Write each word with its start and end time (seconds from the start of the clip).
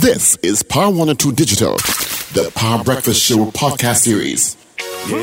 This 0.00 0.36
is 0.36 0.62
Power 0.62 0.88
102 0.88 1.32
Digital, 1.32 1.72
the 2.32 2.50
Power 2.54 2.82
Breakfast 2.82 3.22
Show 3.22 3.50
podcast 3.50 3.96
series. 3.96 4.56
Yeah. 5.06 5.18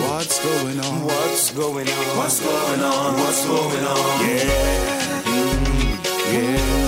What's 0.00 0.44
going 0.44 0.80
on? 0.80 1.04
What's 1.04 1.50
going 1.52 1.88
on? 1.88 2.16
What's 2.16 2.40
going 2.40 2.80
on? 2.80 3.14
What's 3.14 3.46
going 3.46 3.84
on? 3.84 4.26
Yeah. 4.26 5.22
Mm, 5.22 6.32
yeah. 6.32 6.79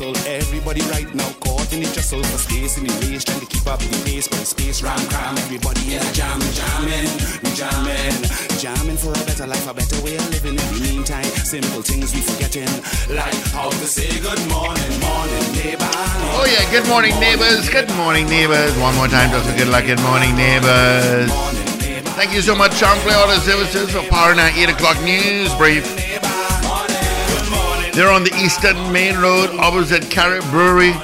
Hustle 0.00 0.16
and 0.16 0.16
a 0.16 0.20
bustle. 0.20 0.32
Everybody 0.32 0.80
right 0.90 1.14
now 1.14 1.30
caught 1.40 1.72
in 1.72 1.80
the 1.80 1.90
jostle 1.92 2.22
for 2.22 2.38
space 2.38 2.78
in 2.78 2.86
the 2.86 2.92
race, 3.06 3.24
trying 3.24 3.40
to 3.40 3.46
keep 3.46 3.66
up 3.66 3.78
the 3.80 4.02
pace. 4.04 4.28
But 4.28 4.46
space 4.46 4.82
ram 4.82 4.98
cram, 5.08 5.36
everybody 5.38 5.94
in 5.94 6.02
a 6.02 6.12
jam, 6.12 6.40
jamming, 6.56 7.10
jamming, 7.54 8.16
jamming 8.58 8.96
for 8.96 9.12
a 9.12 9.24
better 9.28 9.46
life, 9.46 9.68
a 9.68 9.74
better 9.74 10.00
way 10.02 10.16
of 10.16 10.28
living. 10.30 10.56
In 10.56 10.66
the 10.72 10.80
meantime, 10.80 11.24
simple 11.44 11.82
things 11.82 12.14
we 12.14 12.20
forgetting, 12.20 12.70
like 13.14 13.34
how 13.52 13.70
to 13.70 13.86
say 13.86 14.08
good 14.20 14.40
morning, 14.48 14.92
morning, 15.00 15.46
neighbor. 15.60 15.92
Oh 16.36 16.46
yeah, 16.48 16.64
good 16.70 16.88
morning 16.88 17.18
neighbors, 17.20 17.68
good 17.68 17.90
morning 17.96 18.26
neighbors. 18.28 18.76
One 18.78 18.94
more 18.96 19.08
time, 19.08 19.30
just 19.30 19.48
a 19.48 19.54
good 19.56 19.68
luck, 19.68 19.84
good 19.84 20.02
morning 20.02 20.34
neighbors. 20.36 21.30
Thank 22.16 22.34
you 22.34 22.42
so 22.42 22.54
much, 22.54 22.76
Champs 22.78 23.02
Fleurs 23.02 23.16
Auto 23.16 23.38
Services, 23.40 23.90
for 23.92 24.02
powering 24.10 24.38
our 24.38 24.50
8 24.50 24.68
o'clock 24.68 25.00
news 25.02 25.54
brief. 25.54 25.88
They're 27.92 28.10
on 28.10 28.24
the 28.24 28.34
Eastern 28.36 28.92
Main 28.92 29.18
Road, 29.18 29.50
opposite 29.58 30.10
Carib 30.10 30.44
Brewery. 30.50 30.94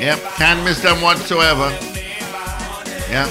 Yep, 0.00 0.20
can't 0.34 0.62
miss 0.64 0.80
them 0.80 1.00
whatsoever. 1.00 1.70
Yeah, 3.10 3.26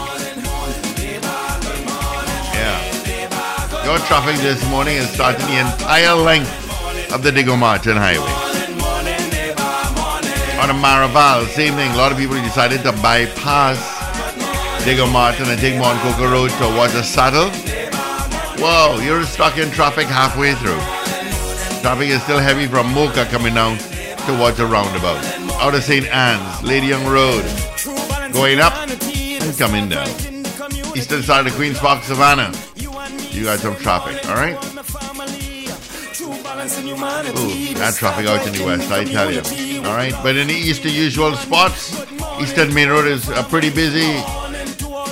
Yeah. 2.54 3.84
Your 3.84 3.98
traffic 4.06 4.36
this 4.40 4.64
morning 4.68 4.96
is 4.96 5.08
starting 5.10 5.46
the 5.46 5.60
entire 5.60 6.14
length 6.14 6.50
of 7.12 7.22
the 7.22 7.32
Diego 7.32 7.56
Martin 7.56 7.96
Highway. 7.96 8.48
On 10.60 10.70
a 10.70 10.74
Maraval, 10.74 11.46
same 11.46 11.74
thing. 11.74 11.90
A 11.92 11.96
lot 11.96 12.12
of 12.12 12.18
people 12.18 12.34
decided 12.36 12.82
to 12.82 12.92
bypass 13.00 13.78
Diego 14.84 15.06
Martin 15.06 15.48
and 15.48 15.60
take 15.60 15.78
Mount 15.78 16.00
Coco 16.00 16.30
Road 16.30 16.50
towards 16.52 16.94
the 16.94 17.02
saddle. 17.02 17.48
Whoa, 18.60 18.98
you're 19.00 19.22
stuck 19.24 19.56
in 19.56 19.70
traffic 19.70 20.06
halfway 20.08 20.54
through. 20.54 20.80
Traffic 21.80 22.08
is 22.08 22.22
still 22.24 22.40
heavy 22.40 22.66
from 22.66 22.88
Moka 22.88 23.24
coming 23.30 23.54
down 23.54 23.78
towards 24.26 24.58
the 24.58 24.66
roundabout. 24.66 25.24
Out 25.62 25.74
of 25.74 25.84
St. 25.84 26.06
Anne's, 26.08 26.62
Lady 26.62 26.88
Young 26.88 27.06
Road, 27.06 27.44
going 28.38 28.60
up 28.60 28.72
and 28.78 29.58
coming 29.58 29.88
down. 29.88 30.06
Eastern 30.96 31.24
side 31.24 31.44
of 31.44 31.52
Queen's 31.54 31.76
Park, 31.76 32.04
Savannah. 32.04 32.52
You 33.32 33.42
got 33.42 33.58
some 33.58 33.74
traffic, 33.74 34.24
all 34.28 34.36
right? 34.36 34.54
Ooh, 37.34 37.74
that 37.74 37.96
traffic 37.98 38.26
out 38.26 38.46
in 38.46 38.52
the 38.52 38.64
west, 38.64 38.92
I 38.92 39.02
tell 39.02 39.32
you. 39.32 39.40
All 39.78 39.96
right, 39.96 40.14
but 40.22 40.36
in 40.36 40.46
the 40.46 40.54
east, 40.54 40.84
the 40.84 40.88
usual 40.90 41.34
spots. 41.34 42.00
Eastern 42.40 42.72
Main 42.72 42.90
Road 42.90 43.06
is 43.06 43.28
a 43.28 43.42
pretty 43.42 43.70
busy 43.70 44.12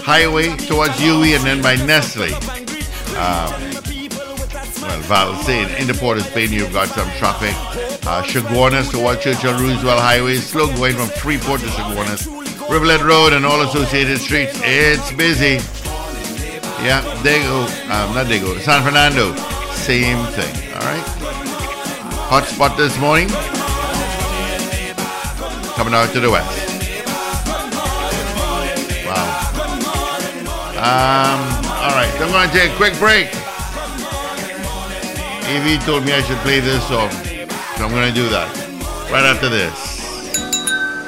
highway 0.07 0.57
towards 0.59 0.93
UWI 0.93 1.35
and 1.35 1.45
then 1.45 1.61
by 1.61 1.75
Nestle. 1.85 2.33
Um, 3.17 3.51
well, 4.83 5.01
Val 5.01 5.35
saying 5.43 5.77
in 5.81 5.89
the 5.89 5.95
Port 5.95 6.19
of 6.19 6.25
Spain, 6.27 6.53
you've 6.53 6.73
got 6.73 6.87
some 6.91 7.11
traffic. 7.19 7.57
Uh, 8.07 8.23
Chaguanas 8.23 8.93
towards 8.93 9.25
Churchill 9.25 9.55
Roosevelt 9.55 9.99
Highway, 10.01 10.35
is 10.35 10.47
slow 10.47 10.69
going 10.77 10.95
from 10.95 11.09
Freeport 11.09 11.61
to 11.63 11.67
Chaguanas. 11.67 12.46
Rivulet 12.69 13.03
Road 13.03 13.33
and 13.33 13.47
all 13.47 13.63
associated 13.63 14.19
streets, 14.19 14.61
it's 14.65 15.13
busy. 15.13 15.63
Yeah, 16.83 17.01
Dago, 17.23 17.63
um, 17.91 18.15
not 18.15 18.27
Dago, 18.27 18.59
San 18.59 18.83
Fernando, 18.83 19.35
same 19.73 20.19
thing. 20.35 20.75
All 20.75 20.83
right. 20.83 21.03
Hot 22.29 22.45
spot 22.45 22.77
this 22.77 22.99
morning, 22.99 23.29
coming 25.77 25.95
out 25.95 26.13
to 26.13 26.19
the 26.19 26.29
west. 26.29 26.51
Wow. 29.07 29.31
Um, 30.75 31.39
all 31.71 31.95
right, 31.95 32.11
I'm 32.19 32.31
going 32.33 32.51
to 32.51 32.53
take 32.53 32.73
a 32.73 32.77
quick 32.77 32.99
break. 32.99 33.29
Evie 35.49 35.79
told 35.85 36.05
me 36.05 36.13
I 36.13 36.23
should 36.27 36.39
play 36.39 36.59
this 36.59 36.83
song, 36.89 37.11
so 37.79 37.85
I'm 37.85 37.91
going 37.93 38.13
to 38.13 38.15
do 38.15 38.29
that 38.31 38.51
right 39.13 39.25
after 39.25 39.49
this. 39.49 39.95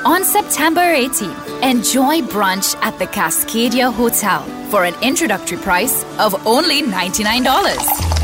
On 0.05 0.23
September 0.23 0.83
18th, 0.83 1.48
enjoy 1.63 2.21
brunch 2.21 2.77
at 2.83 2.99
the 2.99 3.07
Cascadia 3.07 3.93
Hotel 3.93 4.43
for 4.71 4.85
an 4.85 4.95
introductory 5.03 5.59
price 5.59 6.05
of 6.19 6.47
only 6.47 6.83
$99. 6.83 7.45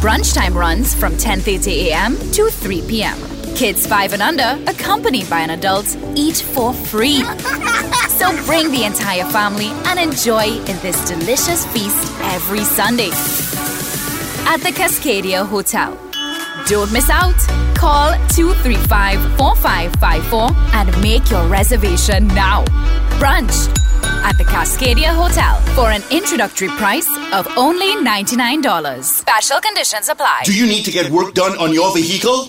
Brunch 0.01 0.35
time 0.35 0.57
runs 0.57 0.95
from 0.95 1.13
10:30 1.15 1.89
a.m. 1.89 2.17
to 2.33 2.49
3 2.51 2.83
p.m. 2.83 3.19
Kids 3.57 3.87
5 3.87 4.15
and 4.15 4.23
under, 4.23 4.59
accompanied 4.71 5.29
by 5.31 5.41
an 5.41 5.51
adult, 5.51 5.97
eat 6.15 6.37
for 6.37 6.73
free. 6.73 7.23
so 8.19 8.31
bring 8.47 8.71
the 8.71 8.85
entire 8.85 9.25
family 9.31 9.71
and 9.87 9.99
enjoy 9.99 10.47
in 10.71 10.77
this 10.83 10.99
delicious 11.09 11.65
feast 11.67 12.13
every 12.35 12.65
Sunday 12.65 13.11
at 14.47 14.59
the 14.59 14.71
Cascadia 14.71 15.47
Hotel. 15.47 15.99
Don't 16.67 16.93
miss 16.93 17.11
out. 17.11 17.37
Call 17.75 18.13
235 18.29 19.21
4554 19.37 20.51
and 20.75 21.03
make 21.03 21.31
your 21.31 21.47
reservation 21.49 22.27
now. 22.29 22.65
Brunch 23.19 23.69
at 24.25 24.37
the 24.39 24.45
Cascadia 24.45 25.09
Hotel 25.15 25.61
for 25.75 25.91
an 25.91 26.03
introductory 26.11 26.69
price 26.69 27.09
of 27.33 27.47
only 27.57 27.95
$99. 27.97 29.05
Special 29.05 29.61
conditions 29.61 30.09
apply. 30.09 30.43
Do 30.45 30.55
you 30.57 30.67
need 30.67 30.85
to 30.85 30.91
get 30.91 31.11
work 31.11 31.35
done 31.35 31.57
on 31.59 31.73
your 31.73 31.95
vehicle? 31.95 32.49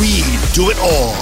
We 0.00 0.22
do 0.52 0.70
it 0.70 0.78
all. 0.78 1.16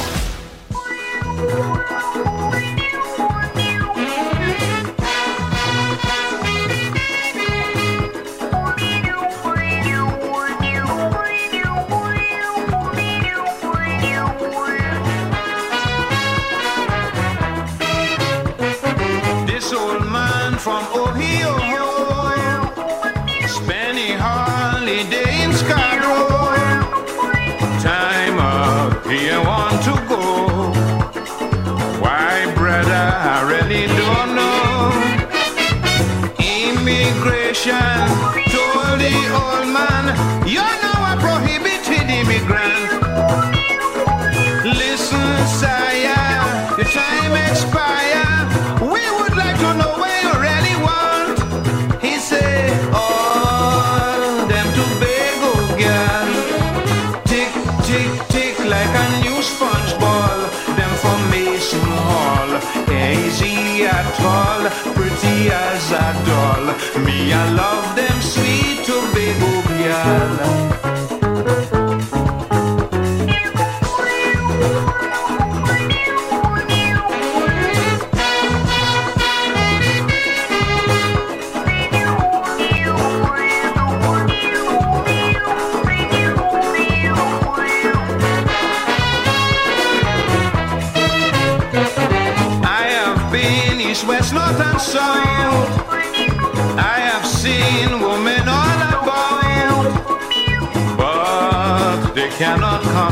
I 67.38 67.52
love 67.52 67.94
them 67.96 68.22
sweet 68.22 68.86
turbe 68.86 69.26
bubiala. 69.40 70.65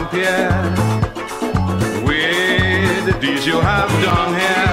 Jean-Pierre 0.05 0.71
with 2.05 3.07
the 3.07 3.19
deeds 3.21 3.47
you 3.47 3.59
have 3.61 3.89
done 4.03 4.39
here. 4.39 4.64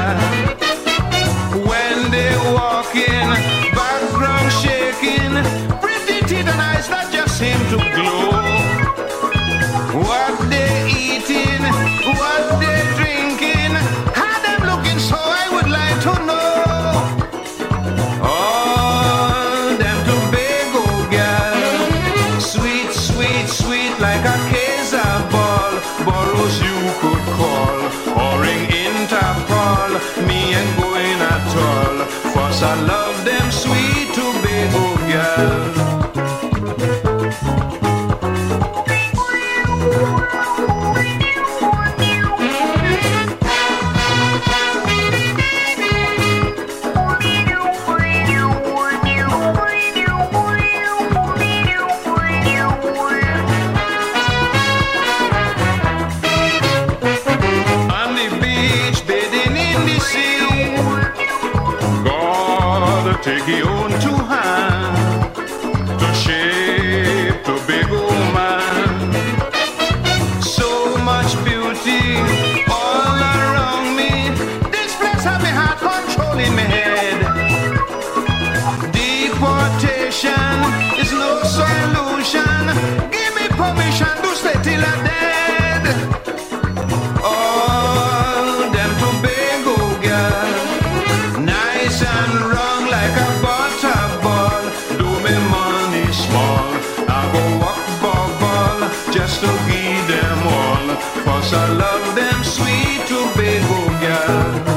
I 32.64 32.80
love 32.84 33.26
them 33.26 33.52
sweet 33.52 34.14
to 34.14 34.22
be, 34.44 34.56
oh 34.74 34.96
girls. 35.08 35.91
love 101.82 102.16
them 102.16 102.44
sweet 102.44 103.02
Tobago 103.08 103.80
girl. 104.02 104.71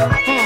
嗯。 0.00 0.39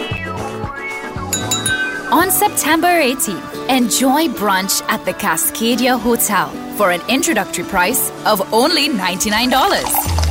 On 2.12 2.32
September 2.32 2.88
18th, 2.88 3.68
enjoy 3.70 4.28
brunch 4.30 4.82
at 4.90 5.06
the 5.06 5.14
Cascadia 5.14 6.00
Hotel 6.00 6.50
for 6.80 6.92
an 6.92 7.02
introductory 7.10 7.66
price 7.66 8.10
of 8.26 8.54
only 8.54 8.88
$99. 8.88 9.52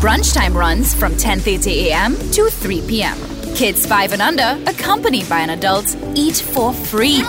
Brunch 0.00 0.32
time 0.32 0.56
runs 0.56 0.94
from 0.94 1.12
10:30 1.12 1.88
a.m. 1.88 2.16
to 2.32 2.48
3 2.48 2.80
p.m. 2.88 3.18
Kids 3.54 3.84
5 3.84 4.14
and 4.14 4.22
under, 4.22 4.50
accompanied 4.66 5.28
by 5.28 5.40
an 5.40 5.50
adult, 5.50 5.94
eat 6.14 6.36
for 6.54 6.72
free. 6.72 7.20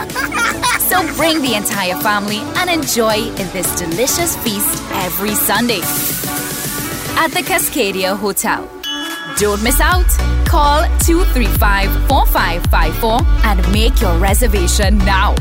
So 0.89 0.97
bring 1.17 1.41
the 1.41 1.55
entire 1.55 1.99
family 1.99 2.39
and 2.59 2.69
enjoy 2.69 3.17
this 3.55 3.69
delicious 3.77 4.37
feast 4.37 4.81
every 5.05 5.35
Sunday 5.35 5.81
at 7.23 7.29
the 7.35 7.43
Cascadia 7.51 8.15
Hotel. 8.17 8.61
Don't 9.37 9.61
miss 9.61 9.81
out. 9.81 10.09
Call 10.47 10.87
235 10.99 11.91
4554 12.07 13.19
and 13.49 13.59
make 13.73 13.99
your 13.99 14.17
reservation 14.17 14.97
now. 14.99 15.35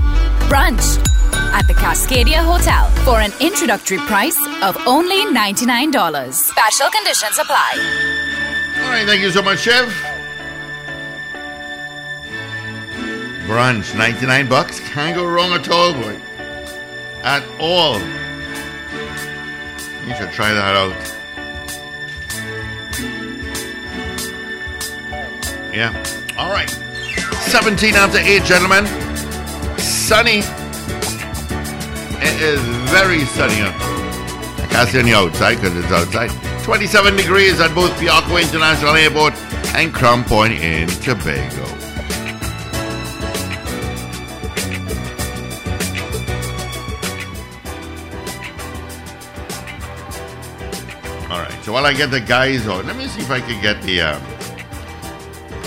Brunch 0.50 1.08
at 1.52 1.66
the 1.66 1.75
Cascadia 1.75 2.44
Hotel 2.44 2.90
for 3.04 3.20
an 3.20 3.32
introductory 3.40 3.99
price 3.99 4.38
of 4.62 4.76
only 4.87 5.25
$99. 5.26 6.32
Special 6.32 6.88
conditions 6.90 7.38
apply. 7.38 7.73
All 8.82 8.90
right, 8.90 9.06
thank 9.06 9.23
you 9.23 9.30
so 9.30 9.42
much, 9.42 9.61
Chef. 9.61 9.88
Brunch, 13.47 13.97
99 13.97 14.49
bucks. 14.49 14.80
Can't 14.80 15.14
go 15.14 15.26
wrong 15.26 15.52
at 15.52 15.68
all, 15.70 15.92
boy. 15.94 16.20
At 17.23 17.42
all. 17.58 17.99
You 20.06 20.14
should 20.14 20.30
try 20.32 20.52
that 20.52 20.76
out. 20.76 20.94
Yeah. 25.75 25.92
All 26.37 26.50
right. 26.50 26.70
17 26.70 27.94
after 27.94 28.18
8, 28.18 28.44
gentlemen. 28.44 28.87
Sunny. 29.78 30.42
It 32.20 32.40
is 32.42 32.60
very 32.90 33.25
sunny. 33.25 33.62
I 33.62 34.66
can't 34.70 34.88
see 34.88 34.98
any 34.98 35.12
outside 35.12 35.56
because 35.56 35.76
it's 35.76 35.92
outside. 35.92 36.30
27 36.64 37.16
degrees 37.16 37.60
at 37.60 37.75
both 37.75 37.90
Piarco 37.92 38.40
International 38.40 38.94
Airport 38.94 39.34
and 39.75 39.94
Crown 39.94 40.25
Point 40.25 40.52
in 40.54 40.88
Tobago. 40.88 41.64
All 51.30 51.38
right. 51.40 51.64
So 51.64 51.72
while 51.72 51.87
I 51.87 51.92
get 51.92 52.10
the 52.10 52.20
guys 52.20 52.66
on, 52.66 52.87
let 52.87 52.96
me 52.96 53.06
see 53.06 53.20
if 53.20 53.30
I 53.30 53.40
can 53.40 53.60
get 53.62 53.80
the 53.82 54.00
um, 54.00 54.22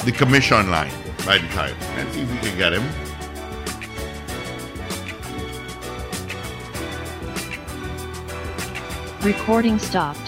the 0.06 0.12
commission 0.12 0.70
line 0.70 0.92
by 1.26 1.38
the 1.38 1.48
time. 1.50 1.76
Let's 1.96 2.14
see 2.14 2.22
if 2.22 2.32
we 2.32 2.50
can 2.50 2.58
get 2.58 2.74
him. 2.74 3.11
Recording 9.24 9.78
stopped. 9.78 10.20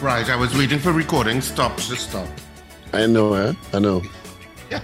Right, 0.00 0.30
I 0.30 0.36
was 0.38 0.56
waiting 0.56 0.78
for 0.78 0.92
recording. 0.92 1.40
Stop, 1.40 1.76
just 1.78 2.10
stop. 2.10 2.28
I 2.92 3.06
know, 3.06 3.34
eh? 3.34 3.52
I 3.72 3.80
know. 3.80 4.02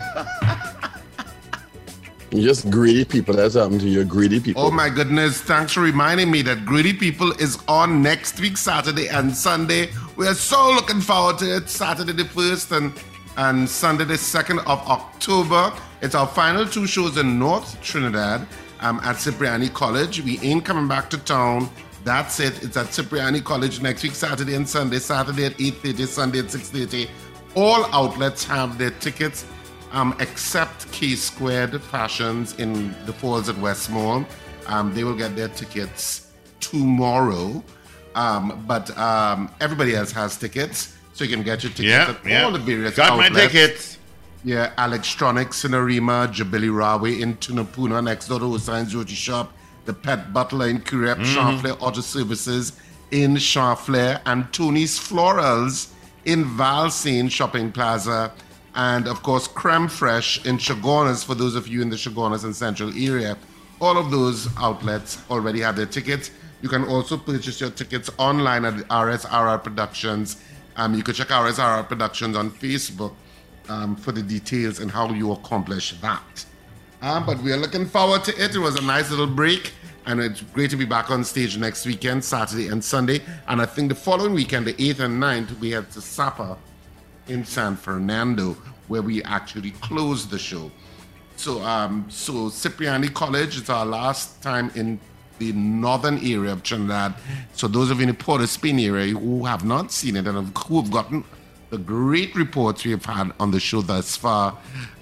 you 2.33 2.43
just 2.43 2.69
greedy 2.71 3.05
people. 3.05 3.35
That's 3.35 3.55
happened 3.55 3.83
to 3.83 3.89
you. 3.89 4.05
Greedy 4.05 4.41
people. 4.41 4.63
Oh 4.65 4.73
my 4.73 4.89
goodness, 4.89 5.41
thanks 5.41 5.75
for 5.75 5.81
reminding 5.81 6.29
me 6.29 6.43
that 6.43 6.67
Greedy 6.67 6.93
People 6.93 7.31
is 7.35 7.57
on 7.69 8.03
next 8.03 8.41
week, 8.41 8.57
Saturday 8.57 9.09
and 9.09 9.33
Sunday. 9.33 9.91
We 10.17 10.27
are 10.27 10.35
so 10.35 10.73
looking 10.73 11.01
forward 11.01 11.39
to 11.39 11.59
it. 11.59 11.69
Saturday 11.69 12.15
the 12.15 12.25
1st 12.25 12.77
and, 12.77 12.93
and 13.37 13.71
Sunday 13.71 14.03
the 14.07 14.15
2nd 14.15 14.59
of 14.67 14.81
October. 14.89 15.73
It's 16.03 16.17
our 16.17 16.27
final 16.27 16.67
two 16.67 16.89
shows 16.89 17.17
in 17.17 17.39
North 17.39 17.81
Trinidad 17.81 18.45
um, 18.81 19.01
at 19.03 19.17
Cipriani 19.19 19.69
College. 19.69 20.23
We 20.23 20.39
ain't 20.41 20.65
coming 20.65 20.89
back 20.89 21.11
to 21.11 21.19
town. 21.19 21.69
That's 22.05 22.41
it. 22.41 22.63
It's 22.63 22.77
at 22.77 22.93
Cipriani 22.93 23.41
College 23.41 23.81
next 23.83 24.03
week, 24.03 24.15
Saturday 24.15 24.55
and 24.55 24.69
Sunday. 24.69 24.99
Saturday 24.99 25.47
at 25.47 25.53
8.30, 25.59 26.07
Sunday 26.07 26.39
at 26.41 26.47
6.30. 26.47 27.09
All 27.55 27.85
outlets 27.95 28.45
have 28.45 28.79
their 28.79 28.91
tickets 28.93 29.45
um, 29.93 30.15
except 30.21 30.91
K 30.93 31.15
Squared 31.17 31.81
Fashions 31.83 32.59
in 32.59 32.95
the 33.07 33.13
Falls 33.13 33.49
at 33.49 33.57
West 33.59 33.91
Mall. 33.91 34.25
Um, 34.67 34.95
they 34.95 35.03
will 35.05 35.17
get 35.17 35.35
their 35.35 35.49
tickets 35.49 36.31
tomorrow. 36.61 37.63
Um, 38.15 38.65
but 38.67 38.97
um, 38.99 39.51
everybody 39.61 39.95
else 39.95 40.11
has 40.13 40.37
tickets, 40.37 40.97
so 41.13 41.25
you 41.25 41.35
can 41.35 41.45
get 41.45 41.63
your 41.63 41.71
tickets 41.71 41.89
Yeah, 41.89 42.11
at 42.23 42.27
yeah. 42.27 42.43
all 42.45 42.51
the 42.53 42.59
various 42.59 42.97
Got 42.97 43.17
my 43.17 43.29
tickets. 43.29 43.98
Yeah, 44.45 44.73
Electronics 44.83 45.65
in 45.65 45.75
Arima, 45.75 46.29
Jabili 46.33 46.71
Rawe 46.71 47.21
in 47.21 47.37
Tunapuna, 47.37 48.03
next 48.03 48.29
door 48.29 48.39
to 48.39 48.51
Hussein's 48.53 48.95
Roti 48.95 49.15
Shop, 49.15 49.53
the 49.85 49.93
Pet 49.93 50.33
Butler 50.33 50.69
in 50.69 50.81
Curepe, 50.81 51.17
Mm-hmm. 51.17 51.35
Champs 51.35 51.61
Fleurs 51.63 51.77
Auto 51.81 52.01
Services 52.01 52.73
in 53.11 53.37
Champs 53.37 53.83
Fleurs, 53.87 54.19
and 54.27 54.51
Tony's 54.53 54.99
Florals 54.99 55.93
in 56.25 56.45
Valsayn 56.45 57.31
Shopping 57.31 57.73
Plaza, 57.73 58.33
and 58.75 59.09
of 59.09 59.23
course, 59.23 59.49
Creme 59.49 59.89
Fresh 59.89 60.47
in 60.47 60.57
Chaguanas 60.59 61.25
for 61.25 61.35
those 61.35 61.57
of 61.57 61.67
you 61.67 61.83
in 61.83 61.91
the 61.91 61.97
Chaguanas 61.97 62.45
and 62.45 62.55
Central 62.55 62.91
area. 62.97 63.37
All 63.81 63.97
of 63.99 64.11
those 64.11 64.49
outlets 64.57 65.19
already 65.31 65.61
have 65.61 65.75
their 65.77 65.87
tickets. 65.87 66.31
You 66.63 66.69
can 66.69 66.85
also 66.85 67.17
purchase 67.17 67.61
your 67.61 67.71
tickets 67.71 68.11
online 68.19 68.65
at 68.65 68.75
RSRR 68.89 69.63
Productions. 69.63 70.37
Um, 70.77 70.95
you 70.95 71.03
can 71.03 71.15
check 71.15 71.29
RSRR 71.29 71.89
Productions 71.89 72.37
on 72.37 72.51
Facebook 72.51 73.15
um, 73.69 73.97
for 73.97 74.13
the 74.13 74.23
details 74.23 74.81
and 74.81 74.91
how 74.91 75.11
you 75.13 75.33
accomplish 75.33 75.93
that. 76.01 76.45
Um, 77.01 77.25
but 77.27 77.41
we 77.43 77.53
are 77.53 77.57
looking 77.57 77.87
forward 77.87 78.25
to 78.25 78.33
it. 78.43 78.55
It 78.55 78.59
was 78.59 78.77
a 78.77 78.83
nice 78.83 79.11
little 79.11 79.27
break, 79.27 79.73
and 80.07 80.21
it's 80.21 80.43
great 80.43 80.71
to 80.71 80.77
be 80.77 80.85
back 80.85 81.11
on 81.11 81.23
stage 81.25 81.57
next 81.57 81.87
weekend, 81.87 82.25
Saturday 82.25 82.69
and 82.69 82.83
Sunday. 82.83 83.21
And 83.47 83.63
I 83.63 83.67
think 83.67 83.89
the 83.89 83.95
following 83.95 84.35
weekend, 84.35 84.67
the 84.67 84.75
8th 84.75 85.01
and 85.01 85.23
9th, 85.23 85.59
we 85.61 85.71
had 85.71 85.91
to 85.93 86.01
Sapa 86.01 86.59
in 87.29 87.45
San 87.45 87.77
Fernando, 87.77 88.57
where 88.89 89.03
we 89.03 89.23
actually 89.23 89.71
closed 89.73 90.31
the 90.31 90.39
show. 90.39 90.71
So, 91.37 91.63
um, 91.63 92.07
so 92.09 92.51
Cipriani 92.51 93.09
College 93.09 93.59
is 93.59 93.71
our 93.71 93.87
last 93.87 94.43
time 94.43 94.73
in 94.75 94.99
the 95.39 95.53
northern 95.53 96.19
area 96.19 96.51
of 96.51 96.65
Trinidad. 96.65 97.15
So, 97.53 97.69
those 97.69 97.93
of 97.93 97.99
you 97.99 98.05
in 98.05 98.09
the 98.09 98.15
Port 98.15 98.41
of 98.41 98.51
Spain 98.51 98.81
area 98.81 99.15
who 99.15 99.45
have 99.45 99.65
not 99.65 99.93
seen 99.93 100.17
it 100.17 100.27
and 100.27 100.57
who 100.59 100.81
have 100.81 100.91
gotten 100.91 101.23
the 101.71 101.79
great 101.79 102.35
reports 102.35 102.85
we 102.85 102.91
have 102.93 103.05
had 103.05 103.33
on 103.39 103.51
the 103.51 103.61
show 103.61 103.83
thus 103.83 104.17
far, 104.17 104.57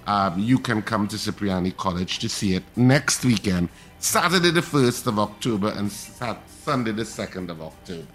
um, 0.05 0.37
you 0.39 0.59
can 0.59 0.81
come 0.81 1.07
to 1.07 1.17
Cipriani 1.17 1.71
College 1.71 2.19
to 2.19 2.29
see 2.29 2.55
it 2.55 2.63
next 2.75 3.23
weekend, 3.23 3.69
Saturday 3.99 4.51
the 4.51 4.61
1st 4.61 5.07
of 5.07 5.19
October 5.19 5.69
and 5.75 5.91
Sat- 5.91 6.41
Sunday 6.49 6.91
the 6.91 7.03
2nd 7.03 7.49
of 7.49 7.61
October. 7.61 8.05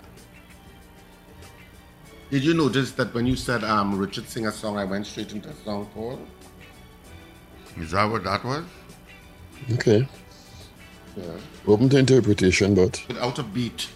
Did 2.31 2.45
you 2.45 2.55
notice 2.55 2.93
that 2.93 3.13
when 3.15 3.27
you 3.27 3.37
said 3.37 3.63
um, 3.65 3.99
Richard 3.99 4.29
sing 4.29 4.47
a 4.47 4.53
song, 4.53 4.79
I 4.79 4.85
went 4.85 5.07
straight 5.07 5.33
into 5.33 5.49
a 5.51 5.55
song, 5.65 5.89
Paul? 5.95 6.19
Is 7.79 7.91
that 7.91 8.05
what 8.05 8.25
that 8.25 8.45
was? 8.45 8.65
Okay. 9.73 10.07
Yeah. 11.17 11.25
Open 11.67 11.89
to 11.91 11.99
interpretation, 11.99 12.75
but 12.75 13.03
Without 13.09 13.39
a 13.39 13.43
beat. 13.43 13.89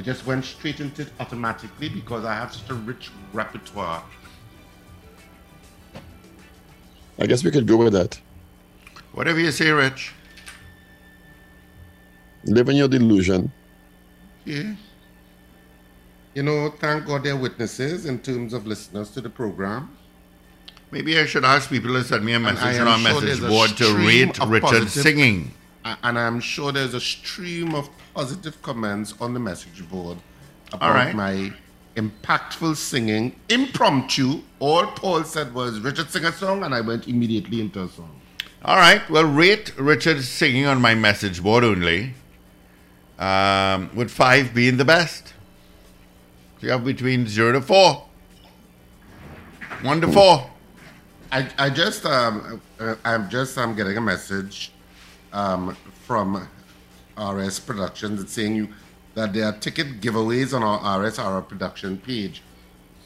I 0.00 0.02
just 0.02 0.24
went 0.24 0.46
straight 0.46 0.80
into 0.80 1.02
it 1.02 1.12
automatically 1.20 1.90
because 1.90 2.24
I 2.24 2.32
have 2.32 2.54
such 2.54 2.70
a 2.70 2.74
rich 2.74 3.10
repertoire. 3.34 4.02
I 7.18 7.26
guess 7.26 7.44
we 7.44 7.50
could 7.50 7.66
go 7.66 7.76
with 7.76 7.92
that. 7.92 8.18
Whatever 9.12 9.40
you 9.40 9.50
say, 9.50 9.70
Rich. 9.70 10.14
Live 12.44 12.70
in 12.70 12.76
your 12.76 12.88
delusion. 12.88 13.52
Yeah. 14.46 14.72
You 16.32 16.44
know, 16.44 16.70
thank 16.78 17.04
God 17.04 17.24
they're 17.24 17.36
witnesses 17.36 18.06
in 18.06 18.20
terms 18.20 18.54
of 18.54 18.66
listeners 18.66 19.10
to 19.10 19.20
the 19.20 19.28
program. 19.28 19.94
Maybe 20.90 21.18
I 21.18 21.26
should 21.26 21.44
ask 21.44 21.68
people 21.68 21.92
to 21.92 22.02
send 22.04 22.24
me 22.24 22.32
a 22.32 22.40
message 22.40 22.76
am 22.76 22.88
on 22.88 22.88
our 22.88 22.98
sure 22.98 23.20
message 23.20 23.38
there's 23.38 23.42
a 23.42 23.48
board 23.48 23.76
to 23.76 23.94
rate 23.98 24.40
of 24.40 24.48
Richard 24.48 24.62
positive- 24.62 24.90
singing. 24.90 25.52
And 25.84 26.18
I'm 26.18 26.40
sure 26.40 26.72
there's 26.72 26.94
a 26.94 27.00
stream 27.00 27.74
of 27.74 27.88
positive 28.14 28.60
comments 28.62 29.14
on 29.20 29.34
the 29.34 29.40
message 29.40 29.88
board 29.88 30.18
about 30.72 30.94
right. 30.94 31.14
my 31.14 31.52
impactful 31.96 32.76
singing, 32.76 33.36
impromptu. 33.48 34.42
All 34.58 34.86
Paul 34.86 35.24
said 35.24 35.54
was, 35.54 35.80
Richard 35.80 36.10
sing 36.10 36.24
a 36.24 36.32
song, 36.32 36.64
and 36.64 36.74
I 36.74 36.80
went 36.80 37.08
immediately 37.08 37.60
into 37.60 37.82
a 37.82 37.88
song. 37.88 38.20
All 38.64 38.76
right. 38.76 39.08
Well, 39.08 39.24
rate 39.24 39.72
Richard 39.78 40.22
singing 40.22 40.66
on 40.66 40.80
my 40.80 40.94
message 40.94 41.42
board 41.42 41.64
only. 41.64 42.14
Um, 43.18 43.90
with 43.94 44.10
five 44.10 44.54
being 44.54 44.76
the 44.76 44.84
best. 44.84 45.34
You 46.60 46.70
have 46.70 46.84
between 46.84 47.26
zero 47.26 47.52
to 47.52 47.60
four. 47.60 48.06
One 49.82 50.00
to 50.02 50.08
four. 50.08 50.50
I, 51.32 51.48
I 51.58 51.70
just 51.70 52.04
um 52.04 52.60
uh, 52.78 52.96
I'm 53.04 53.30
just 53.30 53.56
I'm 53.56 53.74
getting 53.74 53.96
a 53.96 54.00
message 54.00 54.72
um 55.32 55.76
from 56.06 56.48
RS 57.18 57.60
Productions 57.60 58.20
that's 58.20 58.32
saying 58.32 58.56
you 58.56 58.68
that 59.14 59.32
there 59.32 59.44
are 59.44 59.52
ticket 59.52 60.00
giveaways 60.00 60.54
on 60.54 60.62
our 60.62 61.00
RSR 61.00 61.46
production 61.46 61.98
page. 61.98 62.42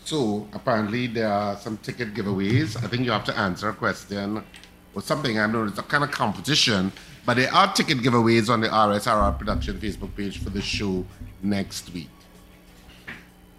So 0.04 0.46
apparently 0.52 1.06
there 1.06 1.28
are 1.32 1.56
some 1.56 1.78
ticket 1.78 2.14
giveaways. 2.14 2.76
I 2.76 2.88
think 2.88 3.04
you 3.04 3.10
have 3.10 3.24
to 3.24 3.38
answer 3.38 3.70
a 3.70 3.72
question 3.72 4.44
or 4.94 5.02
something. 5.02 5.38
I 5.38 5.46
know 5.46 5.64
it's 5.64 5.78
a 5.78 5.82
kind 5.82 6.04
of 6.04 6.10
competition, 6.10 6.92
but 7.24 7.36
there 7.38 7.52
are 7.52 7.72
ticket 7.72 7.98
giveaways 7.98 8.50
on 8.50 8.60
the 8.60 8.68
RSRR 8.68 9.38
production 9.38 9.78
Facebook 9.80 10.14
page 10.14 10.42
for 10.42 10.50
the 10.50 10.60
show 10.60 11.06
next 11.42 11.92
week. 11.92 12.10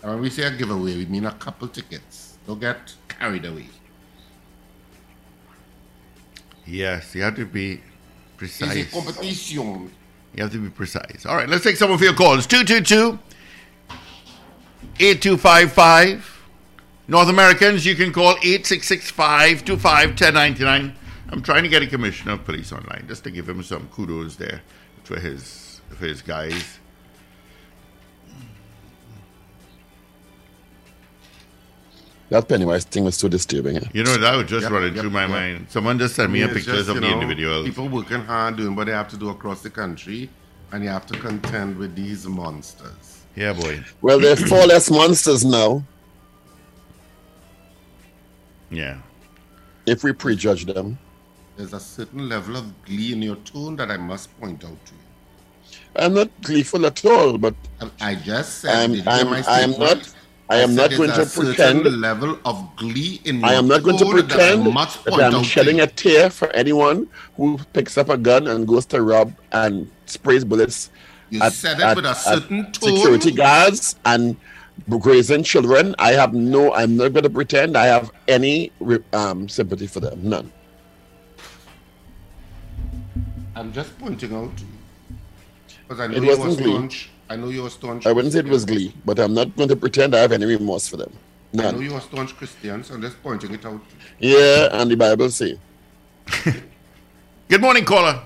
And 0.03 0.11
when 0.13 0.21
we 0.21 0.29
say 0.29 0.43
a 0.43 0.51
giveaway, 0.51 0.97
we 0.97 1.05
mean 1.07 1.25
a 1.25 1.31
couple 1.31 1.67
tickets. 1.67 2.37
Don't 2.45 2.61
get 2.61 2.93
carried 3.07 3.43
away. 3.43 3.69
Yes, 6.67 7.15
you 7.15 7.23
have 7.23 7.35
to 7.37 7.45
be 7.45 7.81
It's 8.41 8.61
a 8.61 8.65
precise. 8.65 8.91
competition. 8.91 9.91
You 10.35 10.43
have 10.43 10.51
to 10.51 10.59
be 10.59 10.69
precise. 10.69 11.25
All 11.25 11.35
right, 11.35 11.47
let's 11.47 11.63
take 11.63 11.77
some 11.77 11.91
of 11.91 12.01
your 12.01 12.13
calls. 12.13 12.45
222 12.47 13.19
8255. 14.99 16.31
North 17.07 17.29
Americans, 17.29 17.85
you 17.85 17.95
can 17.95 18.11
call 18.11 18.31
866 18.31 19.11
525 19.11 20.09
1099. 20.09 20.95
I'm 21.29 21.41
trying 21.41 21.63
to 21.63 21.69
get 21.69 21.81
a 21.83 21.87
commissioner 21.87 22.33
of 22.33 22.45
police 22.45 22.71
online 22.71 23.05
just 23.07 23.23
to 23.23 23.31
give 23.31 23.47
him 23.47 23.63
some 23.63 23.87
kudos 23.89 24.35
there 24.35 24.61
for 25.03 25.19
his 25.19 25.81
for 25.89 26.05
his 26.05 26.21
guys. 26.21 26.79
That 32.29 32.47
Pennywise 32.49 32.85
thing 32.85 33.03
was 33.05 33.15
so 33.17 33.27
disturbing. 33.27 33.77
eh? 33.77 33.81
You 33.93 34.03
know, 34.03 34.17
that 34.17 34.35
was 34.35 34.47
just 34.49 34.63
Yep, 34.63 34.71
running 34.71 34.93
yep, 34.95 35.01
through 35.01 35.11
my 35.11 35.21
yep. 35.21 35.29
mind. 35.29 35.67
Someone 35.69 35.99
just 35.99 36.15
sent 36.15 36.31
me 36.31 36.41
a 36.41 36.45
It's 36.45 36.53
pictures 36.55 36.87
just, 36.87 36.89
of 36.89 36.95
you 36.95 37.01
the 37.01 37.07
know, 37.07 37.13
individuals. 37.13 37.65
People 37.67 37.87
working 37.89 38.21
hard, 38.21 38.57
doing 38.57 38.75
what 38.75 38.85
they 38.87 38.93
have 38.93 39.07
to 39.09 39.17
do 39.17 39.29
across 39.29 39.61
the 39.61 39.69
country, 39.69 40.29
and 40.71 40.83
you 40.83 40.89
have 40.89 41.05
to 41.07 41.19
contend 41.19 41.77
with 41.77 41.95
these 41.95 42.25
monsters. 42.27 43.25
Yeah, 43.35 43.53
boy. 43.53 43.83
Well, 44.01 44.19
there 44.19 44.33
are 44.33 44.35
four 44.37 44.65
less 44.65 44.89
monsters 44.89 45.45
now 45.45 45.83
Yeah. 48.71 48.97
if 49.85 50.03
we 50.03 50.13
prejudge 50.13 50.65
them. 50.65 50.97
There's 51.57 51.73
a 51.73 51.79
certain 51.79 52.27
level 52.27 52.57
of 52.57 52.83
glee 52.85 53.13
in 53.13 53.21
your 53.21 53.37
tone 53.37 53.75
that 53.77 53.91
I 53.91 53.97
must 53.97 54.37
point 54.39 54.63
out 54.65 54.85
to 54.85 54.93
you. 54.95 54.99
I'm 55.95 56.13
not 56.13 56.29
gleeful 56.41 56.85
at 56.85 57.05
all, 57.05 57.37
but 57.37 57.55
I 58.01 58.15
just 58.15 58.59
said, 58.59 58.83
I'm, 58.83 58.91
did 58.91 59.05
you 59.05 59.11
hear 59.11 59.27
I'm, 59.27 59.33
I 59.47 59.61
am 59.61 59.73
statement? 59.73 59.79
not. 59.79 60.15
I 60.49 60.57
am 60.57 60.75
not 60.75 60.91
going 60.91 61.09
to 61.11 61.25
pretend. 61.25 61.83
level 62.01 62.37
of 62.45 62.75
glee 62.75 63.19
in 63.25 63.43
I 63.43 63.53
am 63.53 63.67
not 63.67 63.81
going 63.83 63.97
to 63.97 64.05
that 64.05 64.11
pretend 64.13 64.65
that 64.67 65.33
I'm 65.33 65.43
shedding 65.43 65.79
a 65.81 65.87
tear 65.87 66.29
for 66.29 66.49
anyone 66.51 67.07
who 67.35 67.57
picks 67.73 67.97
up 67.97 68.09
a 68.09 68.17
gun 68.17 68.47
and 68.47 68.67
goes 68.67 68.85
to 68.87 69.01
rob 69.01 69.33
and 69.51 69.89
sprays 70.05 70.45
bullets 70.45 70.91
You 71.31 71.41
at, 71.41 71.53
said 71.53 71.79
it 71.79 71.83
at- 71.83 71.95
with 71.95 72.05
a 72.05 72.13
certain 72.13 72.71
tone. 72.71 72.95
security 72.95 73.31
guards 73.31 73.95
and 74.05 74.37
grazing 74.99 75.41
children. 75.43 75.95
I 75.97 76.11
have 76.11 76.33
no. 76.35 76.73
I'm 76.73 76.95
not 76.95 77.13
going 77.13 77.23
to 77.23 77.29
pretend 77.29 77.75
I 77.75 77.87
have 77.87 78.11
any 78.27 78.71
um, 79.13 79.49
sympathy 79.49 79.87
for 79.87 79.99
them. 79.99 80.19
None. 80.29 80.51
I'm 83.55 83.71
just 83.73 83.97
pointing 83.97 84.35
out. 84.35 84.51
Because 85.87 85.99
I 86.01 86.07
know 86.07 86.17
It 86.17 86.23
wasn't 86.37 86.57
glee. 86.57 86.89
Staunch. 87.27 87.39
I 87.39 87.41
know 87.41 87.49
you 87.49 87.63
were 87.63 87.69
staunch. 87.69 88.05
I 88.05 88.11
wouldn't 88.11 88.33
say 88.33 88.39
it 88.39 88.47
was 88.47 88.65
glee, 88.65 88.93
but 89.05 89.19
I'm 89.19 89.33
not 89.33 89.55
going 89.55 89.69
to 89.69 89.75
pretend 89.75 90.15
I 90.15 90.19
have 90.19 90.31
any 90.31 90.45
remorse 90.45 90.87
for 90.87 90.97
them. 90.97 91.11
I 91.57 91.71
know 91.71 91.79
you 91.79 91.93
are 91.93 92.01
staunch 92.01 92.35
Christians. 92.35 92.89
I'm 92.91 93.01
just 93.01 93.21
pointing 93.23 93.53
it 93.53 93.65
out. 93.65 93.81
Yeah, 94.19 94.69
and 94.73 94.91
the 94.91 94.95
Bible 94.95 95.29
say, 95.29 95.57
Good 97.47 97.61
morning, 97.61 97.85
caller. 97.85 98.21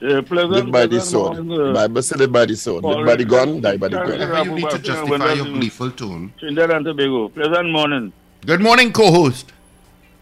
Yeah, 0.00 0.20
pleasant, 0.22 0.50
live 0.52 0.72
by 0.72 0.86
the 0.86 1.00
sword. 1.00 1.44
morning, 1.44 1.68
uh, 1.68 1.72
Bible 1.74 2.02
say 2.02 2.16
live 2.16 2.32
by 2.32 2.44
the 2.46 2.56
sword. 2.56 2.82
Live 2.82 3.06
by 3.06 3.14
the 3.14 3.24
gun, 3.24 3.60
die 3.60 3.76
by 3.76 3.86
the 3.86 3.96
gun. 3.98 4.08
Whenever 4.08 4.44
you 4.44 4.54
need 4.56 4.70
to 4.70 4.78
justify 4.80 5.32
your 5.34 5.44
gleeful 5.44 5.90
tone. 5.92 6.32
Trinidad 6.40 6.70
and 6.72 6.84
Tobago. 6.84 7.28
Pleasant 7.28 7.70
morning. 7.70 8.12
Good 8.44 8.60
morning, 8.60 8.90
co-host. 8.92 9.52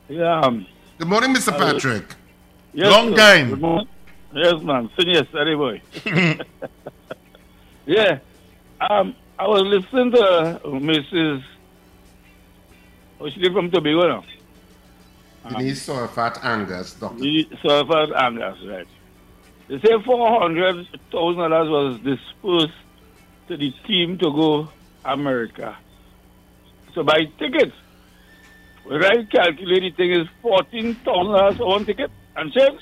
Yeah. 0.09 0.41
Um, 0.41 0.67
Good 0.99 1.09
morning, 1.09 1.33
Mr. 1.35 1.57
Patrick. 1.57 2.05
yes, 2.75 2.91
Long 2.91 3.11
sir. 3.13 3.17
time. 3.17 3.49
Good 3.51 3.61
morning. 3.63 3.89
Yes, 4.35 4.61
man. 4.63 4.91
Senior 4.99 5.15
yesterday, 5.23 5.55
boy. 5.55 5.81
yeah. 7.91 8.19
Um, 8.81 9.15
I 9.39 9.49
was 9.49 9.63
listening 9.63 10.13
to 10.13 10.61
Mrs. 10.65 11.43
Oh, 13.21 13.29
she 13.29 13.53
from 13.53 13.71
Tobago 13.71 14.09
now. 14.09 14.25
Denise 15.49 15.87
Tsoi-a-Fatt 15.87 16.45
Angus, 16.45 16.95
Doctor. 16.95 17.25
Surfer 17.63 18.15
Angus, 18.15 18.59
right. 18.67 18.87
They 19.69 19.81
say 19.81 20.03
four 20.05 20.41
hundred 20.41 20.87
thousand 21.11 21.51
dollars 21.51 21.69
was 21.69 22.01
dispersed 22.01 22.79
to 23.49 23.57
the 23.57 23.73
team 23.87 24.19
to 24.19 24.31
go 24.31 24.69
America. 25.05 25.77
So 26.95 27.03
buy 27.03 27.25
tickets. 27.39 27.75
When 28.85 29.05
I 29.05 29.25
calculate 29.25 29.83
the 29.83 29.91
thing 29.91 30.13
is 30.13 30.27
fourteen 30.43 30.95
thousand 30.97 31.33
dollars 31.33 31.57
for 31.57 31.67
one 31.67 31.85
ticket 31.85 32.11
and 32.37 32.53
change. 32.53 32.81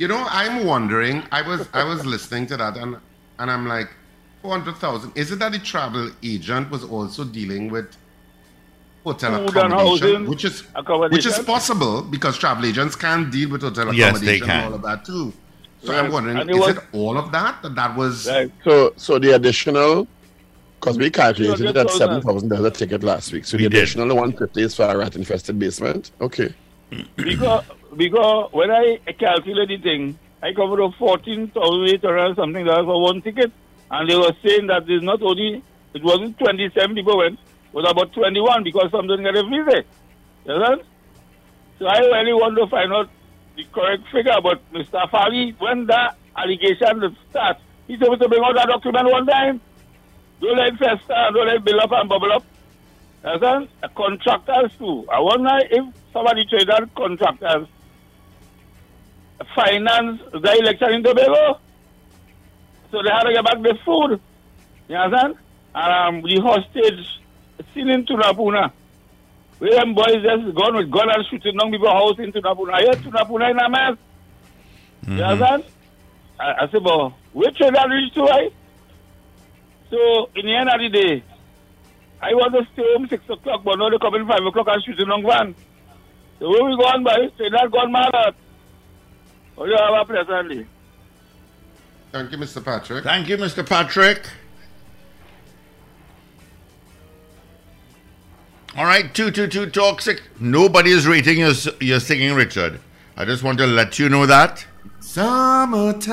You 0.00 0.08
know, 0.08 0.24
I'm 0.30 0.64
wondering. 0.64 1.22
I 1.30 1.42
was 1.46 1.68
I 1.74 1.84
was 1.84 2.06
listening 2.06 2.46
to 2.46 2.56
that, 2.56 2.78
and 2.78 2.96
and 3.38 3.50
I'm 3.50 3.66
like, 3.68 3.90
four 4.40 4.52
hundred 4.52 4.76
thousand. 4.78 5.12
Is 5.14 5.30
it 5.30 5.38
that 5.40 5.52
the 5.52 5.58
travel 5.58 6.10
agent 6.22 6.70
was 6.70 6.84
also 6.84 7.22
dealing 7.22 7.70
with 7.70 7.88
hotel 9.04 9.36
Food 9.46 9.50
accommodation, 9.56 10.26
which 10.26 10.46
is 10.46 10.62
accommodation. 10.74 11.16
which 11.18 11.26
is 11.26 11.44
possible 11.44 12.00
because 12.00 12.38
travel 12.38 12.64
agents 12.64 12.96
can 12.96 13.28
deal 13.30 13.50
with 13.50 13.60
hotel 13.60 13.92
Yes, 13.92 14.20
they 14.20 14.36
accommodation 14.38 14.46
can. 14.46 14.56
and 14.64 14.66
all 14.68 14.74
of 14.76 14.82
that 14.88 15.04
too. 15.04 15.34
So 15.84 15.92
Right. 15.92 16.02
I'm 16.04 16.10
wondering, 16.12 16.38
And 16.38 16.48
it 16.48 16.54
is 16.56 16.60
was- 16.60 16.76
it 16.78 16.82
all 16.92 17.18
of 17.18 17.30
that 17.32 17.60
that 17.62 17.74
that 17.74 17.94
was? 17.94 18.26
Right. 18.26 18.50
So, 18.64 18.94
so 18.96 19.18
the 19.18 19.34
additional, 19.34 20.08
because 20.80 20.96
we 20.96 21.10
calculated 21.10 21.66
it 21.72 21.76
at 21.76 21.90
seven 21.90 22.22
thousand 22.22 22.48
dollars 22.48 22.72
ticket 22.78 23.02
last 23.02 23.34
week. 23.34 23.44
So 23.44 23.58
We 23.58 23.64
the 23.64 23.68
did. 23.68 23.78
additional 23.80 24.16
one 24.16 24.32
fifty 24.32 24.62
is 24.62 24.74
for 24.74 24.84
a 24.84 24.96
rat 24.96 25.14
infested 25.14 25.58
basement. 25.58 26.10
Okay. 26.22 26.54
because 27.16 27.64
because 27.96 28.52
when 28.52 28.70
I 28.70 28.98
calculate 29.18 29.68
the 29.68 29.78
thing, 29.78 30.18
I 30.42 30.52
thousand 30.54 31.88
eight 31.88 32.02
hundred 32.04 32.36
something 32.36 32.64
dollars 32.64 32.86
for 32.86 33.02
one 33.02 33.20
ticket, 33.22 33.52
and 33.90 34.08
they 34.08 34.16
were 34.16 34.32
saying 34.44 34.66
that 34.68 34.88
it's 34.88 35.04
not 35.04 35.22
only 35.22 35.62
it 35.94 36.02
wasn't 36.04 36.38
twenty 36.38 36.70
seven 36.70 36.94
people 36.94 37.18
went, 37.18 37.34
it 37.38 37.74
was 37.74 37.90
about 37.90 38.12
twenty 38.12 38.40
one 38.40 38.62
because 38.62 38.90
some 38.90 39.06
didn't 39.06 39.24
get 39.24 39.36
a 39.36 39.42
visa. 39.42 39.84
You 40.46 40.52
understand? 40.54 40.82
So 41.78 41.86
I 41.86 41.98
really 41.98 42.32
want 42.32 42.56
to 42.58 42.66
find 42.68 42.92
out 42.92 43.10
the 43.56 43.64
correct 43.72 44.02
figure. 44.12 44.40
But 44.42 44.60
Mr. 44.72 45.10
Farley, 45.10 45.54
when 45.58 45.86
that 45.86 46.16
allegation 46.36 47.16
starts, 47.30 47.60
he's 47.88 47.98
supposed 47.98 48.22
to 48.22 48.28
bring 48.28 48.42
out 48.44 48.54
that 48.54 48.68
document 48.68 49.10
one 49.10 49.26
time. 49.26 49.60
Don't 50.40 50.56
let 50.56 50.76
fester, 50.78 51.14
don't 51.34 51.46
let 51.46 51.64
build 51.64 51.80
up 51.80 51.92
and 51.92 52.08
bubble 52.08 52.32
up. 52.32 52.44
Understand? 53.24 53.68
Uh, 53.82 53.88
Contractors 53.88 54.72
too. 54.78 55.06
I 55.12 55.20
wonder 55.20 55.58
if 55.70 55.84
somebody 56.12 56.46
traded 56.46 56.94
contractors 56.94 57.66
finance 59.54 60.20
the 60.32 60.56
election 60.60 60.94
in 60.94 61.02
Tobago. 61.02 61.58
So 62.90 63.02
they 63.02 63.10
had 63.10 63.24
to 63.24 63.32
get 63.32 63.44
back 63.44 63.62
the 63.62 63.78
food. 63.84 64.20
You 64.88 64.96
understand? 64.96 65.34
And 65.74 66.16
um, 66.16 66.22
the 66.22 66.40
hostage 66.40 67.06
seen 67.74 67.88
in 67.88 68.04
Tunapuna. 68.04 68.72
Where 69.58 69.70
them 69.78 69.94
boys 69.94 70.22
just 70.22 70.54
gone 70.54 70.74
with 70.76 70.90
gun 70.90 71.10
and 71.10 71.24
shooting 71.30 71.56
down 71.56 71.70
people's 71.70 71.90
house 71.92 72.18
in 72.18 72.32
Tunapuna. 72.32 72.72
I 72.72 72.80
hear 72.82 72.92
Tunapuna 72.94 73.50
in 73.50 73.58
a 73.58 73.68
mess. 73.68 73.98
You 75.06 75.22
understand? 75.22 75.64
I, 76.38 76.64
I 76.64 76.68
said, 76.70 76.82
but 76.82 77.10
which 77.32 77.56
trade 77.56 77.74
that 77.74 77.88
reach 77.88 78.12
to, 78.14 78.22
right? 78.22 78.52
So, 79.90 80.30
in 80.34 80.46
the 80.46 80.54
end 80.54 80.68
of 80.70 80.80
the 80.80 80.88
day, 80.88 81.22
I 82.22 82.34
was 82.34 82.52
to 82.52 82.66
stay 82.72 82.82
home 82.96 83.08
6 83.08 83.24
o'clock, 83.28 83.62
but 83.64 83.76
now 83.78 83.90
they 83.90 83.98
come 83.98 84.14
in 84.14 84.26
5 84.26 84.46
o'clock 84.46 84.66
and 84.70 84.84
shooting 84.84 85.08
down 85.08 85.22
van. 85.22 85.54
So, 86.38 86.48
where 86.48 86.64
we 86.64 86.76
going 86.76 87.04
by? 87.04 87.16
Trade 87.36 87.52
that 87.52 87.70
gone 87.70 87.92
mad 87.92 88.14
at. 88.14 88.34
Oh, 89.60 89.66
you 89.66 89.76
have 89.76 89.92
a 89.92 90.04
pleasant 90.06 90.48
day. 90.48 90.66
Thank 92.12 92.32
you, 92.32 92.38
Mr. 92.38 92.64
Patrick. 92.64 93.04
Thank 93.04 93.28
you, 93.28 93.36
Mr. 93.36 93.66
Patrick. 93.66 94.26
All 98.74 98.86
right, 98.86 99.14
222 99.14 99.70
Toxic. 99.70 100.22
Nobody 100.40 100.92
is 100.92 101.06
rating 101.06 101.40
your, 101.40 101.52
your 101.78 102.00
singing, 102.00 102.32
Richard. 102.34 102.80
I 103.18 103.26
just 103.26 103.42
want 103.42 103.58
to 103.58 103.66
let 103.66 103.98
you 103.98 104.08
know 104.08 104.24
that. 104.24 104.64
Summertime 105.00 106.08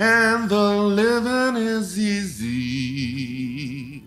and 0.00 0.48
the 0.48 0.72
living 0.72 1.62
is 1.62 1.96
easy. 1.96 4.02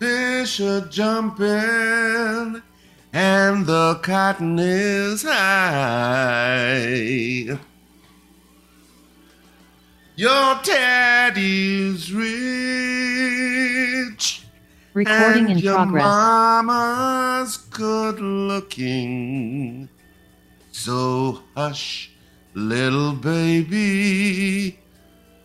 Fish 0.00 0.60
are 0.60 0.80
jumping 0.88 2.60
and 3.16 3.64
the 3.64 3.98
cotton 4.02 4.58
is 4.58 5.22
high. 5.22 6.78
Your 10.16 10.60
daddy's 10.62 12.12
rich. 12.12 12.26
Recording 14.92 15.46
and 15.46 15.52
in 15.52 15.58
your 15.58 15.76
progress. 15.76 16.04
Mama's 16.04 17.56
good 17.56 18.20
looking. 18.20 19.88
So 20.72 21.40
hush, 21.56 22.10
little 22.52 23.14
baby, 23.14 24.78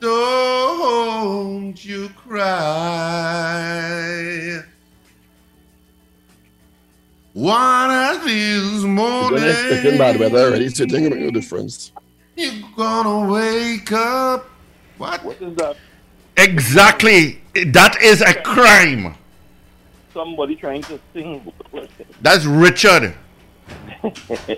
don't 0.01 1.85
you 1.85 2.09
cry. 2.09 2.51
One 7.33 7.89
of 7.91 8.25
these 8.25 8.83
You're 8.83 8.95
gonna 9.29 9.47
expect 9.47 10.19
weather 10.19 10.37
already, 10.37 10.67
so 10.69 10.83
it 10.83 10.93
ain't 10.93 11.03
gonna 11.03 11.15
make 11.15 11.25
no 11.25 11.31
difference. 11.31 11.91
you're 12.35 12.51
gonna 12.75 13.31
wake 13.31 13.91
up. 13.93 14.49
What? 14.97 15.23
What 15.23 15.41
is 15.41 15.55
that? 15.55 15.77
Exactly. 16.35 17.41
That 17.53 18.01
is 18.01 18.21
a 18.21 18.33
crime. 18.33 19.15
Somebody 20.13 20.55
trying 20.55 20.81
to 20.83 20.99
sing. 21.13 21.51
That's 22.21 22.43
Richard. 22.45 23.13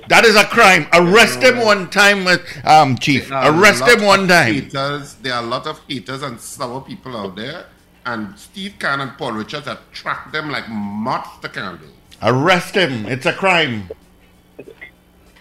That 0.07 0.25
is 0.25 0.35
a 0.35 0.45
crime. 0.45 0.87
Arrest 0.93 1.43
him 1.43 1.59
one 1.59 1.89
time, 1.91 2.25
uh, 2.25 2.37
um, 2.63 2.97
Chief. 2.97 3.29
There 3.29 3.37
are 3.37 3.53
a 3.53 3.59
Arrest 3.59 3.81
lot 3.81 3.91
him 3.91 4.05
one 4.05 4.21
of 4.21 4.29
time. 4.29 4.53
Haters, 4.53 5.13
there 5.15 5.33
are 5.33 5.43
a 5.43 5.45
lot 5.45 5.67
of 5.67 5.79
haters 5.87 6.23
and 6.23 6.39
sour 6.39 6.81
people 6.81 7.15
out 7.15 7.35
there, 7.35 7.67
and 8.05 8.37
Steve 8.39 8.75
Cannon 8.79 9.09
and 9.09 9.17
Paul 9.17 9.33
Richards 9.33 9.67
attract 9.67 10.31
them 10.31 10.49
like 10.49 10.67
moths 10.69 11.39
to 11.41 11.49
candle. 11.49 11.89
Arrest 12.21 12.75
him. 12.75 13.05
It's 13.05 13.25
a 13.25 13.33
crime. 13.33 13.89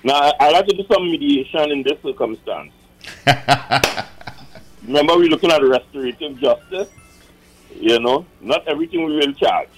Now, 0.04 0.32
I'd 0.40 0.52
like 0.52 0.66
to 0.66 0.76
do 0.76 0.84
some 0.92 1.10
mediation 1.10 1.70
in 1.70 1.82
this 1.82 2.00
circumstance. 2.02 2.72
Remember, 4.84 5.16
we're 5.16 5.28
looking 5.28 5.52
at 5.52 5.62
restorative 5.62 6.38
justice. 6.38 6.88
You 7.74 8.00
know, 8.00 8.26
not 8.40 8.66
everything 8.66 9.04
we 9.04 9.16
will 9.16 9.32
charge. 9.32 9.68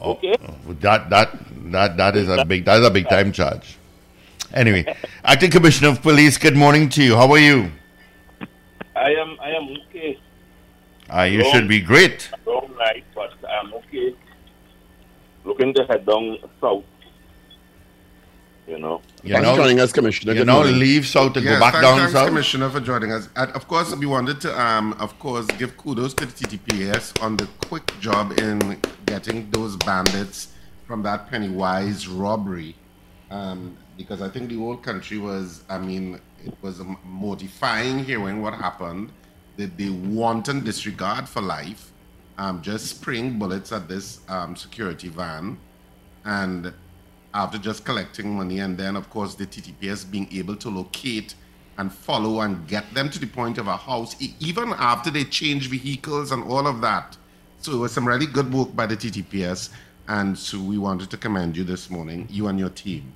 Okay? 0.00 0.34
That 0.80 1.10
that 1.10 1.38
that 1.72 1.96
that 1.96 2.16
is 2.16 2.28
a 2.28 2.44
big 2.44 2.64
that 2.64 2.80
is 2.80 2.86
a 2.86 2.90
big 2.90 3.08
time 3.08 3.32
charge. 3.32 3.76
Anyway, 4.52 4.84
Acting 5.24 5.50
Commissioner 5.50 5.90
of 5.90 6.02
Police. 6.02 6.36
Good 6.36 6.56
morning 6.56 6.88
to 6.90 7.02
you. 7.02 7.16
How 7.16 7.30
are 7.30 7.38
you? 7.38 7.70
I 8.96 9.10
am, 9.12 9.38
I 9.40 9.50
am 9.50 9.68
okay. 9.88 10.18
Uh, 11.08 11.22
you 11.22 11.44
should 11.52 11.68
be 11.68 11.80
great. 11.80 12.30
Wrong 12.46 12.70
night, 12.76 13.04
but 13.14 13.32
I'm 13.48 13.72
okay. 13.74 14.14
Looking 15.44 15.74
to 15.74 15.84
head 15.86 16.06
down 16.06 16.38
south. 16.60 16.84
You 18.66 18.78
know. 18.78 19.02
You 19.24 19.34
Thanks 19.34 19.48
for 19.48 19.56
know, 19.56 19.62
joining 19.62 19.80
us, 19.80 19.92
Commissioner. 19.92 20.32
you 20.32 20.38
Good 20.40 20.46
know, 20.46 20.54
morning. 20.62 20.78
leave 20.78 21.06
south 21.06 21.32
to 21.34 21.40
Yes, 21.40 21.54
go 21.54 21.60
back 21.60 21.72
thanks, 21.74 21.86
down 21.88 21.98
thanks, 21.98 22.12
south. 22.12 22.28
Commissioner, 22.28 22.70
for 22.70 22.80
joining 22.80 23.12
us. 23.12 23.28
And 23.36 23.50
of 23.52 23.66
course, 23.66 23.94
we 23.96 24.06
wanted 24.06 24.40
to, 24.42 24.60
um, 24.60 24.92
of 24.94 25.18
course, 25.18 25.46
give 25.58 25.76
kudos 25.76 26.14
to 26.14 26.26
the 26.26 26.32
TTPS 26.32 27.20
on 27.22 27.36
the 27.36 27.48
quick 27.66 27.98
job 28.00 28.38
in 28.38 28.80
getting 29.06 29.50
those 29.50 29.76
bandits 29.76 30.48
from 30.86 31.02
that 31.02 31.28
Pennywise 31.30 32.06
robbery. 32.06 32.76
Um, 33.30 33.76
because 33.96 34.22
I 34.22 34.28
think 34.28 34.48
the 34.50 34.58
whole 34.58 34.76
country 34.76 35.18
was, 35.18 35.62
I 35.68 35.78
mean, 35.78 36.20
it 36.44 36.54
was 36.62 36.80
mortifying 37.04 38.04
hearing 38.04 38.40
what 38.40 38.54
happened. 38.54 39.10
The, 39.56 39.66
the 39.66 39.90
wanton 39.90 40.64
disregard 40.64 41.28
for 41.28 41.42
life, 41.42 41.89
um, 42.40 42.62
just 42.62 42.86
spraying 42.86 43.38
bullets 43.38 43.70
at 43.70 43.86
this 43.86 44.20
um, 44.28 44.56
security 44.56 45.08
van. 45.08 45.58
And 46.24 46.72
after 47.34 47.58
just 47.58 47.84
collecting 47.84 48.34
money, 48.34 48.60
and 48.60 48.78
then, 48.78 48.96
of 48.96 49.10
course, 49.10 49.34
the 49.34 49.46
TTPS 49.46 50.10
being 50.10 50.26
able 50.32 50.56
to 50.56 50.70
locate 50.70 51.34
and 51.76 51.92
follow 51.92 52.40
and 52.40 52.66
get 52.66 52.92
them 52.94 53.10
to 53.10 53.18
the 53.18 53.26
point 53.26 53.58
of 53.58 53.66
a 53.66 53.76
house, 53.76 54.16
e- 54.20 54.34
even 54.40 54.72
after 54.78 55.10
they 55.10 55.24
change 55.24 55.68
vehicles 55.68 56.32
and 56.32 56.42
all 56.44 56.66
of 56.66 56.80
that. 56.80 57.16
So 57.58 57.72
it 57.72 57.76
was 57.76 57.92
some 57.92 58.08
really 58.08 58.26
good 58.26 58.52
work 58.52 58.74
by 58.74 58.86
the 58.86 58.96
TTPS, 58.96 59.68
and 60.08 60.36
so 60.36 60.58
we 60.58 60.78
wanted 60.78 61.10
to 61.10 61.18
commend 61.18 61.58
you 61.58 61.64
this 61.64 61.90
morning, 61.90 62.26
you 62.30 62.48
and 62.48 62.58
your 62.58 62.70
team. 62.70 63.12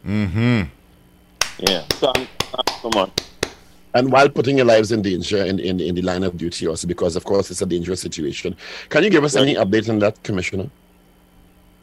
Yeah. 1.58 1.84
Thanks, 1.88 2.30
thanks 2.40 2.82
so 2.82 2.90
much. 2.94 3.10
And 3.94 4.11
while 4.11 4.28
putting 4.28 4.57
your 4.57 4.66
lives 4.66 4.90
in 4.90 5.02
danger 5.02 5.38
in, 5.44 5.61
in, 5.61 5.78
in 5.80 5.94
the 5.94 6.02
line 6.02 6.24
of 6.24 6.37
duty 6.37 6.66
also, 6.66 6.88
because 6.88 7.14
of 7.14 7.24
course 7.24 7.50
it's 7.52 7.62
a 7.62 7.66
dangerous 7.66 8.00
situation. 8.00 8.57
Can 8.88 9.04
you 9.04 9.11
give 9.11 9.22
us 9.22 9.37
any 9.37 9.54
update 9.54 9.88
on 9.88 10.00
that, 10.00 10.20
Commissioner? 10.24 10.68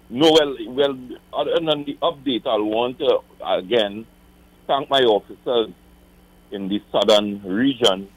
No, 0.09 0.29
well, 0.33 0.57
well, 0.67 0.97
other 1.33 1.53
than 1.55 1.85
the 1.85 1.97
update, 2.01 2.45
I 2.45 2.57
want 2.57 2.99
to 2.99 3.19
again 3.41 4.05
thank 4.67 4.89
my 4.89 4.99
officers 5.03 5.69
in 6.51 6.67
the 6.67 6.81
southern 6.91 7.41
region 7.43 8.09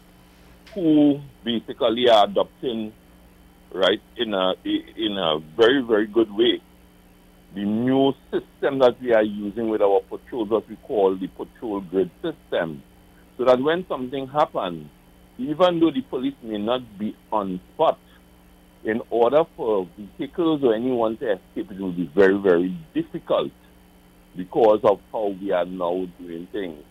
who 0.75 1.21
basically 1.45 2.09
are 2.09 2.25
adopting, 2.25 2.93
right, 3.73 4.03
in 4.17 4.35
a 4.35 4.55
in 4.65 5.17
a 5.17 5.39
very 5.57 5.83
very 5.83 6.09
good 6.09 6.33
way, 6.33 6.61
the 7.55 7.65
new 7.65 8.13
system 8.33 8.81
that 8.81 9.01
we 9.01 9.15
are 9.15 9.23
using 9.23 9.69
with 9.69 9.81
our 9.81 10.01
patrols, 10.01 10.49
what 10.49 10.69
we 10.69 10.75
call 10.77 11.15
the 11.15 11.29
patrol 11.29 11.81
grid 11.81 12.11
system, 12.23 12.83
so 13.37 13.45
that 13.45 13.61
when 13.61 13.87
something 13.89 14.27
happens, 14.29 14.89
even 15.39 15.81
though 15.81 15.91
the 15.91 16.03
police 16.03 16.35
may 16.43 16.59
not 16.59 16.99
be 16.99 17.17
on 17.33 17.61
spot, 17.75 17.99
in 18.85 19.01
order 19.11 19.45
for 19.57 19.89
vehicles 20.19 20.63
or 20.63 20.75
anyone 20.75 21.17
to 21.17 21.33
escape, 21.33 21.71
it 21.71 21.81
will 21.81 21.93
be 21.93 22.11
very, 22.15 22.39
very 22.39 22.77
difficult 22.95 23.51
because 24.37 24.81
of 24.85 25.01
how 25.11 25.29
we 25.41 25.53
are 25.53 25.65
now 25.65 26.07
doing 26.19 26.47
things, 26.53 26.83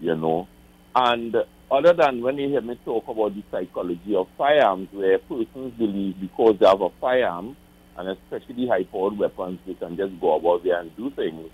you 0.00 0.16
know. 0.16 0.48
And 0.94 1.36
other 1.70 1.92
than 1.92 2.22
when 2.22 2.38
you 2.38 2.48
hear 2.48 2.62
me 2.62 2.78
talk 2.84 3.06
about 3.08 3.34
the 3.34 3.42
psychology 3.50 4.16
of 4.16 4.26
firearms, 4.38 4.88
where 4.92 5.18
persons 5.18 5.74
believe 5.78 6.18
because 6.20 6.56
they 6.58 6.66
have 6.66 6.80
a 6.80 6.88
firearm, 7.00 7.56
and 7.96 8.08
especially 8.08 8.66
high-powered 8.66 9.18
weapons, 9.18 9.58
they 9.66 9.74
can 9.74 9.96
just 9.96 10.18
go 10.20 10.36
about 10.36 10.64
there 10.64 10.80
and 10.80 10.96
do 10.96 11.10
things, 11.10 11.50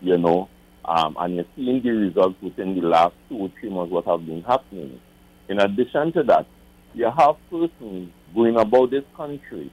you 0.00 0.16
know. 0.16 0.48
Um, 0.84 1.16
and 1.20 1.36
you're 1.36 1.44
seeing 1.56 1.82
the 1.82 1.90
results 1.90 2.36
within 2.42 2.74
the 2.74 2.86
last 2.86 3.14
two 3.28 3.36
or 3.36 3.52
three 3.60 3.70
months 3.70 3.92
what 3.92 4.06
have 4.06 4.26
been 4.26 4.42
happening. 4.42 5.00
In 5.48 5.60
addition 5.60 6.12
to 6.14 6.22
that, 6.24 6.46
you 6.94 7.04
have 7.04 7.36
persons 7.50 8.10
going 8.34 8.56
about 8.56 8.90
this 8.90 9.04
country 9.16 9.70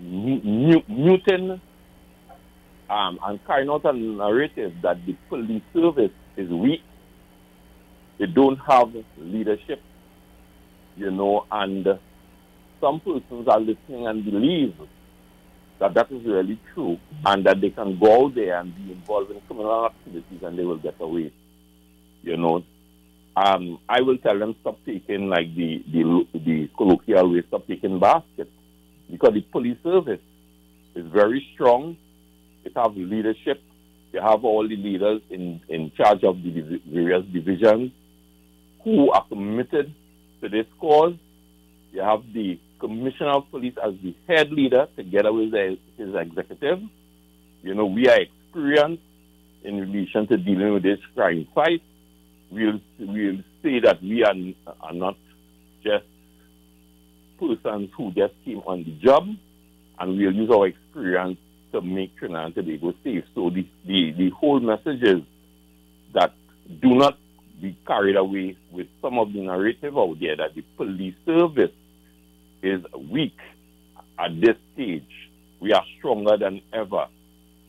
mu- 0.00 0.40
mu- 0.42 0.82
muting 0.88 1.60
um, 2.90 3.18
and 3.22 3.44
carrying 3.46 3.70
out 3.70 3.84
a 3.84 3.92
narrative 3.92 4.74
that 4.82 5.04
the 5.06 5.16
police 5.28 5.62
service 5.72 6.10
is 6.36 6.48
weak. 6.50 6.82
They 8.18 8.26
don't 8.26 8.58
have 8.68 8.94
leadership, 9.16 9.80
you 10.96 11.10
know, 11.10 11.46
and 11.50 11.86
some 12.80 13.00
persons 13.00 13.48
are 13.48 13.60
listening 13.60 14.06
and 14.06 14.24
believe 14.24 14.74
that 15.78 15.94
that 15.94 16.10
is 16.12 16.24
really 16.24 16.58
true 16.74 16.98
and 17.26 17.44
that 17.46 17.60
they 17.60 17.70
can 17.70 17.98
go 17.98 18.26
out 18.26 18.34
there 18.34 18.58
and 18.58 18.74
be 18.76 18.92
involved 18.92 19.30
in 19.30 19.40
criminal 19.42 19.86
activities 19.86 20.40
and 20.42 20.58
they 20.58 20.64
will 20.64 20.78
get 20.78 20.94
away. 21.00 21.32
You 22.22 22.36
know, 22.36 22.62
um, 23.36 23.78
I 23.88 24.00
will 24.02 24.18
tell 24.18 24.38
them 24.38 24.54
stop 24.60 24.78
taking 24.84 25.28
like 25.28 25.54
the, 25.54 25.82
the, 25.92 26.26
the 26.34 26.70
colloquial 26.76 27.32
way, 27.32 27.42
stop 27.48 27.66
taking 27.66 27.98
baskets 27.98 28.50
because 29.10 29.34
the 29.34 29.40
police 29.40 29.78
service 29.82 30.20
is 30.94 31.06
very 31.06 31.46
strong. 31.54 31.96
It 32.64 32.72
have 32.76 32.96
leadership. 32.96 33.60
They 34.12 34.20
have 34.20 34.44
all 34.44 34.68
the 34.68 34.76
leaders 34.76 35.22
in, 35.30 35.60
in 35.68 35.90
charge 35.96 36.22
of 36.22 36.42
the 36.42 36.80
various 36.86 37.24
divisions 37.32 37.92
who 38.84 39.10
are 39.10 39.24
committed 39.26 39.94
to 40.42 40.48
this 40.48 40.66
cause. 40.78 41.14
You 41.92 42.02
have 42.02 42.22
the 42.32 42.58
commissioner 42.82 43.30
of 43.30 43.50
police 43.50 43.74
as 43.82 43.94
the 44.02 44.12
head 44.28 44.50
leader 44.50 44.88
together 44.96 45.32
with 45.32 45.52
the, 45.52 45.78
his 45.96 46.14
executive. 46.14 46.80
You 47.62 47.74
know, 47.74 47.86
we 47.86 48.08
are 48.08 48.20
experienced 48.20 49.04
in 49.62 49.80
relation 49.80 50.26
to 50.26 50.36
dealing 50.36 50.74
with 50.74 50.82
this 50.82 50.98
crime 51.14 51.46
fight. 51.54 51.80
We'll, 52.50 52.80
we'll 52.98 53.38
say 53.62 53.78
that 53.80 54.02
we 54.02 54.24
are, 54.24 54.34
are 54.80 54.92
not 54.92 55.16
just 55.84 56.04
persons 57.38 57.90
who 57.96 58.10
just 58.10 58.34
came 58.44 58.58
on 58.66 58.82
the 58.82 58.92
job, 59.00 59.28
and 60.00 60.18
we'll 60.18 60.34
use 60.34 60.50
our 60.50 60.66
experience 60.66 61.38
to 61.70 61.80
make 61.80 62.16
Trinidad 62.16 62.46
and 62.46 62.54
Tobago 62.54 62.94
safe. 63.04 63.24
So 63.36 63.50
the, 63.50 63.64
the, 63.86 64.12
the 64.18 64.30
whole 64.30 64.58
message 64.58 65.02
is 65.02 65.22
that 66.14 66.32
do 66.82 66.96
not 66.96 67.16
be 67.60 67.76
carried 67.86 68.16
away 68.16 68.56
with 68.72 68.88
some 69.00 69.20
of 69.20 69.32
the 69.32 69.40
narrative 69.40 69.96
out 69.96 70.18
there 70.20 70.36
that 70.36 70.56
the 70.56 70.62
police 70.76 71.14
service 71.24 71.70
is 72.62 72.82
weak 73.10 73.36
at 74.18 74.40
this 74.40 74.56
stage. 74.74 75.30
We 75.60 75.72
are 75.72 75.84
stronger 75.98 76.36
than 76.36 76.60
ever. 76.72 77.06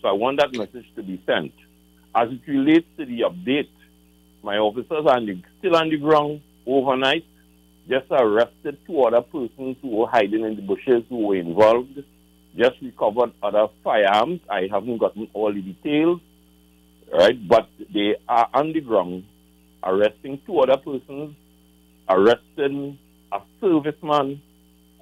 So 0.01 0.07
I 0.07 0.13
want 0.13 0.39
that 0.39 0.53
message 0.53 0.85
to 0.95 1.03
be 1.03 1.21
sent. 1.25 1.53
As 2.15 2.29
it 2.29 2.41
relates 2.47 2.87
to 2.97 3.05
the 3.05 3.21
update, 3.21 3.69
my 4.43 4.57
officers 4.57 5.05
are 5.07 5.19
still 5.59 5.75
on 5.75 5.89
the 5.89 5.97
ground 5.97 6.41
overnight, 6.65 7.25
just 7.89 8.05
arrested 8.11 8.77
two 8.85 9.01
other 9.01 9.21
persons 9.21 9.77
who 9.81 9.89
were 9.89 10.07
hiding 10.07 10.43
in 10.43 10.55
the 10.55 10.61
bushes 10.61 11.03
who 11.09 11.27
were 11.27 11.37
involved, 11.37 12.03
just 12.57 12.75
recovered 12.81 13.31
other 13.41 13.67
firearms. 13.83 14.41
I 14.49 14.67
haven't 14.71 14.97
gotten 14.97 15.27
all 15.33 15.53
the 15.53 15.61
details, 15.61 16.19
right? 17.11 17.47
But 17.47 17.69
they 17.93 18.15
are 18.27 18.49
on 18.53 18.73
the 18.73 18.81
ground 18.81 19.25
arresting 19.83 20.41
two 20.45 20.59
other 20.59 20.77
persons, 20.77 21.35
arresting 22.09 22.97
a 23.31 23.39
serviceman 23.61 24.39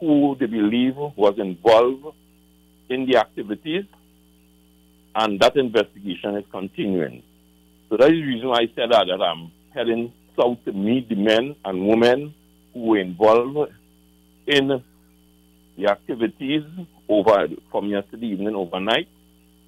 who 0.02 0.36
they 0.40 0.48
believe 0.48 0.96
was 0.98 1.36
involved 1.38 2.18
in 2.90 3.06
the 3.06 3.18
activities, 3.18 3.86
and 5.16 5.40
that 5.40 5.56
investigation 5.56 6.36
is 6.36 6.44
continuing. 6.52 7.24
So 7.88 7.98
that 7.98 8.08
is 8.08 8.14
the 8.14 8.24
reason 8.24 8.50
why 8.50 8.62
I 8.62 8.72
said 8.76 8.92
that, 8.92 9.06
that 9.08 9.22
I'm 9.22 9.52
heading 9.74 10.12
south 10.36 10.58
to 10.66 10.74
meet 10.74 11.08
the 11.08 11.16
men 11.16 11.56
and 11.64 11.88
women 11.88 12.34
who 12.74 12.80
were 12.88 13.00
involved 13.00 13.72
in 14.48 14.84
the 15.78 15.88
activities 15.88 16.64
over 17.08 17.48
from 17.70 17.86
yesterday 17.90 18.28
evening 18.28 18.56
overnight, 18.56 19.08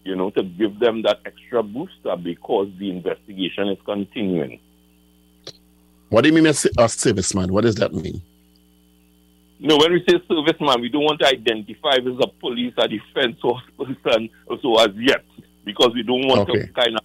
you 0.04 0.16
know, 0.16 0.32
to 0.32 0.44
give 0.44 0.80
them 0.80 1.04
that 1.04 1.20
extra 1.26 1.62
booster 1.62 2.16
because 2.18 2.70
the 2.80 2.90
investigation 2.90 3.70
is 3.70 3.78
continuing. 3.86 4.60
What 6.10 6.22
do 6.22 6.30
you 6.30 6.34
mean, 6.34 6.48
a 6.48 6.52
serviceman? 6.52 7.52
What 7.52 7.62
does 7.62 7.76
that 7.76 7.94
mean? 7.94 8.22
No, 9.60 9.78
when 9.78 9.94
we 9.94 10.04
say 10.08 10.16
serviceman, 10.30 10.82
we 10.82 10.90
don't 10.90 11.04
want 11.04 11.20
to 11.22 11.28
identify 11.28 11.96
if 11.96 12.06
it's 12.06 12.24
a 12.24 12.28
police 12.40 12.74
or 12.78 12.88
defense 12.88 13.38
or 13.44 13.62
person 13.78 14.30
so 14.62 14.80
as 14.80 14.94
yet, 14.96 15.24
because 15.64 15.94
we 15.94 16.04
don't 16.04 16.28
want 16.28 16.50
Okay. 16.50 16.66
to 16.66 16.68
kind 16.74 16.96
of 16.96 17.04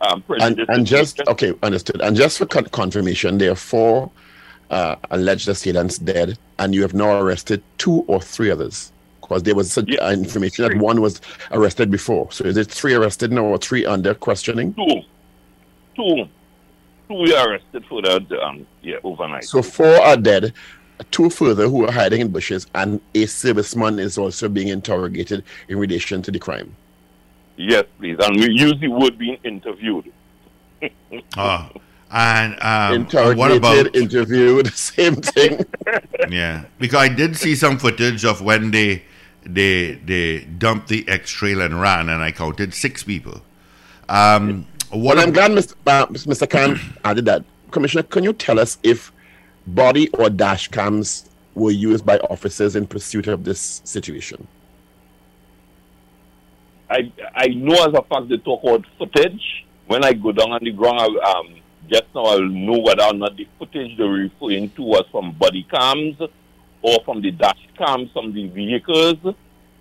um, 0.00 0.14
And, 0.14 0.26
prejudice 0.26 0.66
and 0.68 0.86
just 0.86 1.20
okay, 1.28 1.52
understood. 1.62 2.00
And 2.00 2.16
just 2.16 2.38
for 2.38 2.46
con- 2.46 2.64
confirmation, 2.66 3.38
there 3.38 3.52
are 3.52 3.56
four 3.56 4.10
uh, 4.70 4.96
alleged 5.10 5.48
assailants 5.48 5.98
dead, 5.98 6.38
and 6.58 6.74
you 6.74 6.82
have 6.82 6.94
now 6.94 7.20
arrested 7.20 7.62
two 7.78 8.04
or 8.08 8.20
three 8.20 8.50
others. 8.50 8.90
Because 9.20 9.44
there 9.44 9.54
was 9.54 9.70
such 9.70 9.88
uh, 10.00 10.08
information 10.08 10.66
that 10.68 10.76
one 10.78 11.00
was 11.00 11.20
arrested 11.52 11.90
before. 11.90 12.32
So 12.32 12.44
is 12.44 12.56
it 12.56 12.68
three 12.68 12.94
arrested 12.94 13.30
now 13.32 13.44
or 13.44 13.58
three 13.58 13.86
under 13.86 14.12
questioning? 14.14 14.74
two, 14.74 15.02
two, 15.94 16.28
two 17.08 17.14
we 17.14 17.34
arrested 17.36 17.84
for 17.88 18.02
that 18.02 18.30
um, 18.42 18.66
yeah 18.82 18.96
overnight. 19.04 19.44
So 19.44 19.62
four 19.62 19.94
are 20.02 20.16
dead, 20.16 20.52
two 21.10 21.30
further 21.30 21.68
who 21.68 21.86
are 21.86 21.92
hiding 21.92 22.20
in 22.20 22.28
bushes, 22.28 22.66
and 22.74 23.00
a 23.14 23.24
serviceman 23.24 23.98
is 23.98 24.18
also 24.18 24.48
being 24.48 24.68
interrogated 24.68 25.44
in 25.68 25.78
relation 25.78 26.22
to 26.22 26.30
the 26.30 26.38
crime. 26.38 26.76
Yes, 27.56 27.84
please, 27.98 28.16
and 28.20 28.36
we 28.36 28.50
use 28.50 28.74
the 28.80 28.88
word 28.88 29.18
being 29.18 29.38
interviewed. 29.44 30.12
Oh, 31.36 31.70
and 32.10 32.56
um, 32.62 32.94
Interrogated, 32.94 33.38
what 33.38 33.52
about 33.52 33.94
interviewed, 33.96 34.66
the 34.66 34.70
same 34.76 35.16
thing. 35.16 35.64
yeah? 36.30 36.64
Because 36.78 36.98
I 36.98 37.08
did 37.08 37.36
see 37.36 37.54
some 37.54 37.78
footage 37.78 38.24
of 38.24 38.40
when 38.40 38.70
they 38.70 39.02
they 39.44 39.94
they 39.94 40.40
dumped 40.40 40.88
the 40.88 41.08
X 41.08 41.30
trail 41.30 41.60
and 41.62 41.80
ran, 41.80 42.08
and 42.08 42.22
I 42.22 42.32
counted 42.32 42.74
six 42.74 43.02
people. 43.02 43.42
Um, 44.08 44.66
what 44.90 45.16
Well, 45.16 45.26
I'm 45.26 45.32
glad 45.32 45.52
Mr. 45.52 45.74
Uh, 45.86 46.06
Mr. 46.06 46.48
Khan 46.48 46.78
added 47.04 47.24
that. 47.26 47.44
Commissioner, 47.70 48.02
can 48.02 48.22
you 48.22 48.34
tell 48.34 48.58
us 48.58 48.76
if 48.82 49.10
body 49.66 50.08
or 50.10 50.30
dash 50.30 50.68
cams 50.68 51.30
were 51.54 51.70
used 51.70 52.04
by 52.04 52.18
officers 52.18 52.76
in 52.76 52.86
pursuit 52.86 53.26
of 53.26 53.44
this 53.44 53.82
situation? 53.84 54.46
I 56.90 57.10
I 57.34 57.48
know 57.48 57.74
as 57.74 57.94
a 57.94 58.02
fact 58.02 58.28
they 58.28 58.38
talk 58.38 58.62
about 58.62 58.84
footage. 58.98 59.66
When 59.86 60.04
I 60.04 60.12
go 60.12 60.32
down 60.32 60.52
on 60.52 60.62
the 60.62 60.70
ground, 60.70 61.00
I, 61.00 61.30
um, 61.32 61.54
just 61.88 62.04
now 62.14 62.24
I'll 62.24 62.42
know 62.42 62.78
whether 62.78 63.04
or 63.04 63.14
not 63.14 63.36
the 63.36 63.46
footage 63.58 63.96
they're 63.96 64.08
referring 64.08 64.70
to 64.70 64.82
was 64.82 65.04
from 65.10 65.32
body 65.32 65.64
cams 65.64 66.16
or 66.82 66.98
from 67.04 67.20
the 67.20 67.30
dash 67.30 67.68
cams 67.76 68.10
from 68.12 68.32
the 68.32 68.48
vehicles 68.48 69.16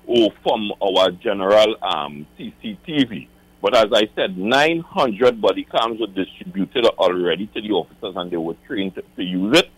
or 0.06 0.32
from 0.44 0.72
our 0.82 1.12
general 1.12 1.76
um, 1.84 2.26
CCTV. 2.38 3.28
But 3.62 3.78
as 3.78 3.88
I 3.94 4.10
said, 4.16 4.38
900 4.38 5.40
body 5.40 5.64
cams 5.66 6.00
were 6.00 6.08
distributed 6.08 6.86
already 6.98 7.46
to 7.48 7.62
the 7.62 7.70
officers 7.72 8.16
and 8.16 8.32
they 8.32 8.38
were 8.38 8.56
trained 8.66 8.96
to, 8.96 9.04
to 9.16 9.24
use 9.24 9.60
it. 9.60 9.70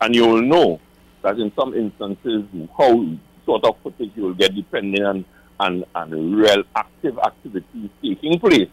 And 0.00 0.14
you 0.14 0.26
will 0.26 0.42
know 0.42 0.80
that 1.22 1.38
in 1.38 1.52
some 1.54 1.72
instances, 1.74 2.44
how 2.76 3.06
sort 3.46 3.64
of 3.64 3.76
footage 3.82 4.10
you 4.16 4.24
will 4.24 4.34
get 4.34 4.54
depending 4.56 5.04
on, 5.04 5.24
on, 5.60 5.84
on 5.94 6.34
real 6.34 6.64
active 6.74 7.16
activities 7.18 7.90
taking 8.02 8.40
place. 8.40 8.68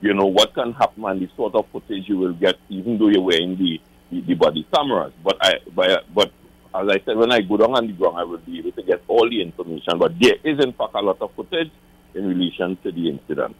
You 0.00 0.14
know, 0.14 0.26
what 0.26 0.54
can 0.54 0.72
happen 0.72 1.04
and 1.04 1.20
the 1.20 1.28
sort 1.36 1.54
of 1.54 1.66
footage 1.70 2.08
you 2.08 2.18
will 2.18 2.34
get 2.34 2.56
even 2.68 2.98
though 2.98 3.08
you're 3.08 3.22
wearing 3.22 3.56
the, 3.56 3.80
the, 4.10 4.20
the 4.22 4.34
body 4.34 4.66
cameras. 4.74 5.12
But 5.22 5.36
I, 5.40 5.54
but, 5.74 6.04
but 6.12 6.32
as 6.74 6.88
I 6.88 7.00
said, 7.04 7.16
when 7.16 7.30
I 7.30 7.42
go 7.42 7.56
down 7.56 7.76
on 7.76 7.86
the 7.86 7.92
ground, 7.92 8.18
I 8.18 8.24
will 8.24 8.38
be 8.38 8.58
able 8.58 8.72
to 8.72 8.82
get 8.82 9.02
all 9.06 9.28
the 9.28 9.40
information. 9.40 9.98
But 9.98 10.18
there 10.20 10.34
is, 10.42 10.64
in 10.64 10.72
fact, 10.72 10.94
a 10.94 11.00
lot 11.00 11.22
of 11.22 11.32
footage 11.36 11.70
in 12.14 12.26
relation 12.26 12.76
to 12.82 12.90
the 12.90 13.08
incident. 13.08 13.56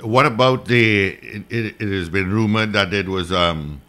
What 0.00 0.24
about 0.24 0.64
the? 0.64 1.08
It, 1.10 1.80
it, 1.80 1.80
has 1.80 2.08
been 2.08 2.32
rumored 2.32 2.72
that 2.72 2.94
it 2.94 3.06
was 3.06 3.30
um, 3.30 3.82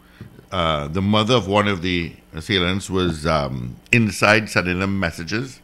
uh, 0.52 0.88
the 0.88 1.00
mother 1.00 1.34
of 1.34 1.48
one 1.48 1.68
of 1.68 1.80
the 1.80 2.12
assailants 2.34 2.90
was 2.90 3.26
um, 3.26 3.76
inside 3.92 4.50
sending 4.50 4.78
them 4.80 5.00
messages. 5.00 5.60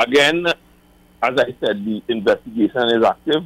Again, 0.00 0.44
as 0.46 1.38
I 1.38 1.54
said, 1.60 1.84
the 1.84 2.02
investigation 2.08 2.88
is 2.96 3.04
active. 3.04 3.44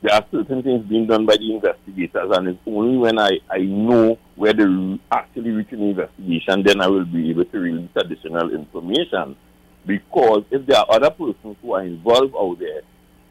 There 0.00 0.14
are 0.14 0.24
certain 0.30 0.62
things 0.62 0.86
being 0.86 1.06
done 1.06 1.26
by 1.26 1.36
the 1.36 1.54
investigators, 1.54 2.30
and 2.34 2.48
it's 2.48 2.60
only 2.66 2.96
when 2.96 3.18
I, 3.18 3.38
I 3.50 3.58
know 3.58 4.18
where 4.36 4.54
they 4.54 4.98
actually 5.12 5.50
reach 5.50 5.72
an 5.72 5.82
investigation, 5.82 6.62
then 6.62 6.80
I 6.80 6.86
will 6.86 7.04
be 7.04 7.28
able 7.30 7.44
to 7.44 7.58
release 7.58 7.90
additional 7.94 8.54
information. 8.54 9.36
Because 9.84 10.44
if 10.50 10.66
there 10.66 10.78
are 10.78 10.86
other 10.90 11.10
persons 11.10 11.56
who 11.60 11.72
are 11.74 11.82
involved 11.82 12.34
out 12.34 12.58
there, 12.58 12.82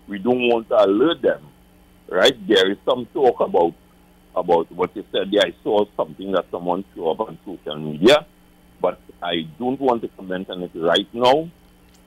we 0.07 0.19
don't 0.19 0.47
want 0.49 0.69
to 0.69 0.83
alert 0.83 1.21
them, 1.21 1.41
right? 2.09 2.35
There 2.47 2.71
is 2.71 2.77
some 2.85 3.05
talk 3.07 3.39
about 3.39 3.73
about 4.35 4.69
what 4.71 4.95
you 4.95 5.05
said 5.11 5.31
there. 5.31 5.43
I 5.45 5.53
saw 5.63 5.85
something 5.95 6.33
that 6.33 6.45
someone 6.51 6.83
threw 6.93 7.09
up 7.09 7.21
on 7.21 7.37
social 7.45 7.77
media, 7.77 8.25
but 8.81 8.99
I 9.21 9.47
don't 9.57 9.79
want 9.79 10.01
to 10.01 10.09
comment 10.09 10.49
on 10.49 10.63
it 10.63 10.71
right 10.75 11.07
now 11.13 11.49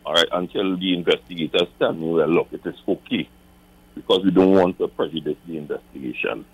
all 0.08 0.14
right, 0.14 0.28
until 0.32 0.74
the 0.78 0.94
investigators 0.94 1.68
tell 1.78 1.92
me, 1.92 2.10
well, 2.10 2.26
look, 2.28 2.48
it 2.50 2.64
is 2.64 2.76
okay, 2.88 3.28
because 3.94 4.24
we 4.24 4.30
don't 4.30 4.52
want 4.52 4.78
to 4.78 4.88
prejudice 4.88 5.36
the 5.46 5.58
investigation. 5.58 6.46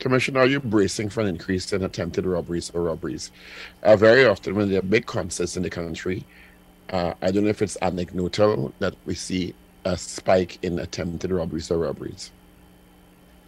Commissioner, 0.00 0.40
are 0.40 0.46
you 0.46 0.58
bracing 0.58 1.10
for 1.10 1.20
an 1.20 1.28
increase 1.28 1.72
in 1.72 1.84
attempted 1.84 2.26
robberies 2.26 2.68
or 2.70 2.82
robberies? 2.82 3.30
Uh, 3.84 3.94
very 3.94 4.24
often, 4.24 4.56
when 4.56 4.68
there 4.68 4.80
are 4.80 4.82
big 4.82 5.06
concerts 5.06 5.56
in 5.56 5.62
the 5.62 5.70
country, 5.70 6.24
uh, 6.88 7.14
I 7.22 7.30
don't 7.30 7.44
know 7.44 7.50
if 7.50 7.62
it's 7.62 7.76
anecdotal 7.82 8.72
that 8.80 8.96
we 9.06 9.14
see 9.14 9.54
a 9.84 9.96
spike 9.96 10.58
in 10.62 10.78
attempted 10.78 11.30
robberies 11.30 11.70
or 11.70 11.78
robberies. 11.78 12.30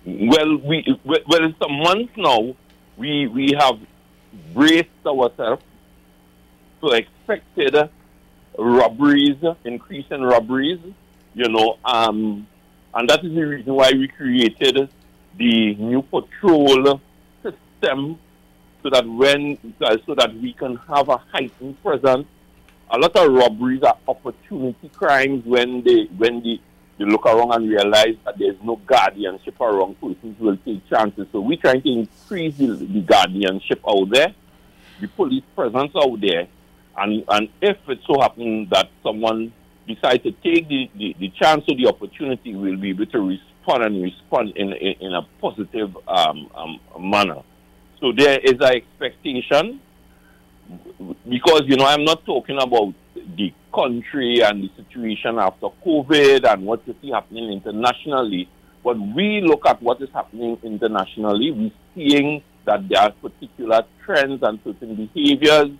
Well, 0.04 0.56
we 0.58 0.84
well, 1.04 1.44
it's 1.44 1.60
a 1.60 1.68
month 1.68 2.10
now. 2.16 2.54
We 2.96 3.26
we 3.28 3.52
have 3.58 3.78
braced 4.52 4.88
ourselves 5.06 5.62
to 6.80 6.86
affected 6.88 7.90
robberies, 8.58 9.36
increase 9.64 10.06
in 10.10 10.22
robberies, 10.22 10.80
you 11.34 11.48
know, 11.48 11.78
um, 11.84 12.46
and 12.94 13.08
that 13.08 13.24
is 13.24 13.34
the 13.34 13.42
reason 13.42 13.74
why 13.74 13.92
we 13.92 14.08
created 14.08 14.88
the 15.38 15.74
new 15.76 16.02
patrol 16.02 17.00
system 17.42 18.18
so 18.82 18.90
that 18.90 19.06
when 19.06 19.56
so 19.78 20.14
that 20.14 20.34
we 20.40 20.52
can 20.52 20.76
have 20.88 21.08
a 21.08 21.16
heightened 21.16 21.80
presence. 21.82 22.26
A 22.94 22.98
lot 22.98 23.16
of 23.16 23.32
robberies 23.32 23.82
are 23.82 23.96
opportunity 24.06 24.90
crimes 24.90 25.46
when 25.46 25.82
they 25.82 26.04
when 26.18 26.42
they, 26.42 26.60
they 26.98 27.06
look 27.06 27.24
around 27.24 27.50
and 27.52 27.70
realize 27.70 28.16
that 28.26 28.38
there's 28.38 28.62
no 28.62 28.76
guardianship 28.76 29.58
around 29.58 29.98
persons 29.98 30.38
will 30.38 30.58
take 30.58 30.86
chances. 30.90 31.26
So 31.32 31.40
we're 31.40 31.56
trying 31.56 31.80
to 31.80 31.88
increase 31.88 32.54
the, 32.58 32.66
the 32.66 33.00
guardianship 33.00 33.80
out 33.88 34.10
there, 34.10 34.34
the 35.00 35.08
police 35.08 35.42
presence 35.56 35.92
out 35.96 36.20
there, 36.20 36.46
and 36.98 37.24
and 37.28 37.48
if 37.62 37.78
it 37.88 38.00
so 38.06 38.20
happens 38.20 38.68
that 38.68 38.90
someone 39.02 39.54
decides 39.88 40.22
to 40.24 40.32
take 40.32 40.68
the, 40.68 40.90
the, 40.94 41.16
the 41.18 41.28
chance 41.30 41.64
or 41.68 41.74
the 41.74 41.86
opportunity, 41.86 42.54
we'll 42.54 42.76
be 42.76 42.90
able 42.90 43.06
to 43.06 43.20
respond 43.20 43.84
and 43.84 44.02
respond 44.02 44.52
in 44.54 44.70
in, 44.74 44.94
in 45.00 45.14
a 45.14 45.22
positive 45.40 45.96
um, 46.06 46.50
um, 46.54 46.78
manner. 47.00 47.40
So 48.00 48.12
there 48.12 48.38
is 48.38 48.60
an 48.60 48.74
expectation 48.74 49.80
because 51.28 51.62
you 51.66 51.76
know 51.76 51.86
I'm 51.86 52.04
not 52.04 52.24
talking 52.24 52.58
about 52.60 52.94
the 53.14 53.52
country 53.74 54.40
and 54.42 54.62
the 54.62 54.70
situation 54.76 55.38
after 55.38 55.68
COVID 55.84 56.50
and 56.50 56.66
what 56.66 56.86
you 56.86 56.94
see 57.00 57.10
happening 57.10 57.50
internationally, 57.52 58.48
but 58.84 58.98
we 58.98 59.40
look 59.40 59.66
at 59.66 59.82
what 59.82 60.00
is 60.02 60.08
happening 60.12 60.58
internationally. 60.62 61.50
We're 61.50 61.70
seeing 61.94 62.42
that 62.64 62.88
there 62.88 63.00
are 63.00 63.12
particular 63.12 63.82
trends 64.04 64.42
and 64.42 64.58
certain 64.64 64.94
behaviors 64.94 65.70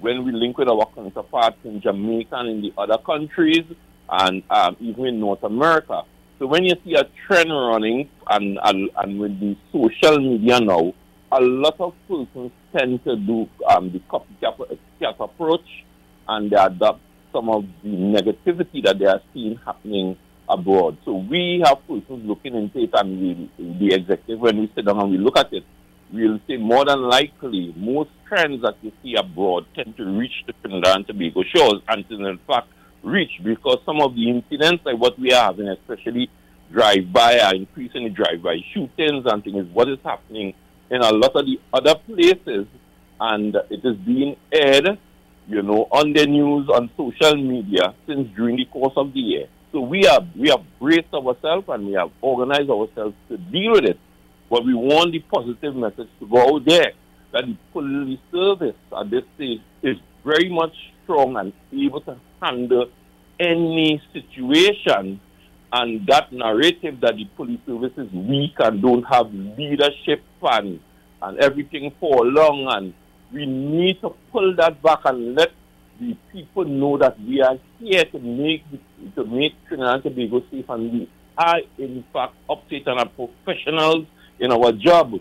when 0.00 0.24
we 0.24 0.32
link 0.32 0.58
with 0.58 0.68
our 0.68 0.86
counterparts 0.94 1.56
in 1.64 1.80
Jamaica 1.80 2.36
and 2.36 2.48
in 2.48 2.62
the 2.62 2.72
other 2.76 2.98
countries 2.98 3.64
and 4.08 4.42
um, 4.50 4.76
even 4.80 5.06
in 5.06 5.20
North 5.20 5.42
America. 5.42 6.02
So 6.38 6.46
when 6.46 6.64
you 6.64 6.74
see 6.84 6.94
a 6.94 7.04
trend 7.26 7.50
running 7.50 8.10
and, 8.28 8.58
and, 8.62 8.90
and 8.96 9.18
with 9.18 9.40
the 9.40 9.56
social 9.72 10.18
media 10.18 10.60
now, 10.60 10.92
a 11.32 11.40
lot 11.40 11.80
of 11.80 11.94
persons 12.08 12.52
tend 12.76 13.02
to 13.04 13.16
do 13.16 13.48
um, 13.68 13.92
the 13.92 14.00
copycat 14.10 15.20
approach 15.20 15.84
and 16.28 16.50
they 16.50 16.56
adopt 16.56 17.00
some 17.32 17.48
of 17.48 17.64
the 17.82 17.88
negativity 17.88 18.82
that 18.84 18.98
they 18.98 19.06
are 19.06 19.20
seeing 19.34 19.56
happening 19.64 20.16
abroad. 20.48 20.96
So 21.04 21.14
we 21.14 21.62
have 21.64 21.86
persons 21.86 22.24
looking 22.24 22.54
into 22.54 22.78
it 22.84 22.90
and 22.94 23.20
we, 23.20 23.50
the 23.58 23.94
executive, 23.94 24.40
when 24.40 24.58
we 24.58 24.72
sit 24.74 24.86
down 24.86 25.00
and 25.00 25.10
we 25.10 25.18
look 25.18 25.36
at 25.36 25.52
it, 25.52 25.64
we'll 26.12 26.38
say 26.46 26.56
more 26.56 26.84
than 26.84 27.02
likely 27.02 27.74
most 27.76 28.10
trends 28.28 28.62
that 28.62 28.76
you 28.82 28.92
see 29.02 29.16
abroad 29.16 29.66
tend 29.74 29.96
to 29.96 30.04
reach 30.04 30.44
the 30.46 30.52
Trinidad 30.62 30.96
and 30.96 31.06
Tobago 31.06 31.42
shores 31.42 31.82
and 31.88 32.04
in 32.08 32.38
fact 32.46 32.68
reach 33.02 33.40
because 33.42 33.78
some 33.84 34.00
of 34.00 34.14
the 34.14 34.30
incidents 34.30 34.84
like 34.84 34.98
what 34.98 35.18
we 35.18 35.32
are 35.32 35.46
having, 35.46 35.68
especially 35.68 36.30
drive-by, 36.72 37.38
are 37.40 37.54
increasingly 37.54 38.10
drive-by 38.10 38.58
shootings 38.72 39.24
and 39.26 39.42
things, 39.44 39.68
what 39.72 39.88
is 39.88 39.98
happening 40.04 40.54
in 40.90 41.00
a 41.02 41.12
lot 41.12 41.34
of 41.34 41.46
the 41.46 41.60
other 41.72 41.94
places, 41.94 42.66
and 43.20 43.56
it 43.70 43.84
is 43.84 43.96
being 43.96 44.36
aired, 44.52 44.98
you 45.48 45.62
know, 45.62 45.88
on 45.90 46.12
the 46.12 46.26
news, 46.26 46.68
on 46.68 46.90
social 46.96 47.36
media 47.36 47.94
since 48.06 48.28
during 48.36 48.56
the 48.56 48.64
course 48.66 48.94
of 48.96 49.12
the 49.12 49.20
year. 49.20 49.46
So 49.72 49.80
we 49.80 50.04
have 50.04 50.26
we 50.36 50.48
have 50.48 50.62
braced 50.78 51.12
ourselves 51.12 51.66
and 51.68 51.86
we 51.86 51.92
have 51.94 52.10
organized 52.20 52.70
ourselves 52.70 53.14
to 53.28 53.36
deal 53.36 53.72
with 53.72 53.84
it. 53.84 53.98
But 54.48 54.64
we 54.64 54.74
want 54.74 55.12
the 55.12 55.20
positive 55.20 55.74
message 55.74 56.08
to 56.20 56.26
go 56.26 56.54
out 56.54 56.64
there 56.64 56.92
that 57.32 57.44
the 57.46 57.56
police 57.72 58.20
service 58.32 58.76
at 58.96 59.10
this 59.10 59.24
stage 59.34 59.60
is 59.82 59.96
very 60.24 60.48
much 60.48 60.72
strong 61.02 61.36
and 61.36 61.52
able 61.72 62.00
to 62.02 62.16
handle 62.40 62.86
any 63.38 64.00
situation 64.12 65.20
and 65.72 66.06
that 66.06 66.32
narrative 66.32 67.00
that 67.00 67.16
the 67.16 67.24
police 67.36 67.60
service 67.66 67.92
is 67.96 68.10
weak 68.12 68.54
and 68.58 68.82
don't 68.82 69.02
have 69.04 69.32
leadership 69.32 70.22
and, 70.42 70.80
and 71.22 71.38
everything 71.38 71.92
for 71.98 72.24
long 72.24 72.66
and 72.70 72.94
we 73.32 73.46
need 73.46 74.00
to 74.00 74.14
pull 74.30 74.54
that 74.56 74.80
back 74.82 75.00
and 75.04 75.34
let 75.34 75.50
the 76.00 76.16
people 76.32 76.64
know 76.64 76.96
that 76.98 77.18
we 77.20 77.40
are 77.40 77.58
here 77.80 78.04
to 78.04 78.18
make 78.18 78.64
to 79.14 79.24
make 79.24 79.52
Trinidad 79.66 79.94
and 79.94 80.02
Tobago 80.04 80.42
safe 80.50 80.66
and 80.68 80.92
we 80.92 81.10
are 81.36 81.60
in 81.78 82.04
fact 82.12 82.34
updated 82.48 82.88
and 82.88 83.00
are 83.00 83.08
professionals 83.08 84.06
in 84.38 84.52
our 84.52 84.72
job. 84.72 85.14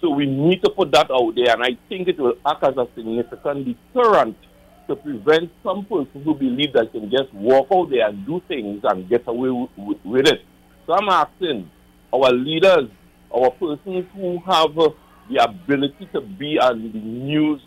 So 0.00 0.10
we 0.10 0.24
need 0.24 0.62
to 0.62 0.70
put 0.70 0.92
that 0.92 1.10
out 1.10 1.34
there 1.34 1.52
and 1.52 1.62
I 1.62 1.76
think 1.88 2.08
it 2.08 2.18
will 2.18 2.36
act 2.46 2.62
as 2.62 2.76
a 2.76 2.86
significant 2.94 3.66
deterrent 3.66 4.36
to 4.90 4.96
prevent 4.96 5.50
some 5.62 5.84
persons 5.84 6.24
who 6.24 6.34
believe 6.34 6.72
that 6.72 6.92
they 6.92 6.98
can 6.98 7.10
just 7.10 7.32
walk 7.32 7.68
out 7.72 7.90
there 7.90 8.08
and 8.08 8.26
do 8.26 8.42
things 8.48 8.80
and 8.82 9.08
get 9.08 9.22
away 9.28 9.48
with, 9.50 9.98
with 10.04 10.26
it. 10.26 10.42
So 10.84 10.94
I'm 10.94 11.08
asking 11.08 11.70
our 12.12 12.32
leaders, 12.32 12.90
our 13.32 13.50
persons 13.52 14.06
who 14.14 14.40
have 14.46 14.76
uh, 14.76 14.90
the 15.30 15.44
ability 15.44 16.08
to 16.12 16.20
be 16.20 16.58
on 16.58 16.90
the 16.92 16.98
news 16.98 17.60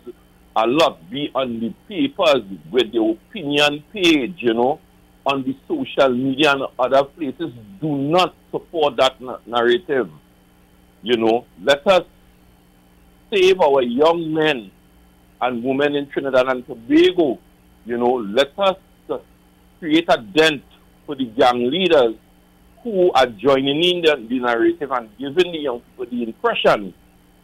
a 0.54 0.66
lot, 0.66 1.10
be 1.10 1.30
on 1.34 1.60
the 1.60 1.72
papers 1.88 2.44
with 2.70 2.92
the 2.92 3.00
opinion 3.02 3.82
page, 3.90 4.36
you 4.38 4.52
know, 4.52 4.78
on 5.26 5.42
the 5.44 5.56
social 5.66 6.10
media 6.14 6.52
and 6.52 6.62
other 6.78 7.04
places, 7.04 7.52
do 7.80 7.96
not 7.96 8.34
support 8.50 8.96
that 8.98 9.18
na- 9.18 9.38
narrative. 9.46 10.10
You 11.02 11.16
know, 11.16 11.46
let 11.62 11.86
us 11.86 12.02
save 13.32 13.60
our 13.60 13.82
young 13.82 14.32
men 14.32 14.70
and 15.44 15.62
women 15.62 15.94
in 15.94 16.08
Trinidad 16.08 16.48
and 16.48 16.66
Tobago. 16.66 17.38
You 17.84 17.98
know, 17.98 18.14
let 18.14 18.58
us 18.58 18.76
create 19.78 20.06
a 20.08 20.16
dent 20.16 20.62
for 21.04 21.14
the 21.14 21.26
gang 21.26 21.70
leaders 21.70 22.14
who 22.82 23.12
are 23.12 23.26
joining 23.26 23.82
in 23.84 24.02
the, 24.02 24.26
the 24.28 24.38
narrative 24.40 24.90
and 24.90 25.10
giving 25.18 25.52
the 25.52 25.58
young 25.58 25.80
people 25.80 26.06
the 26.06 26.22
impression 26.22 26.94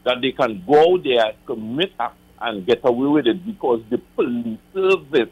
that 0.05 0.17
they 0.23 0.33
can 0.33 0.63
go 0.67 0.97
there, 0.97 1.33
commit 1.47 1.93
acts, 2.01 2.17
and 2.41 2.67
get 2.67 2.81
away 2.85 3.07
with 3.07 3.27
it 3.27 3.45
because 3.45 3.83
the 3.91 3.99
police 4.17 4.59
service 4.73 5.29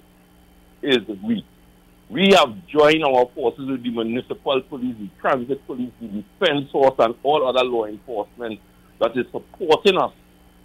is 0.82 0.98
weak. 1.24 1.44
We 2.10 2.34
have 2.34 2.54
joined 2.66 3.04
our 3.04 3.26
forces 3.34 3.68
with 3.68 3.82
the 3.82 3.90
municipal 3.90 4.60
police, 4.62 4.96
the 4.98 5.08
transit 5.20 5.66
police, 5.66 5.92
the 6.00 6.08
defense 6.08 6.70
force, 6.70 6.94
and 6.98 7.14
all 7.22 7.46
other 7.46 7.64
law 7.64 7.86
enforcement 7.86 8.60
that 9.00 9.16
is 9.16 9.24
supporting 9.32 9.96
us 9.96 10.12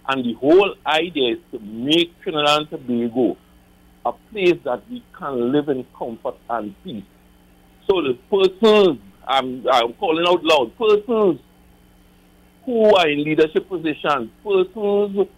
and 0.08 0.24
the 0.24 0.34
whole 0.34 0.74
idea 0.86 1.34
is 1.34 1.38
to 1.52 1.58
make 1.60 2.20
Trinidad 2.22 2.60
and 2.60 2.70
Tobago 2.70 3.36
a 4.04 4.12
place 4.30 4.58
that 4.64 4.82
we 4.90 5.02
can 5.18 5.52
live 5.52 5.68
in 5.68 5.84
comfort 5.96 6.36
and 6.50 6.74
peace. 6.84 7.04
So 7.88 8.02
the 8.02 8.18
persons, 8.30 9.00
I'm, 9.26 9.66
I'm 9.70 9.94
calling 9.94 10.26
out 10.28 10.44
loud, 10.44 10.76
persons 10.76 11.40
who 12.66 12.94
are 12.96 13.08
in 13.08 13.24
leadership 13.24 13.68
positions, 13.68 14.30
persons 14.42 15.28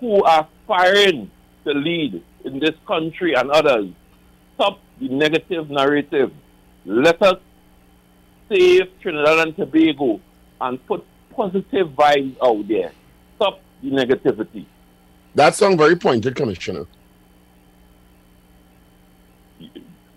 who 0.00 0.24
are 0.24 0.48
aspiring 0.62 1.30
to 1.64 1.72
lead 1.72 2.22
in 2.44 2.58
this 2.60 2.74
country 2.86 3.34
and 3.34 3.50
others, 3.50 3.90
stop 4.54 4.80
the 5.00 5.08
negative 5.08 5.70
narrative. 5.70 6.32
Let 6.86 7.22
us 7.22 7.40
save 8.48 8.88
Trinidad 9.00 9.48
and 9.48 9.56
Tobago 9.56 10.20
and 10.60 10.86
put 10.86 11.04
positive 11.34 11.88
vibes 11.88 12.36
out 12.42 12.68
there. 12.68 12.92
Stop 13.84 14.06
the 14.08 14.14
negativity. 14.14 14.66
That 15.34 15.54
sounds 15.54 15.76
very 15.76 15.96
pointed, 15.96 16.34
Commissioner. 16.36 16.86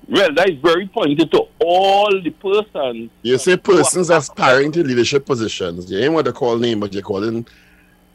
Well, 0.10 0.34
that 0.36 0.50
is 0.50 0.60
very 0.60 0.88
pointed 0.88 1.32
to 1.32 1.44
all 1.60 2.10
the 2.22 2.30
persons. 2.30 3.10
You 3.24 3.38
say 3.38 3.58
persons 3.58 4.10
aspiring 4.10 4.72
to 4.74 4.84
leadership 4.84 5.26
positions. 5.26 5.92
You 5.92 6.00
ain't 6.00 6.14
want 6.14 6.26
to 6.28 6.34
call 6.34 6.58
name, 6.58 6.80
but 6.80 6.94
you're 6.94 7.04
calling, 7.04 7.46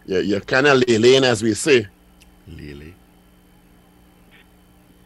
you're, 0.07 0.23
you're 0.23 0.41
kind 0.41 0.67
of 0.69 0.83
laying, 0.89 1.25
as 1.25 1.43
we 1.43 1.53
say. 1.53 1.87
Lily. 2.49 2.95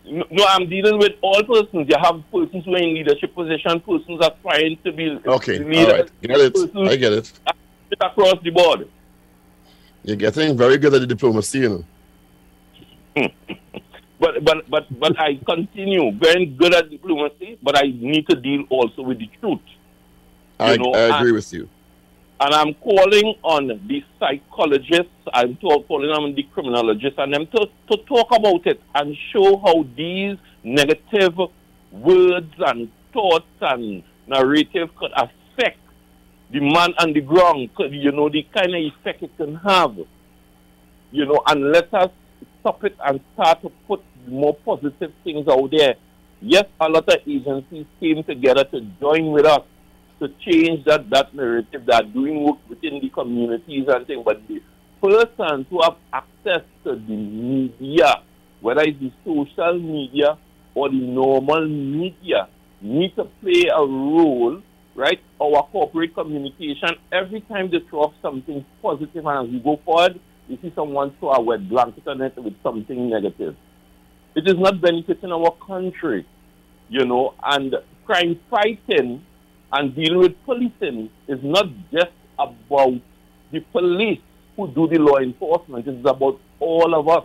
No, 0.08 0.24
no, 0.30 0.46
I'm 0.48 0.68
dealing 0.68 0.98
with 0.98 1.14
all 1.22 1.42
persons. 1.42 1.88
You 1.88 1.96
have 2.00 2.22
persons 2.30 2.64
who 2.64 2.74
are 2.74 2.78
in 2.78 2.94
leadership 2.94 3.34
position, 3.34 3.80
persons 3.80 4.20
aspiring 4.24 4.78
to 4.84 4.92
be 4.92 5.18
Okay, 5.26 5.58
leaders, 5.58 5.86
all 5.86 5.92
right. 5.98 6.10
Get 6.22 6.38
it. 6.38 6.54
persons 6.54 6.88
I 6.88 6.96
get 6.96 7.12
it. 7.12 7.32
across 8.00 8.36
the 8.44 8.50
board. 8.50 8.88
You're 10.06 10.16
getting 10.16 10.56
very 10.56 10.78
good 10.78 10.94
at 10.94 11.00
the 11.00 11.06
diplomacy, 11.06 11.58
you 11.58 11.84
know. 13.16 13.28
But 14.18 14.42
but 14.44 14.70
but 14.70 14.98
but 14.98 15.20
I 15.20 15.38
continue 15.44 16.10
very 16.12 16.46
good 16.46 16.74
at 16.74 16.88
diplomacy, 16.88 17.58
but 17.62 17.76
I 17.76 17.88
need 17.88 18.26
to 18.30 18.36
deal 18.36 18.64
also 18.70 19.02
with 19.02 19.18
the 19.18 19.28
truth. 19.40 19.60
I, 20.58 20.78
know, 20.78 20.92
I 20.94 21.18
agree 21.18 21.28
and- 21.28 21.32
with 21.34 21.52
you. 21.52 21.68
And 22.38 22.54
I'm 22.54 22.74
calling 22.74 23.34
on 23.42 23.68
the 23.86 24.04
psychologists, 24.18 25.10
I'm 25.32 25.56
talk, 25.56 25.88
calling 25.88 26.10
on 26.10 26.34
the 26.34 26.42
criminologists, 26.42 27.18
and 27.18 27.32
them 27.32 27.46
to, 27.46 27.66
to 27.90 27.96
talk 28.04 28.28
about 28.30 28.66
it 28.66 28.78
and 28.94 29.16
show 29.32 29.56
how 29.58 29.86
these 29.96 30.36
negative 30.62 31.34
words 31.90 32.52
and 32.58 32.90
thoughts 33.14 33.46
and 33.62 34.02
narrative 34.26 34.94
could 34.96 35.12
affect 35.12 35.35
the 36.50 36.60
man 36.60 36.94
on 36.98 37.12
the 37.12 37.20
ground, 37.20 37.70
you 37.90 38.12
know, 38.12 38.28
the 38.28 38.46
kind 38.54 38.74
of 38.74 38.80
effect 38.80 39.22
it 39.22 39.36
can 39.36 39.56
have. 39.56 39.96
You 41.12 41.26
know, 41.26 41.40
and 41.46 41.72
let 41.72 41.92
us 41.94 42.10
stop 42.60 42.84
it 42.84 42.96
and 43.04 43.20
start 43.34 43.62
to 43.62 43.70
put 43.86 44.02
more 44.26 44.54
positive 44.54 45.12
things 45.24 45.46
out 45.48 45.70
there. 45.70 45.94
Yes, 46.40 46.64
a 46.80 46.88
lot 46.88 47.08
of 47.08 47.20
agencies 47.26 47.86
came 48.00 48.22
together 48.24 48.64
to 48.64 48.80
join 49.00 49.30
with 49.32 49.46
us 49.46 49.62
to 50.18 50.28
change 50.40 50.84
that, 50.84 51.08
that 51.10 51.34
narrative 51.34 51.84
that 51.86 52.12
doing 52.12 52.42
work 52.42 52.58
within 52.68 53.00
the 53.00 53.08
communities 53.10 53.86
and 53.88 54.06
things. 54.06 54.22
But 54.24 54.46
the 54.48 54.60
persons 55.00 55.66
who 55.70 55.82
have 55.82 55.96
access 56.12 56.62
to 56.84 56.96
the 56.96 57.16
media, 57.16 58.22
whether 58.60 58.82
it's 58.82 58.98
the 59.00 59.12
social 59.24 59.78
media 59.78 60.38
or 60.74 60.88
the 60.88 60.96
normal 60.96 61.66
media, 61.68 62.48
need 62.80 63.14
to 63.16 63.24
play 63.42 63.64
a 63.74 63.80
role, 63.80 64.62
right? 64.96 65.20
Our 65.40 65.62
corporate 65.70 66.14
communication, 66.14 66.90
every 67.12 67.42
time 67.42 67.70
they 67.70 67.80
throw 67.88 68.04
up 68.04 68.14
something 68.22 68.64
positive 68.82 69.24
and 69.26 69.46
as 69.46 69.52
we 69.52 69.60
go 69.60 69.78
forward, 69.84 70.18
you 70.48 70.58
see 70.62 70.72
someone 70.74 71.14
throw 71.18 71.32
a 71.32 71.40
wet 71.40 71.68
blanket 71.68 72.08
on 72.08 72.22
it 72.22 72.34
with 72.36 72.54
something 72.62 73.10
negative. 73.10 73.54
It 74.34 74.46
is 74.46 74.54
not 74.56 74.80
benefiting 74.80 75.32
our 75.32 75.54
country, 75.66 76.26
you 76.88 77.04
know, 77.04 77.34
and 77.44 77.74
crime 78.04 78.40
fighting 78.50 79.24
and 79.72 79.94
dealing 79.94 80.18
with 80.18 80.44
policing 80.44 81.10
is 81.28 81.38
not 81.42 81.66
just 81.92 82.12
about 82.38 82.94
the 83.52 83.60
police 83.72 84.20
who 84.56 84.68
do 84.68 84.88
the 84.88 84.98
law 84.98 85.18
enforcement. 85.18 85.86
It's 85.86 86.08
about 86.08 86.40
all 86.60 86.94
of 86.94 87.08
us 87.08 87.24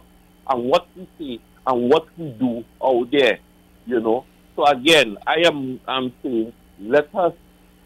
and 0.50 0.66
what 0.66 0.88
we 0.96 1.08
say 1.18 1.44
and 1.68 1.90
what 1.90 2.08
we 2.18 2.30
do 2.32 2.64
out 2.84 3.10
there, 3.12 3.40
you 3.86 4.00
know. 4.00 4.26
So 4.56 4.66
again, 4.66 5.18
I 5.26 5.46
am 5.46 5.80
I'm 5.88 6.12
saying 6.24 6.54
let 6.80 7.14
us 7.14 7.34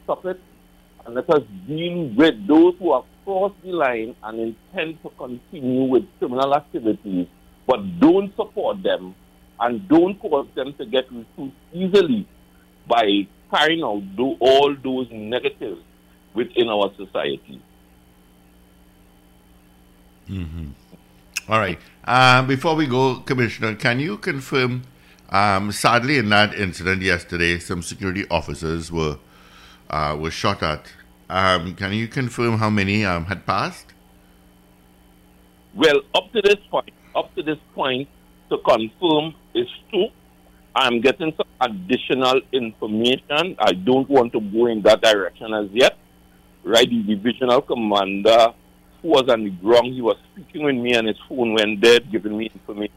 stop 0.06 0.26
it 0.26 0.40
and 1.06 1.16
let 1.16 1.30
us 1.30 1.44
deal 1.68 2.10
with 2.16 2.48
those 2.48 2.76
who 2.80 2.94
have 2.94 3.04
crossed 3.24 3.62
the 3.64 3.72
line 3.72 4.16
and 4.24 4.40
intend 4.40 5.02
to 5.04 5.10
continue 5.18 5.84
with 5.84 6.04
criminal 6.20 6.56
activities, 6.56 7.28
but 7.68 8.00
don't 8.00 8.34
support 8.36 8.82
them 8.82 9.14
and 9.60 9.88
don't 9.88 10.20
cause 10.20 10.48
them 10.56 10.74
to 10.76 10.86
get 10.86 11.06
recruited 11.12 11.54
easily 11.74 12.28
by 12.88 13.28
carrying 13.52 13.84
out 13.84 14.04
do 14.16 14.36
all 14.40 14.76
those 14.84 15.08
negatives 15.12 15.82
within 16.34 16.70
our 16.70 16.92
society. 16.98 17.62
Mm-hmm. 20.30 20.70
All 21.48 21.60
right. 21.60 21.80
Um, 22.06 22.48
before 22.48 22.76
we 22.76 22.88
go, 22.88 23.20
Commissioner, 23.20 23.76
can 23.76 24.00
you 24.00 24.18
confirm? 24.18 24.84
Um, 25.30 25.72
sadly, 25.72 26.18
in 26.18 26.30
that 26.30 26.54
incident 26.54 27.02
yesterday, 27.02 27.60
some 27.60 27.82
security 27.82 28.26
officers 28.30 28.92
were 28.92 29.18
uh, 29.90 30.18
were 30.20 30.32
shot 30.32 30.64
at. 30.64 30.92
Um, 31.30 31.76
can 31.76 31.94
you 31.94 32.08
confirm 32.08 32.60
how 32.60 32.70
many 32.70 33.06
um, 33.06 33.26
had 33.26 33.46
passed? 33.46 33.88
Well, 35.74 36.02
up 36.14 36.32
to 36.34 36.42
this 36.42 36.58
point, 36.70 36.92
up 37.16 37.34
to 37.36 37.44
this 37.44 37.58
point, 37.74 38.08
to 38.50 38.58
confirm 38.60 39.34
is 39.54 39.68
two. 39.92 40.08
I'm 40.76 41.02
getting 41.02 41.34
some 41.36 41.48
additional 41.62 42.42
information. 42.52 43.56
I 43.60 43.74
don't 43.74 44.10
want 44.10 44.34
to 44.34 44.42
go 44.42 44.68
in 44.68 44.82
that 44.84 45.02
direction 45.02 45.54
as 45.54 45.70
yet. 45.72 45.98
Right, 46.64 46.90
the 46.90 47.16
divisional 47.16 47.62
commander 47.62 48.54
who 49.02 49.10
was 49.10 49.30
on 49.30 49.44
the 49.44 49.52
ground, 49.52 49.94
he 49.94 50.02
was 50.02 50.18
speaking 50.34 50.66
with 50.66 50.76
me 50.76 50.94
and 50.94 51.08
his 51.08 51.18
phone 51.30 51.54
went 51.54 51.82
dead, 51.82 52.12
giving 52.12 52.38
me 52.38 52.50
information. 52.54 52.96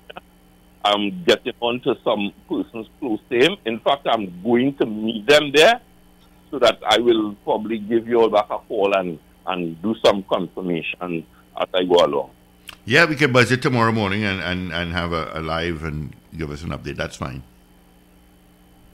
I'm 0.85 1.23
getting 1.25 1.53
on 1.61 1.81
to 1.81 1.97
some 2.03 2.33
persons 2.49 2.89
close 2.99 3.21
to 3.31 3.37
him. 3.39 3.57
In 3.67 3.79
fact, 3.81 4.07
I'm 4.07 4.43
going 4.43 4.75
to 4.77 4.87
meet 4.87 5.27
them 5.27 5.53
there 5.53 5.81
so 6.51 6.59
that 6.59 6.79
I 6.87 6.99
will 6.99 7.35
probably 7.45 7.79
give 7.79 8.09
you 8.09 8.21
all 8.21 8.31
back 8.31 8.47
a 8.51 8.59
call 8.59 8.95
and, 8.95 9.19
and 9.47 9.81
do 9.83 9.95
some 10.05 10.23
confirmation 10.25 11.27
as 11.61 11.69
I 11.75 11.85
go 11.85 12.05
along. 12.05 12.31
Yeah, 12.85 13.05
we 13.05 13.17
can 13.17 13.33
budget 13.33 13.61
tomorrow 13.63 13.93
morning 13.93 14.25
and, 14.25 14.41
and, 14.41 14.73
and 14.73 14.93
have 14.93 15.13
a, 15.13 15.31
a 15.35 15.41
live 15.41 15.85
and 15.85 16.15
give 16.37 16.51
us 16.51 16.63
an 16.63 16.71
update. 16.71 16.97
That's 16.97 17.17
fine. 17.17 17.43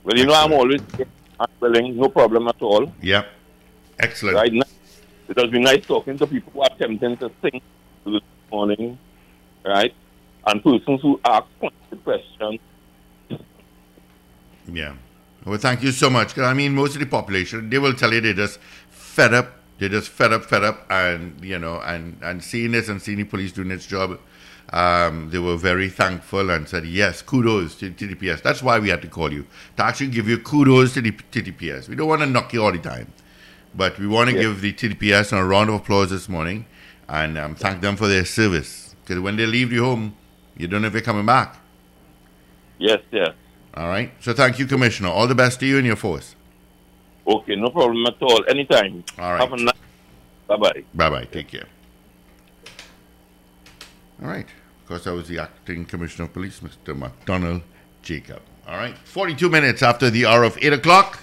Well, 0.02 0.16
you 0.16 0.26
know, 0.26 0.34
I'm 0.34 0.52
always 0.52 0.82
willing, 1.60 1.96
no 1.96 2.08
problem 2.08 2.48
at 2.48 2.60
all. 2.60 2.92
Yeah. 3.00 3.24
Excellent. 3.98 4.36
Right 4.36 4.52
now, 4.52 4.64
it 5.28 5.38
has 5.38 5.50
been 5.50 5.62
nice 5.62 5.86
talking 5.86 6.18
to 6.18 6.26
people 6.26 6.52
who 6.52 6.60
are 6.62 6.70
attempting 6.72 7.16
to 7.18 7.28
think 7.40 7.62
this 8.04 8.20
morning, 8.50 8.98
right? 9.64 9.94
And 10.46 10.62
persons 10.62 11.00
who 11.00 11.20
ask 11.24 11.46
questions. 12.02 12.60
Yeah. 14.66 14.94
Well, 15.44 15.58
thank 15.58 15.82
you 15.82 15.92
so 15.92 16.08
much. 16.10 16.34
'Cause 16.34 16.44
I 16.44 16.54
mean, 16.54 16.74
most 16.74 16.94
of 16.94 17.00
the 17.00 17.06
population, 17.06 17.68
they 17.70 17.78
will 17.78 17.94
tell 17.94 18.12
you 18.12 18.20
they're 18.20 18.32
just 18.32 18.58
fed 18.90 19.34
up. 19.34 19.58
They're 19.78 19.88
just 19.88 20.08
fed 20.08 20.32
up, 20.32 20.44
fed 20.44 20.64
up, 20.64 20.86
and 20.90 21.38
you 21.44 21.58
know, 21.58 21.80
and 21.84 22.16
and 22.22 22.42
seeing 22.42 22.72
this 22.72 22.88
and 22.88 23.02
seeing 23.02 23.18
the 23.18 23.24
police 23.24 23.52
doing 23.52 23.70
its 23.70 23.86
job, 23.86 24.18
um, 24.72 25.30
they 25.30 25.38
were 25.38 25.56
very 25.56 25.88
thankful 25.90 26.48
and 26.50 26.68
said, 26.68 26.84
yes, 26.86 27.20
kudos 27.22 27.74
to 27.76 27.90
the 27.90 27.94
TTPS. 27.94 28.40
That's 28.40 28.62
why 28.62 28.78
we 28.78 28.88
had 28.88 29.02
to 29.02 29.08
call 29.08 29.32
you 29.32 29.46
to 29.76 29.84
actually 29.84 30.06
give 30.08 30.28
you 30.28 30.38
kudos 30.38 30.94
to 30.94 31.02
the 31.02 31.12
TTPS. 31.32 31.88
We 31.88 31.96
don't 31.96 32.08
want 32.08 32.22
to 32.22 32.26
knock 32.26 32.52
you 32.54 32.62
all 32.64 32.72
the 32.72 32.78
time, 32.78 33.08
but 33.74 33.98
we 33.98 34.06
want 34.06 34.30
to 34.30 34.36
Yeah. 34.36 34.42
give 34.42 34.60
the 34.62 34.72
TTPS 34.72 35.32
a 35.32 35.44
round 35.44 35.68
of 35.68 35.76
applause 35.76 36.10
this 36.10 36.28
morning 36.28 36.64
and 37.08 37.36
um, 37.36 37.54
thank 37.54 37.82
them 37.82 37.96
for 37.96 38.08
their 38.08 38.24
service. 38.24 38.94
Because 39.04 39.20
when 39.20 39.36
they 39.36 39.44
leave 39.46 39.72
you 39.72 39.84
home, 39.84 40.14
you 40.56 40.66
don't 40.68 40.80
know 40.80 40.86
if 40.86 40.92
they're 40.94 41.02
coming 41.02 41.26
back. 41.26 41.56
Yes, 42.78 43.00
yes. 43.12 43.32
All 43.76 43.88
right. 43.88 44.12
So 44.20 44.32
thank 44.32 44.58
you, 44.58 44.66
Commissioner. 44.66 45.08
All 45.08 45.26
the 45.26 45.34
best 45.34 45.60
to 45.60 45.66
you 45.66 45.78
and 45.78 45.86
your 45.86 45.96
force. 45.96 46.36
Okay, 47.26 47.56
no 47.56 47.70
problem 47.70 48.06
at 48.06 48.22
all. 48.22 48.44
Anytime. 48.48 49.04
All 49.18 49.32
right. 49.32 49.40
Have 49.40 49.52
a 49.52 49.56
nice. 49.56 49.74
Bye 50.46 50.56
bye. 50.56 50.84
Bye 50.94 51.10
bye. 51.10 51.24
Take 51.24 51.48
care. 51.48 51.66
All 54.22 54.28
right. 54.28 54.46
Of 54.82 54.88
course, 54.88 55.06
I 55.06 55.12
was 55.12 55.28
the 55.28 55.38
acting 55.38 55.86
commissioner 55.86 56.26
of 56.26 56.32
police, 56.34 56.60
Mr. 56.60 56.96
McDonald 56.96 57.62
Jacob. 58.02 58.42
All 58.68 58.76
right. 58.76 58.96
42 58.98 59.48
minutes 59.48 59.82
after 59.82 60.10
the 60.10 60.26
hour 60.26 60.44
of 60.44 60.58
8 60.60 60.74
o'clock. 60.74 61.20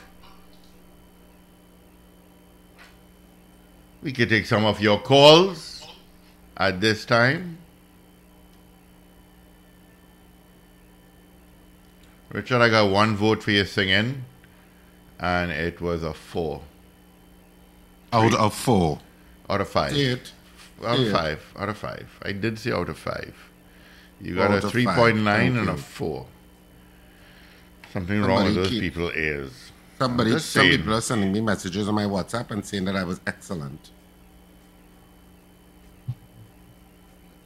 We 4.02 4.12
can 4.12 4.28
take 4.28 4.48
some 4.48 4.66
of 4.66 4.82
your 4.82 5.00
calls 5.00 5.86
at 6.58 6.82
this 6.82 7.06
time. 7.06 7.60
Richard, 12.32 12.62
I 12.62 12.70
got 12.70 12.90
one 12.92 13.16
vote 13.16 13.44
for 13.44 13.52
your 13.52 13.66
singing, 13.66 14.24
and 15.20 15.52
it 15.52 15.82
was 15.82 16.04
a 16.04 16.14
four. 16.14 16.62
Out 18.14 18.34
of 18.34 18.54
four. 18.54 19.00
Out 19.50 19.62
of 19.62 19.70
five. 19.70 19.94
Eight. 19.94 20.32
Out 20.84 21.00
of 21.00 21.06
Eight. 21.08 21.12
five. 21.12 21.54
Out 21.58 21.70
of 21.70 21.78
five. 21.78 22.10
I 22.24 22.32
did 22.32 22.58
say 22.58 22.72
out 22.72 22.90
of 22.90 22.98
five. 22.98 23.36
You 24.22 24.36
got 24.36 24.52
Out 24.52 24.64
a 24.64 24.66
of 24.68 24.72
three 24.72 24.86
five. 24.86 24.96
point 24.96 25.18
nine 25.18 25.56
Thank 25.56 25.68
and 25.68 25.70
a 25.70 25.82
four. 25.82 26.28
Something 27.92 28.22
wrong 28.24 28.46
with 28.46 28.56
those 28.56 28.70
keep- 28.70 28.82
people 28.82 29.12
ears. 29.16 29.72
Somebody, 30.00 30.32
some 30.32 30.40
saying. 30.40 30.78
people 30.80 30.96
are 30.96 31.02
sending 31.02 31.32
me 31.32 31.42
messages 31.42 31.88
on 31.88 31.94
my 31.94 32.06
WhatsApp 32.06 32.50
and 32.52 32.66
saying 32.66 32.86
that 32.86 32.96
I 32.96 33.04
was 33.04 33.20
excellent. 33.28 33.92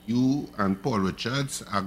You 0.05 0.49
and 0.57 0.81
Paul 0.81 0.99
Richards 0.99 1.63
are 1.63 1.85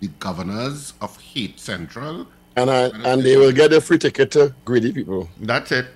the 0.00 0.08
governors 0.08 0.94
of 1.02 1.18
Heat 1.18 1.58
Central. 1.60 2.28
And 2.56 2.70
I, 2.70 2.84
and 3.10 3.22
they 3.22 3.36
will 3.36 3.52
get 3.52 3.72
a 3.74 3.80
free 3.80 3.98
ticket 3.98 4.30
to 4.32 4.54
greedy 4.64 4.90
people. 4.92 5.28
That's 5.40 5.70
it. 5.72 5.86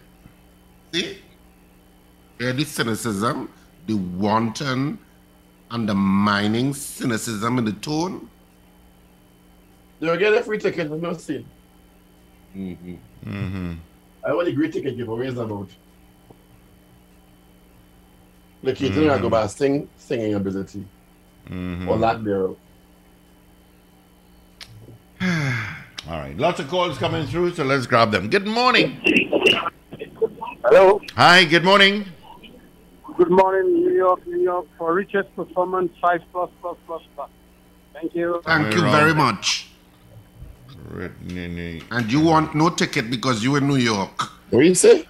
See? 0.92 1.18
Hear 2.38 2.52
the 2.52 2.64
cynicism, 2.64 3.50
the 3.86 3.94
wanton, 3.94 4.98
undermining 5.70 6.74
cynicism 6.74 7.58
in 7.58 7.64
the 7.64 7.72
tone. 7.72 8.28
They 10.00 10.08
will 10.10 10.18
get 10.18 10.34
a 10.34 10.42
free 10.42 10.58
ticket. 10.58 10.90
I'm 10.90 11.00
not 11.00 11.20
saying. 11.20 11.46
Mm-hmm. 12.56 12.94
Mm-hmm. 13.26 13.72
I 14.26 14.34
want 14.34 14.48
a 14.48 14.52
great 14.52 14.72
ticket 14.72 14.98
giveaways 14.98 15.38
about. 15.38 15.68
The 18.62 18.74
kid 18.74 18.92
Mhm. 18.92 19.10
I 19.10 19.18
go 19.18 19.30
by 19.30 19.46
sing, 19.46 19.88
singing 19.96 20.34
ability 20.34 20.84
Mm-hmm. 21.48 21.88
or 21.88 21.96
lack 21.96 22.20
thereof. 22.22 22.56
All 26.08 26.18
right. 26.18 26.36
Lots 26.36 26.60
of 26.60 26.68
calls 26.68 26.98
coming 26.98 27.26
through, 27.26 27.54
so 27.54 27.64
let's 27.64 27.86
grab 27.86 28.10
them. 28.10 28.28
Good 28.30 28.46
morning. 28.46 29.00
Hello. 30.64 31.00
Hi, 31.16 31.44
good 31.44 31.64
morning. 31.64 32.06
Good 33.16 33.30
morning, 33.30 33.74
New 33.74 33.92
York, 33.92 34.26
New 34.26 34.40
York, 34.40 34.66
for 34.78 34.94
Richard's 34.94 35.28
performance, 35.36 35.92
5 36.00 36.20
plus 36.32 36.50
plus 36.62 36.76
plus 36.86 37.02
plus. 37.14 37.28
Thank 37.92 38.14
you. 38.14 38.40
Thank 38.46 38.74
you 38.74 38.82
Wrong. 38.82 38.92
very 38.92 39.14
much. 39.14 39.68
And 40.96 42.10
you 42.10 42.20
want 42.20 42.54
no 42.54 42.70
ticket 42.70 43.10
because 43.10 43.44
you 43.44 43.54
are 43.54 43.58
in 43.58 43.68
New 43.68 43.76
York. 43.76 44.22
What 44.50 44.60
do 44.60 44.66
you 44.66 44.74
say? 44.74 45.06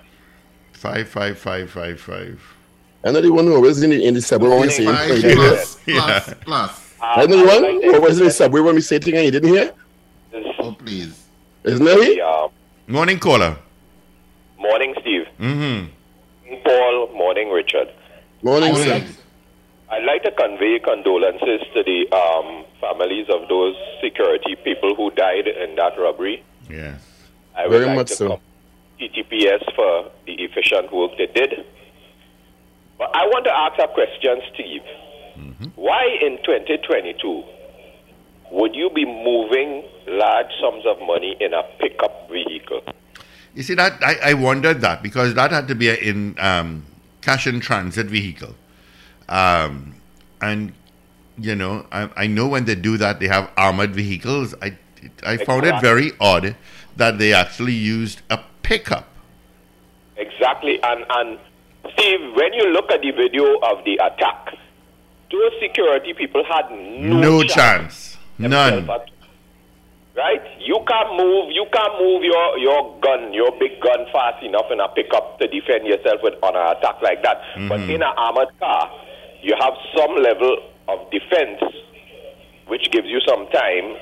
Five, 0.72 1.09
five, 1.09 1.38
five, 1.38 1.70
five, 1.70 2.01
five. 2.01 2.43
I 3.05 3.12
know 3.12 3.20
the 3.20 3.30
one 3.32 3.47
who 3.47 3.55
always 3.55 3.82
in 3.82 3.91
the, 3.91 4.05
in 4.05 4.14
the 4.14 4.20
subway 4.20 4.49
when 4.49 4.61
we 4.62 4.70
say 4.70 4.84
Five 4.86 5.11
it. 5.11 5.22
You 5.22 5.28
hear? 5.28 5.36
plus, 5.36 5.76
plus, 5.86 6.34
plus. 6.45 6.95
I 7.01 7.26
know 7.26 7.36
the 7.38 7.47
one 7.47 7.62
who 7.82 7.95
always 7.95 8.18
in 8.18 8.24
the 8.26 8.30
subway 8.30 8.61
when 8.61 8.74
we 8.74 8.80
say 8.80 8.99
thing 8.99 9.14
and 9.16 9.24
you 9.24 9.30
didn't 9.30 9.49
hear? 9.51 9.72
Please. 10.85 11.26
Isn't 11.64 11.85
that 11.85 11.99
he? 12.03 12.16
Yeah. 12.18 12.49
Morning, 12.87 13.18
caller. 13.18 13.57
Morning, 14.59 14.95
Steve. 15.01 15.26
Mm-hmm. 15.39 16.55
Paul. 16.64 17.12
Morning, 17.14 17.51
Richard. 17.51 17.89
Morning, 18.43 18.74
sir. 18.76 18.89
Morning. 18.99 19.16
I'd 19.91 20.05
like 20.05 20.22
to 20.22 20.31
convey 20.33 20.78
condolences 20.78 21.61
to 21.74 21.83
the 21.83 22.07
um, 22.16 22.64
families 22.81 23.26
of 23.28 23.49
those 23.49 23.74
security 24.03 24.57
people 24.64 24.95
who 24.95 25.11
died 25.11 25.49
in 25.49 25.74
that 25.76 25.99
robbery. 25.99 26.43
Yes. 26.68 27.01
I 27.57 27.66
would 27.66 27.72
Very 27.72 27.87
like 27.87 27.97
much 27.97 28.09
to 28.09 28.14
so. 28.14 28.41
TTPS 29.01 29.74
for 29.74 30.11
the 30.26 30.35
efficient 30.45 30.93
work 30.93 31.11
they 31.18 31.26
did. 31.26 31.66
But 32.99 33.11
I 33.14 33.26
want 33.26 33.45
to 33.47 33.53
ask 33.53 33.78
a 33.78 33.89
question, 33.93 34.41
Steve. 34.55 34.83
Why 35.74 36.05
in 36.22 36.37
2022 36.45 37.43
would 38.51 38.74
you 38.74 38.90
be 38.90 39.05
moving 39.05 39.84
large 40.07 40.51
sums 40.61 40.84
of 40.86 41.01
money 41.01 41.36
in 41.40 41.55
a 41.55 41.62
pickup 41.78 42.28
vehicle? 42.30 42.82
You 43.55 43.62
see 43.62 43.74
that 43.74 44.03
I, 44.03 44.30
I 44.30 44.34
wondered 44.34 44.80
that 44.80 45.03
because 45.03 45.34
that 45.34 45.51
had 45.51 45.68
to 45.68 45.74
be 45.74 45.88
a 45.88 45.94
in 45.94 46.38
um, 46.38 46.84
cash 47.20 47.46
in 47.46 47.61
transit 47.61 48.07
vehicle, 48.07 48.55
um, 49.28 49.94
and 50.40 50.72
you 51.36 51.57
know 51.57 51.86
I, 51.90 52.09
I 52.16 52.26
know 52.26 52.46
when 52.46 52.64
they 52.64 52.76
do 52.76 52.96
that 52.98 53.18
they 53.18 53.26
have 53.26 53.51
armored 53.57 53.94
vehicles. 53.94 54.55
I 54.62 54.78
I 55.24 55.36
found 55.38 55.66
it 55.66 55.80
very 55.80 56.12
odd 56.20 56.55
that 56.96 57.18
they 57.18 57.32
actually 57.32 57.72
used 57.72 58.22
a 58.30 58.38
pickup. 58.62 59.07
Exactly. 60.16 60.82
And, 60.82 61.05
and 61.09 61.38
Steve, 61.94 62.20
when 62.34 62.53
you 62.53 62.68
look 62.68 62.90
at 62.90 63.01
the 63.01 63.11
video 63.11 63.59
of 63.61 63.84
the 63.84 63.94
attack, 63.94 64.55
those 65.32 65.53
security 65.61 66.12
people 66.14 66.44
had 66.44 66.70
no, 66.70 67.20
No 67.20 67.42
chance, 67.42 68.09
none. 68.49 68.86
Right? 70.16 70.43
You 70.61 70.78
can't 70.86 71.16
move. 71.16 71.51
You 71.53 71.64
can't 71.72 71.95
move 72.01 72.22
your, 72.24 72.59
your 72.59 72.99
gun, 73.01 73.32
your 73.32 73.53
big 73.59 73.80
gun, 73.80 74.05
fast 74.12 74.43
enough 74.43 74.66
in 74.70 74.80
a 74.80 74.88
pickup 74.88 75.38
to 75.38 75.47
defend 75.47 75.86
yourself 75.86 76.20
with 76.22 76.34
on 76.43 76.57
an 76.57 76.76
attack 76.76 77.01
like 77.01 77.22
that. 77.22 77.41
But 77.68 77.80
Mhm. 77.80 77.95
in 77.95 78.03
an 78.03 78.12
armored 78.16 78.49
car, 78.59 78.91
you 79.41 79.55
have 79.59 79.74
some 79.97 80.16
level 80.16 80.59
of 80.88 81.11
defense, 81.11 81.62
which 82.66 82.91
gives 82.91 83.07
you 83.09 83.20
some 83.26 83.47
time 83.49 83.97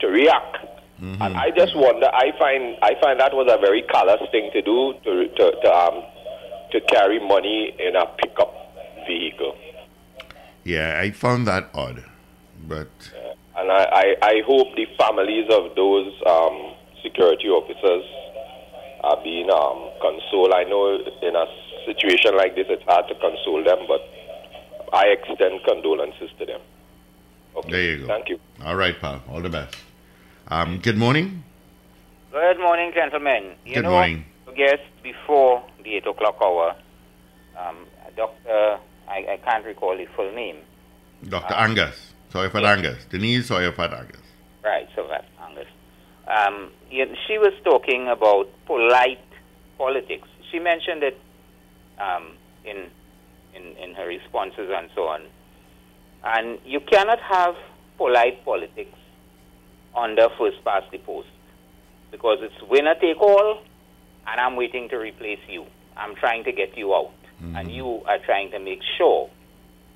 to 0.00 0.06
react. 0.08 0.56
Mm-hmm. 1.02 1.20
And 1.22 1.36
I 1.36 1.50
just 1.50 1.74
wonder. 1.76 2.08
I 2.12 2.30
find 2.38 2.76
I 2.82 2.94
find 3.02 3.18
that 3.20 3.34
was 3.34 3.48
a 3.50 3.58
very 3.58 3.82
callous 3.82 4.20
thing 4.30 4.50
to 4.52 4.62
do 4.62 4.94
to 5.04 5.28
to, 5.28 5.50
to 5.62 5.68
um 5.74 6.02
to 6.72 6.80
carry 6.82 7.18
money 7.18 7.74
in 7.78 7.96
a 7.96 8.06
pickup 8.06 8.54
vehicle. 9.06 9.56
Yeah, 10.64 11.00
I 11.02 11.10
found 11.10 11.46
that 11.48 11.70
odd, 11.74 12.04
but 12.68 12.88
And 13.60 13.70
I, 13.70 13.84
I, 13.92 14.04
I 14.22 14.34
hope 14.46 14.74
the 14.74 14.86
families 14.96 15.44
of 15.52 15.76
those 15.76 16.08
um, 16.26 16.72
security 17.02 17.48
officers 17.48 18.04
are 19.04 19.22
being 19.22 19.50
um, 19.50 19.90
consoled. 20.00 20.54
I 20.54 20.64
know 20.64 20.96
in 20.96 21.36
a 21.36 21.44
situation 21.84 22.38
like 22.38 22.54
this 22.54 22.64
it's 22.70 22.82
hard 22.84 23.04
to 23.08 23.14
console 23.16 23.62
them, 23.62 23.84
but 23.86 24.00
I 24.94 25.08
extend 25.08 25.60
condolences 25.68 26.30
to 26.38 26.46
them. 26.46 26.60
there 27.68 27.82
you 27.82 27.98
go. 27.98 28.06
Thank 28.06 28.30
you. 28.30 28.40
All 28.64 28.76
right, 28.76 28.98
pal. 28.98 29.22
All 29.28 29.42
the 29.42 29.50
best. 29.50 29.76
Um, 30.48 30.78
good 30.78 30.96
morning. 30.96 31.44
Good 32.32 32.58
morning, 32.60 32.92
gentlemen. 32.94 33.56
You 33.66 33.74
Good 33.74 33.82
know, 33.82 33.90
morning. 33.90 34.24
I 34.48 34.54
guess 34.54 34.78
before 35.02 35.62
the 35.84 35.96
8 35.96 36.06
o'clock 36.06 36.38
hour, 36.40 36.74
um, 37.58 37.76
Dr. 38.16 38.78
I, 39.06 39.32
I 39.32 39.40
can't 39.44 39.66
recall 39.66 39.98
his 39.98 40.08
full 40.16 40.32
name. 40.32 40.56
Dr. 41.28 41.52
Angus. 41.52 42.09
Tsoi-a-Fatt 42.30 42.64
Angus. 42.64 43.04
Denise 43.06 43.46
Tsoi-a-Fatt 43.46 43.92
Angus. 43.92 44.20
Right, 44.62 44.88
so 44.94 45.06
that's 45.08 45.26
Angus. 45.42 45.66
Um, 46.28 46.70
she 46.90 47.38
was 47.38 47.52
talking 47.64 48.08
about 48.08 48.48
polite 48.66 49.18
politics. 49.76 50.28
She 50.50 50.60
mentioned 50.60 51.02
it 51.02 51.18
um, 51.98 52.36
in, 52.64 52.86
in, 53.54 53.76
in 53.76 53.94
her 53.94 54.06
responses 54.06 54.70
and 54.72 54.88
so 54.94 55.08
on. 55.08 55.22
And 56.22 56.58
you 56.64 56.80
cannot 56.80 57.18
have 57.20 57.56
polite 57.96 58.44
politics 58.44 58.96
under 59.96 60.28
first 60.38 60.64
past 60.64 60.90
the 60.92 60.98
post 60.98 61.28
because 62.12 62.38
it's 62.42 62.62
winner 62.68 62.94
take 63.00 63.20
all, 63.20 63.62
and 64.26 64.40
I'm 64.40 64.54
waiting 64.54 64.88
to 64.90 64.96
replace 64.98 65.40
you. 65.48 65.66
I'm 65.96 66.14
trying 66.14 66.44
to 66.44 66.52
get 66.52 66.76
you 66.76 66.94
out, 66.94 67.12
and 67.56 67.70
you 67.70 68.02
are 68.06 68.18
trying 68.18 68.50
to 68.52 68.58
make 68.58 68.80
sure 68.98 69.30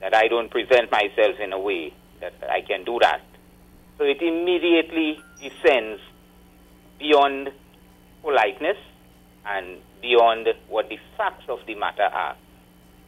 that 0.00 0.14
I 0.14 0.28
don't 0.28 0.50
present 0.50 0.90
myself 0.90 1.38
in 1.40 1.52
a 1.52 1.58
way 1.58 1.92
that 2.40 2.50
I 2.50 2.62
can 2.62 2.84
do 2.84 2.98
that. 3.00 3.20
So 3.98 4.04
it 4.04 4.20
immediately 4.22 5.18
descends 5.40 6.00
beyond 6.98 7.50
politeness 8.22 8.76
and 9.46 9.78
beyond 10.00 10.48
what 10.68 10.88
the 10.88 10.98
facts 11.16 11.44
of 11.48 11.58
the 11.66 11.74
matter 11.74 12.02
are. 12.02 12.36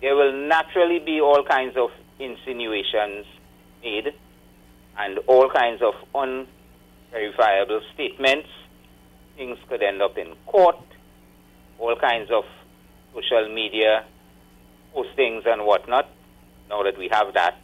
There 0.01 0.15
will 0.15 0.33
naturally 0.33 0.99
be 0.99 1.21
all 1.21 1.43
kinds 1.45 1.77
of 1.77 1.91
insinuations 2.19 3.27
made 3.83 4.13
and 4.99 5.19
all 5.27 5.49
kinds 5.51 5.83
of 5.83 5.95
unverifiable 6.15 7.81
statements. 7.95 8.49
Things 9.37 9.59
could 9.69 9.83
end 9.83 10.03
up 10.03 10.17
in 10.19 10.35
court, 10.47 10.77
all 11.79 11.97
kinds 11.97 12.31
of 12.31 12.45
social 13.15 13.53
media 13.53 14.05
postings 14.95 15.47
and 15.47 15.67
whatnot, 15.67 16.09
now 16.69 16.83
that 16.83 16.99
we 16.99 17.09
have 17.11 17.35
that. 17.35 17.59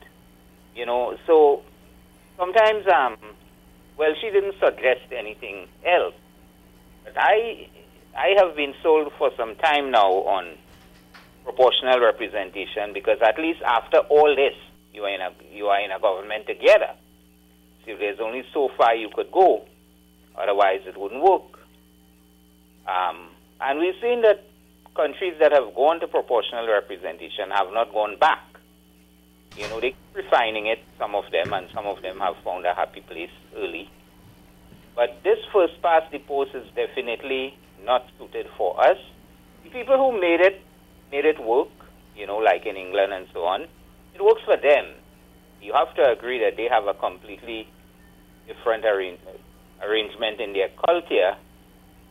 You 0.75 0.87
know, 0.87 1.17
so 1.27 1.63
sometimes, 2.37 2.87
um, 2.87 3.17
well, 3.97 4.13
she 4.21 4.31
didn't 4.31 4.55
suggest 4.59 5.13
anything 5.13 5.69
else. 5.85 6.15
But 7.05 7.15
I, 7.17 7.69
I 8.17 8.35
have 8.39 8.57
been 8.57 8.75
sold 8.83 9.13
for 9.19 9.31
some 9.37 9.57
time 9.57 9.91
now 9.91 10.11
on 10.11 10.57
proportional 11.45 12.01
representation 12.01 12.93
because 12.93 13.19
at 13.23 13.39
least 13.39 13.61
after 13.63 13.99
all 13.99 14.35
this, 14.35 14.55
you 14.95 15.03
are 15.05 15.15
in 15.15 15.21
a 15.21 15.31
you 15.53 15.67
are 15.67 15.81
in 15.81 15.91
a 15.91 15.99
government 15.99 16.47
together. 16.47 16.95
So 17.85 17.97
there's 17.99 18.21
only 18.21 18.45
so 18.53 18.71
far 18.77 18.95
you 18.95 19.09
could 19.13 19.33
go, 19.33 19.67
otherwise 20.37 20.83
it 20.87 20.97
wouldn't 20.97 21.23
work. 21.23 21.59
Um, 22.87 23.29
and 23.61 23.79
we've 23.79 23.95
seen 24.01 24.23
that 24.23 24.45
countries 24.95 25.35
that 25.41 25.53
have 25.53 25.75
gone 25.75 26.01
to 26.01 26.07
proportional 26.07 26.69
representation 26.69 27.51
have 27.51 27.73
not 27.73 27.93
gone 27.93 28.19
back. 28.19 28.52
You 29.57 29.69
know, 29.69 29.81
they 29.81 29.95
refining 30.15 30.67
it, 30.67 30.79
some 30.99 31.15
of 31.15 31.25
them, 31.33 31.53
and 31.53 31.69
some 31.75 31.87
of 31.87 32.03
them 32.03 32.19
have 32.21 32.35
found 32.45 32.65
a 32.65 32.75
happy 32.75 33.01
place 33.01 33.31
early. 33.57 33.89
But 34.95 35.21
this 35.25 35.39
first 35.53 35.81
past 35.83 36.11
the 36.13 36.19
post 36.19 36.51
is 36.55 36.67
definitely 36.75 37.55
not 37.85 38.07
suited 38.19 38.47
for 38.57 38.79
us. 38.81 38.97
The 39.65 39.71
people 39.71 39.97
who 39.97 40.21
made 40.21 40.41
it 40.41 40.61
made 41.11 41.25
it 41.25 41.39
work, 41.43 41.69
you 42.17 42.27
know, 42.27 42.39
like 42.39 42.65
in 42.67 42.77
England 42.77 43.13
and 43.13 43.27
so 43.33 43.41
on. 43.45 43.63
It 44.15 44.23
works 44.23 44.43
for 44.45 44.57
them. 44.57 44.87
You 45.61 45.73
have 45.75 45.95
to 45.97 46.11
agree 46.11 46.41
that 46.41 46.57
they 46.57 46.69
have 46.69 46.87
a 46.87 46.95
completely 46.95 47.69
different 48.47 48.85
arra- 48.85 49.17
arrangement 49.83 50.41
in 50.41 50.53
their 50.53 50.69
culture, 50.87 51.37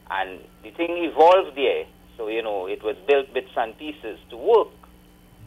and 0.09 0.39
the 0.63 0.71
thing 0.71 0.97
evolved 1.03 1.57
there. 1.57 1.85
So 2.17 2.27
you 2.27 2.41
know, 2.41 2.67
it 2.67 2.83
was 2.83 2.95
built 3.07 3.33
bits 3.33 3.51
and 3.57 3.77
pieces 3.77 4.19
to 4.29 4.37
work. 4.37 4.69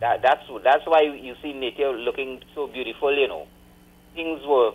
That 0.01 0.23
that's 0.23 0.43
that's 0.65 0.85
why 0.87 1.03
you 1.03 1.35
see 1.43 1.53
nature 1.53 1.93
looking 1.93 2.41
so 2.55 2.67
beautiful. 2.67 3.17
You 3.17 3.29
know, 3.29 3.47
things 4.15 4.41
were 4.47 4.73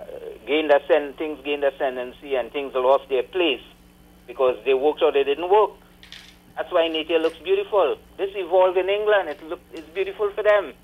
uh, 0.00 0.04
gained 0.46 0.72
ascend, 0.72 1.16
things 1.16 1.38
gained 1.44 1.64
ascendancy, 1.64 2.34
and 2.34 2.50
things 2.52 2.72
lost 2.74 3.04
their 3.08 3.22
place 3.24 3.62
because 4.26 4.56
they 4.64 4.74
worked 4.74 5.02
or 5.02 5.12
they 5.12 5.24
didn't 5.24 5.50
work. 5.50 5.72
That's 6.56 6.72
why 6.72 6.88
nature 6.88 7.18
looks 7.18 7.38
beautiful. 7.44 7.96
This 8.16 8.30
evolved 8.34 8.78
in 8.78 8.88
England. 8.88 9.28
It 9.28 9.42
look 9.44 9.60
it's 9.72 9.88
beautiful 9.94 10.30
for 10.34 10.42
them. 10.42 10.74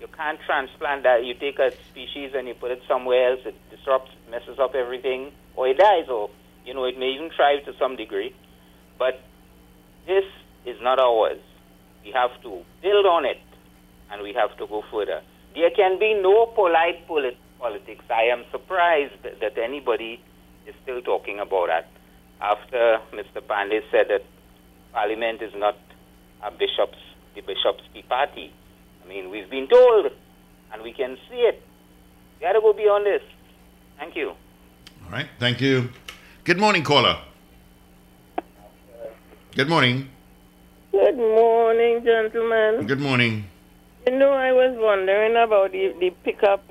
You 0.00 0.08
can't 0.16 0.38
transplant 0.44 1.04
that. 1.04 1.24
You 1.24 1.34
take 1.34 1.58
a 1.58 1.70
species 1.90 2.32
and 2.34 2.48
you 2.48 2.54
put 2.54 2.72
it 2.72 2.80
somewhere 2.88 3.30
else. 3.32 3.40
It 3.46 3.54
disrupts, 3.70 4.10
messes 4.30 4.58
up 4.58 4.74
everything, 4.74 5.32
or 5.54 5.68
it 5.68 5.78
dies. 5.78 6.08
Or 6.10 6.30
you 6.64 6.74
know, 6.74 6.84
it 6.84 6.98
may 6.98 7.14
even 7.14 7.30
thrive 7.34 7.64
to 7.66 7.72
some 7.78 7.96
degree. 7.96 8.34
But 8.98 9.22
this 10.06 10.24
is 10.66 10.76
not 10.82 10.98
ours. 10.98 11.40
We 12.04 12.10
have 12.12 12.30
to 12.42 12.62
build 12.82 13.06
on 13.06 13.24
it, 13.24 13.40
and 14.10 14.22
we 14.22 14.32
have 14.34 14.56
to 14.58 14.66
go 14.66 14.82
further. 14.90 15.22
There 15.54 15.70
can 15.70 15.98
be 15.98 16.14
no 16.14 16.46
polite 16.46 17.06
polit- 17.06 17.36
politics. 17.58 18.04
I 18.10 18.24
am 18.24 18.44
surprised 18.50 19.14
that, 19.22 19.56
anybody 19.58 20.20
is 20.66 20.74
still 20.82 21.00
talking 21.02 21.38
about 21.38 21.68
that 21.68 21.88
after 22.40 22.98
Mr. 23.12 23.40
Panday 23.40 23.80
said 23.90 24.06
that 24.08 24.22
Parliament 24.92 25.42
is 25.42 25.52
not 25.54 25.76
a 26.42 26.50
bishop's, 26.50 26.98
the 27.34 27.40
bishop's 27.42 27.82
tea 27.94 28.02
party. 28.02 28.52
I 29.04 29.08
mean, 29.08 29.30
we've 29.30 29.48
been 29.48 29.68
told, 29.68 30.06
and 30.72 30.82
we 30.82 30.92
can 30.92 31.16
see 31.28 31.36
it. 31.36 31.62
We 32.38 32.46
got 32.46 32.52
to 32.54 32.60
go 32.60 32.72
beyond 32.72 33.06
this. 33.06 33.22
Thank 33.98 34.16
you. 34.16 34.30
All 34.30 35.10
right. 35.12 35.28
Thank 35.38 35.60
you. 35.60 35.90
Good 36.44 36.58
morning, 36.58 36.82
caller. 36.82 37.18
Good 39.54 39.68
morning. 39.68 40.08
Good 40.92 41.16
morning, 41.16 42.04
gentlemen. 42.04 42.86
Good 42.86 43.00
morning. 43.00 43.46
You 44.06 44.18
know, 44.18 44.32
I 44.32 44.52
was 44.52 44.76
wondering 44.78 45.36
about 45.42 45.72
the, 45.72 45.94
the 45.98 46.10
pickup, 46.22 46.62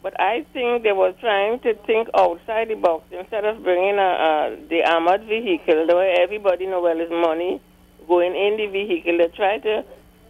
but 0.00 0.18
I 0.20 0.46
think 0.52 0.84
they 0.84 0.92
were 0.92 1.12
trying 1.18 1.58
to 1.60 1.74
think 1.84 2.08
outside 2.14 2.68
the 2.68 2.76
box 2.76 3.04
instead 3.10 3.44
of 3.44 3.64
bringing 3.64 3.98
a, 3.98 4.12
a, 4.54 4.56
the 4.70 4.84
armored 4.84 5.26
vehicle 5.26 5.88
where 5.88 6.22
everybody 6.22 6.66
know 6.66 6.82
well 6.82 7.00
is 7.00 7.10
money 7.10 7.60
going 8.06 8.36
in 8.36 8.56
the 8.56 8.68
vehicle. 8.70 9.18
They 9.18 9.28
try 9.34 9.58
to 9.58 9.84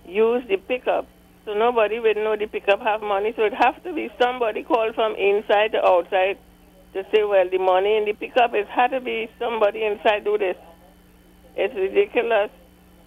use 0.06 0.42
the 0.48 0.56
pickup 0.56 1.06
so 1.44 1.52
nobody 1.52 2.00
would 2.00 2.16
know 2.16 2.36
the 2.36 2.46
pickup 2.46 2.80
have 2.80 3.02
money. 3.02 3.34
So 3.36 3.42
it 3.44 3.52
have 3.52 3.82
to 3.84 3.92
be 3.92 4.08
somebody 4.18 4.62
called 4.62 4.94
from 4.94 5.16
inside 5.16 5.72
to 5.72 5.84
outside 5.84 6.38
to 6.94 7.04
say, 7.12 7.24
well, 7.24 7.44
the 7.50 7.58
money 7.58 7.98
in 7.98 8.06
the 8.06 8.14
pickup, 8.14 8.54
it 8.54 8.66
had 8.68 8.88
to 8.88 9.00
be 9.00 9.28
somebody 9.38 9.84
inside 9.84 10.24
do 10.24 10.38
this. 10.38 10.56
It's 11.56 11.74
ridiculous. 11.74 12.50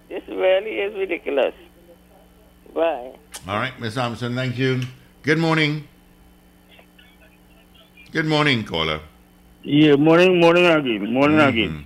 This 0.09 0.23
really 0.27 0.79
is 0.79 0.95
ridiculous. 0.95 1.53
Bye. 2.73 3.11
All 3.47 3.57
right, 3.57 3.77
Miss 3.79 3.95
Thompson, 3.95 4.35
thank 4.35 4.57
you. 4.57 4.81
Good 5.23 5.37
morning. 5.37 5.87
Good 8.11 8.25
morning, 8.25 8.63
caller. 8.63 9.01
Yeah, 9.63 9.95
morning, 9.95 10.39
morning 10.39 10.65
again, 10.65 11.13
morning 11.13 11.39
again. 11.39 11.85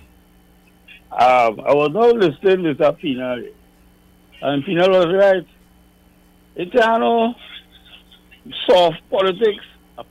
Um, 1.10 1.60
I 1.60 1.74
was 1.74 1.90
now 1.92 2.10
listening 2.10 2.76
to 2.76 2.92
Pina, 2.92 3.38
and 4.40 4.64
Pina 4.64 4.88
was 4.88 5.06
right. 5.12 5.46
It's 6.54 6.72
you 6.72 6.80
know, 6.80 7.34
soft 8.68 8.98
politics. 9.10 9.64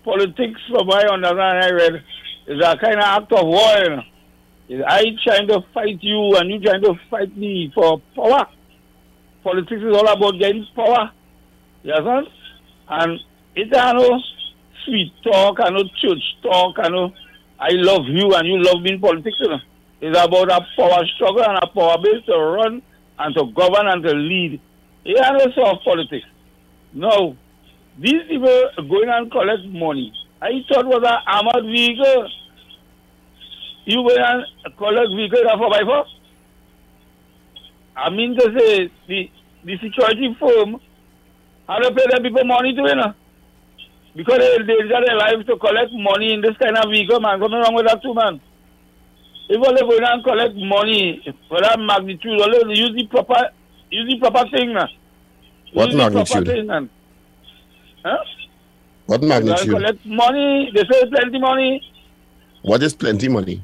Politics, 0.04 0.60
from 0.70 0.88
my 0.88 1.04
understanding, 1.04 1.64
I 1.64 1.70
read, 1.72 2.04
is 2.48 2.62
a 2.64 2.78
kind 2.78 2.96
of 2.96 3.04
act 3.04 3.32
of 3.32 3.46
war. 3.46 3.78
You 3.78 3.90
know. 3.90 4.04
I 4.88 5.04
trying 5.24 5.48
to 5.50 5.62
fight 5.74 5.98
you, 6.02 6.36
and 6.38 6.50
you 6.50 6.60
trying 6.60 6.82
to 6.84 6.96
fight 7.10 7.36
me 7.36 7.72
for 7.76 8.02
power. 8.16 8.48
Politics 9.44 9.82
is 9.82 9.96
all 9.96 10.08
about 10.08 10.40
getting 10.40 10.66
power. 10.76 11.12
You 11.84 11.94
understand? 11.94 12.28
And 12.90 13.20
it's 13.56 13.76
you 13.76 13.94
know, 13.94 14.20
sweet 14.86 15.12
talk, 15.24 15.58
I 15.60 15.70
know 15.70 15.84
church 16.00 16.24
talk, 16.44 16.76
I 16.80 16.90
know 16.90 17.12
I 17.60 17.70
love 17.72 18.06
you 18.08 18.34
and 18.34 18.48
you 18.48 18.62
love 18.62 18.82
me 18.82 18.94
in 18.94 19.00
politics. 19.00 19.38
You 19.40 19.50
know. 19.50 19.60
It's 20.02 20.18
about 20.18 20.52
a 20.52 20.66
power 20.76 21.06
struggle 21.16 21.44
and 21.44 21.60
a 21.62 21.68
power 21.68 21.98
base 22.02 22.26
to 22.26 22.38
run 22.38 22.82
and 23.20 23.36
to 23.36 23.52
govern 23.56 23.88
and 23.88 24.04
to 24.04 24.14
lead. 24.14 24.60
You 25.04 25.16
know, 25.16 25.46
soft 25.56 25.84
politics. 25.86 26.26
No. 26.94 27.38
These 28.00 28.24
people 28.28 28.70
going 28.78 29.10
and 29.10 29.32
collect 29.32 29.66
money. 29.66 30.12
I 30.42 30.64
thought 30.68 30.88
was 30.88 31.04
an 31.06 31.20
armored 31.28 31.66
vehicle. 31.66 32.30
You 33.86 34.04
go 34.08 34.16
and 34.16 34.46
collect 34.78 35.10
vehicle 35.16 35.42
that 35.44 35.58
for 35.58 35.70
by 35.70 35.82
four? 35.84 36.06
I 37.96 38.10
mean 38.10 38.36
to 38.36 38.44
say, 38.58 38.92
the, 39.08 39.30
the 39.66 39.78
security 39.80 40.36
firm 40.40 40.80
how 41.68 41.78
to 41.80 41.92
pay 41.92 42.06
them 42.10 42.24
people 42.24 42.44
money 42.46 42.74
to, 42.76 42.82
you 42.82 42.96
know. 42.96 43.14
Because 44.16 44.40
they, 44.40 44.58
they 44.68 44.90
got 44.90 45.06
their 45.06 45.16
lives 45.16 45.46
to 45.48 45.58
collect 45.58 45.92
money 45.94 46.34
in 46.34 46.42
this 46.42 46.58
kind 46.58 46.78
of 46.78 46.92
vehicle, 46.92 47.20
man. 47.20 47.40
Something 47.40 47.60
wrong 47.60 47.76
with 47.76 47.86
that 47.88 48.02
too, 48.02 48.14
man. 48.14 48.42
If 49.50 49.62
go 49.62 50.00
down 50.00 50.14
and 50.14 50.24
collect 50.24 50.56
money 50.56 51.24
for 51.48 51.62
that 51.62 51.80
magnitude, 51.80 52.40
they 52.40 52.74
use 52.76 52.92
the 52.96 53.08
proper, 53.08 53.50
use 53.90 54.10
the 54.10 54.20
proper 54.20 54.50
thing, 54.50 54.74
man. 54.74 54.88
What 55.74 55.90
use 55.90 55.96
magnitude? 55.98 56.48
thing, 56.48 56.68
man. 56.68 56.90
Huh? 58.04 58.18
What 59.06 59.24
magnitude? 59.24 59.68
They 59.68 59.72
collect 59.74 60.06
money, 60.06 60.72
they 60.76 60.84
say 60.92 61.10
plenty 61.10 61.40
money. 61.40 61.82
What 62.64 62.84
is 62.84 62.94
plenty 62.94 63.28
money? 63.30 63.62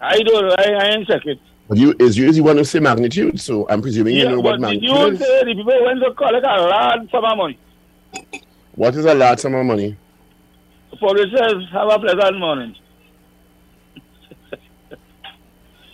I 0.00 0.18
don't, 0.22 0.60
I, 0.60 0.72
I 0.72 0.88
ain't 0.90 1.06
check 1.06 1.26
it. 1.26 1.38
But 1.68 1.76
you 1.78 1.94
is 1.98 2.16
you 2.16 2.24
usually 2.26 2.40
want 2.40 2.58
to 2.58 2.64
say 2.64 2.80
magnitude, 2.80 3.40
so 3.40 3.66
I'm 3.68 3.82
presuming 3.82 4.16
you 4.16 4.28
know 4.28 4.40
what 4.40 4.60
but 4.60 4.70
did 4.70 4.82
magnitude 4.82 4.90
you 4.90 5.06
is. 5.12 5.18
say 5.18 5.44
the 5.44 5.54
people 5.54 5.84
went 5.84 6.00
to 6.02 6.14
collect 6.14 6.46
a 6.46 6.62
large 6.62 7.10
sum 7.10 7.24
of 7.24 7.36
money? 7.36 7.58
What 8.74 8.94
is 8.94 9.04
a 9.04 9.14
large 9.14 9.40
sum 9.40 9.54
of 9.54 9.66
money? 9.66 9.96
Publishers 10.98 11.68
have 11.72 11.88
a 11.90 11.98
pleasant 11.98 12.38
morning. 12.38 12.74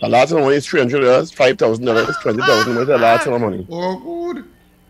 A 0.01 0.09
large 0.09 0.29
sum 0.29 0.37
of 0.39 0.43
money 0.45 0.55
is 0.57 0.65
three 0.65 0.79
hundred 0.79 1.01
dollars, 1.01 1.31
five 1.31 1.57
thousand 1.57 1.85
dollars, 1.85 2.15
twenty 2.21 2.41
thousand. 2.41 2.75
What 2.75 2.83
is 2.83 2.89
a 2.89 2.97
large 2.97 3.21
sum 3.21 3.33
of 3.33 3.41
money? 3.41 3.67
Oh, 3.69 4.33
good. 4.33 4.45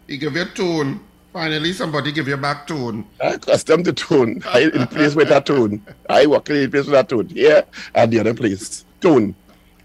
He 0.08 0.18
give 0.18 0.36
you 0.36 0.46
tone. 0.46 1.00
Finally, 1.34 1.74
somebody 1.74 2.12
give 2.12 2.28
you 2.28 2.38
back 2.38 2.68
tone. 2.68 3.06
I 3.22 3.30
accustomed 3.34 3.86
the 3.86 3.94
tone. 3.94 4.42
I 4.48 4.62
in 4.74 4.88
place 4.88 5.16
with 5.16 5.30
that 5.30 5.46
tone. 5.46 5.86
I 6.10 6.28
work 6.28 6.50
in 6.50 6.70
place 6.72 6.86
with 6.86 6.94
that 6.94 7.10
tone. 7.10 7.28
Here 7.28 7.66
and 7.94 8.12
the 8.14 8.20
other 8.20 8.34
place. 8.34 8.85
Tone. 9.02 9.36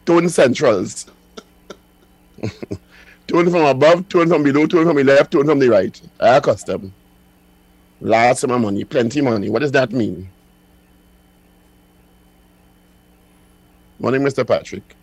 Tone 0.06 0.28
centrals. 0.28 1.06
tone 3.26 3.50
from 3.50 3.64
above, 3.64 4.08
tone 4.08 4.28
from 4.28 4.42
below, 4.42 4.66
tone 4.66 4.86
from 4.86 4.96
the 4.96 5.04
left, 5.04 5.32
tone 5.32 5.46
from 5.46 5.58
the 5.58 5.68
right. 5.68 6.00
I 6.18 6.36
accustomed. 6.36 6.92
Large 8.00 8.38
sum 8.38 8.50
of 8.50 8.60
money, 8.60 8.84
plenty 8.84 9.20
money. 9.20 9.50
What 9.50 9.60
does 9.60 9.72
that 9.72 9.92
mean? 9.92 10.30
Morning, 13.98 14.22
Mr. 14.22 14.46
Patrick. 14.46 14.96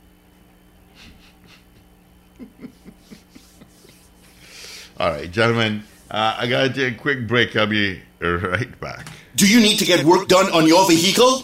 All 4.99 5.11
right, 5.11 5.31
gentlemen, 5.31 5.83
uh, 6.09 6.37
I 6.39 6.47
got 6.47 6.63
to 6.63 6.69
take 6.73 6.95
a 6.95 6.97
quick 6.99 7.27
break. 7.27 7.55
I'll 7.55 7.67
be 7.67 8.01
right 8.19 8.79
back. 8.79 9.07
Do 9.35 9.47
you 9.47 9.59
need 9.59 9.77
to 9.77 9.85
get 9.85 10.03
work 10.03 10.27
done 10.27 10.51
on 10.51 10.65
your 10.65 10.87
vehicle? 10.87 11.43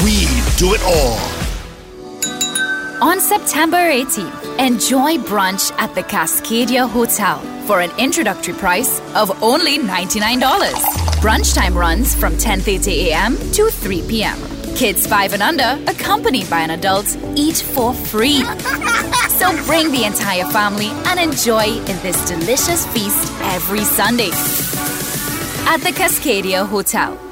We 0.03 0.25
do 0.57 0.73
it 0.73 0.81
all. 0.83 1.19
On 3.07 3.19
September 3.19 3.77
18th, 3.77 4.57
enjoy 4.57 5.17
brunch 5.17 5.71
at 5.77 5.93
the 5.93 6.01
Cascadia 6.01 6.89
Hotel 6.89 7.37
for 7.67 7.81
an 7.81 7.91
introductory 7.99 8.55
price 8.55 8.99
of 9.13 9.43
only 9.43 9.77
$99. 9.77 10.41
Brunch 11.21 11.53
time 11.53 11.77
runs 11.77 12.15
from 12.15 12.33
10:30 12.33 13.09
a.m. 13.09 13.37
to 13.53 13.69
3 13.69 14.01
p.m. 14.07 14.39
Kids 14.75 15.05
5 15.05 15.33
and 15.33 15.43
under, 15.43 15.79
accompanied 15.87 16.49
by 16.49 16.61
an 16.61 16.71
adult, 16.71 17.15
eat 17.35 17.57
for 17.57 17.93
free. 17.93 18.41
So 19.37 19.51
bring 19.67 19.91
the 19.91 20.05
entire 20.05 20.45
family 20.45 20.89
and 21.09 21.19
enjoy 21.19 21.65
in 21.65 21.97
this 22.01 22.25
delicious 22.25 22.87
feast 22.87 23.31
every 23.53 23.83
Sunday 23.83 24.31
at 25.73 25.77
the 25.81 25.93
Cascadia 25.93 26.65
Hotel. 26.65 27.30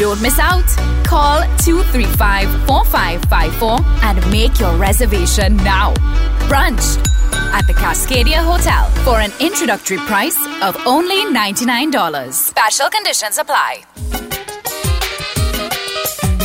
Don't 0.00 0.22
miss 0.22 0.38
out. 0.38 0.64
Call 1.04 1.42
235 1.58 2.48
4554 2.66 3.80
and 4.02 4.30
make 4.32 4.58
your 4.58 4.74
reservation 4.76 5.58
now. 5.58 5.92
Brunch 6.48 6.96
at 7.52 7.66
the 7.66 7.74
Cascadia 7.74 8.42
Hotel 8.42 8.88
for 9.04 9.20
an 9.20 9.30
introductory 9.40 9.98
price 10.08 10.38
of 10.62 10.74
only 10.86 11.26
$99. 11.26 12.32
Special 12.32 12.88
conditions 12.88 13.36
apply. 13.36 13.82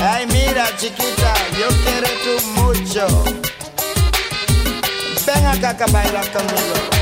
Ay, 0.02 0.26
mira, 0.26 0.68
chiquita, 0.78 1.34
yo 1.58 1.70
quiero 1.86 2.10
tú 2.26 2.36
mucho. 2.60 3.08
Ven 5.26 5.46
acá 5.46 5.86
baila 5.94 6.22
conmigo. 6.34 6.95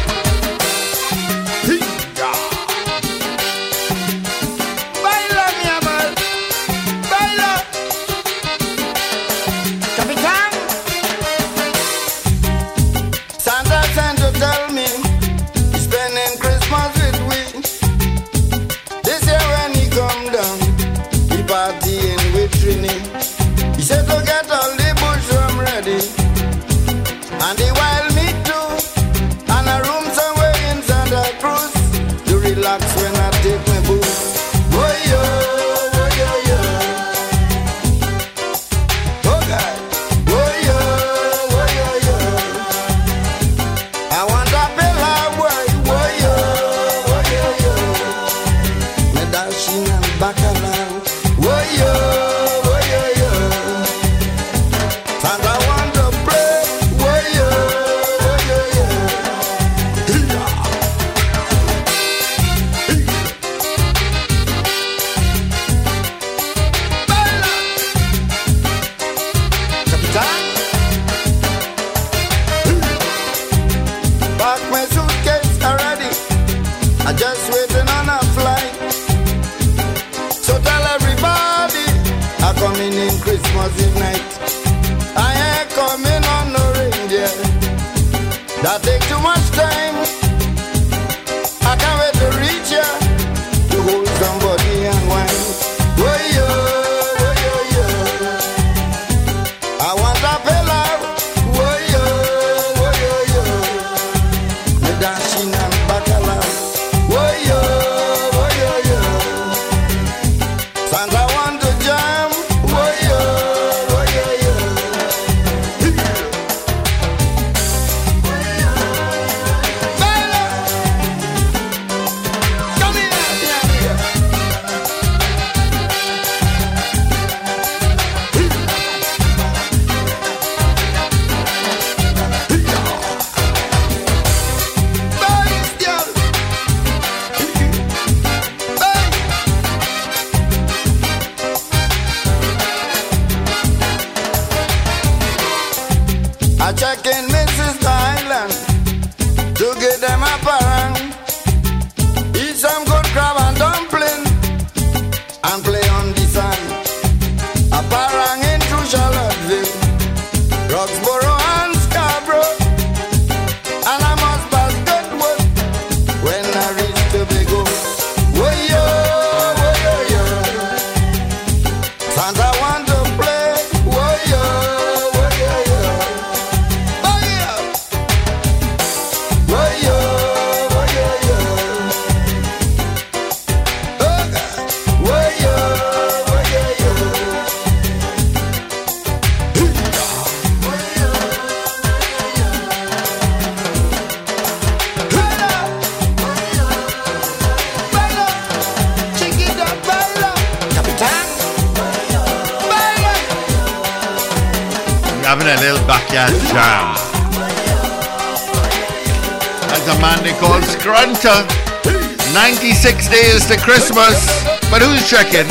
96 213.33 213.49
days 213.49 213.57
to 213.57 213.65
Christmas. 213.65 214.43
But 214.69 214.81
who's 214.81 215.09
checking? 215.09 215.47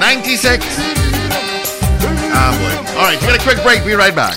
96? 0.00 0.64
Ah, 2.32 2.56
boy. 2.56 2.96
All 2.96 3.04
right, 3.04 3.20
get 3.20 3.38
a 3.38 3.42
quick 3.42 3.62
break. 3.62 3.84
Be 3.84 3.92
right 3.92 4.14
back. 4.14 4.36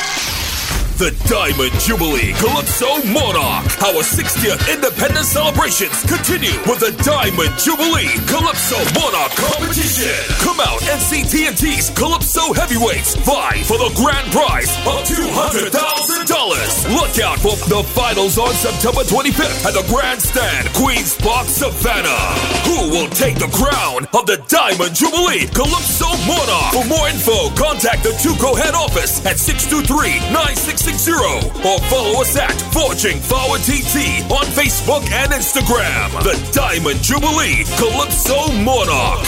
The 0.99 1.15
Diamond 1.25 1.71
Jubilee 1.79 2.33
Calypso 2.43 3.01
Monarch. 3.07 3.65
Our 3.81 4.03
60th 4.03 4.67
independence 4.67 5.29
celebrations 5.29 6.03
continue 6.03 6.59
with 6.67 6.83
the 6.83 6.91
Diamond 7.07 7.55
Jubilee 7.57 8.19
Calypso 8.27 8.77
Monarch 8.99 9.31
competition. 9.39 10.11
Come 10.43 10.59
out 10.59 10.83
and 10.91 10.99
see 10.99 11.23
TNT's 11.23 11.89
Calypso 11.97 12.51
Heavyweights 12.53 13.15
vie 13.23 13.63
for 13.63 13.79
the 13.79 13.91
grand 13.95 14.29
prize 14.31 14.69
of 14.85 15.07
$200,000. 15.07 15.90
Look 16.31 17.19
out 17.19 17.39
for 17.39 17.57
the 17.67 17.83
finals 17.91 18.37
on 18.37 18.53
September 18.53 19.01
25th 19.03 19.65
at 19.67 19.73
the 19.75 19.83
Grandstand, 19.91 20.71
Queen's 20.73 21.13
Park, 21.15 21.47
Savannah. 21.47 22.07
Who 22.67 22.89
will 22.89 23.09
take 23.09 23.35
the 23.35 23.49
crown 23.51 24.07
of 24.15 24.25
the 24.25 24.37
Diamond 24.47 24.95
Jubilee 24.95 25.47
Calypso 25.51 26.07
Monarch? 26.23 26.71
For 26.71 26.87
more 26.87 27.09
info, 27.11 27.49
contact 27.59 28.03
the 28.03 28.15
Tuco 28.15 28.55
head 28.55 28.75
office 28.75 29.19
at 29.25 29.35
623-9660 29.43 31.67
or 31.67 31.79
follow 31.91 32.21
us 32.23 32.31
at 32.39 32.55
Forging 32.71 33.19
Forward 33.19 33.59
TT 33.67 34.23
on 34.31 34.47
Facebook 34.55 35.03
and 35.11 35.35
Instagram. 35.35 36.15
The 36.23 36.39
Diamond 36.55 37.03
Jubilee 37.03 37.67
Calypso 37.75 38.47
Monarch. 38.63 39.27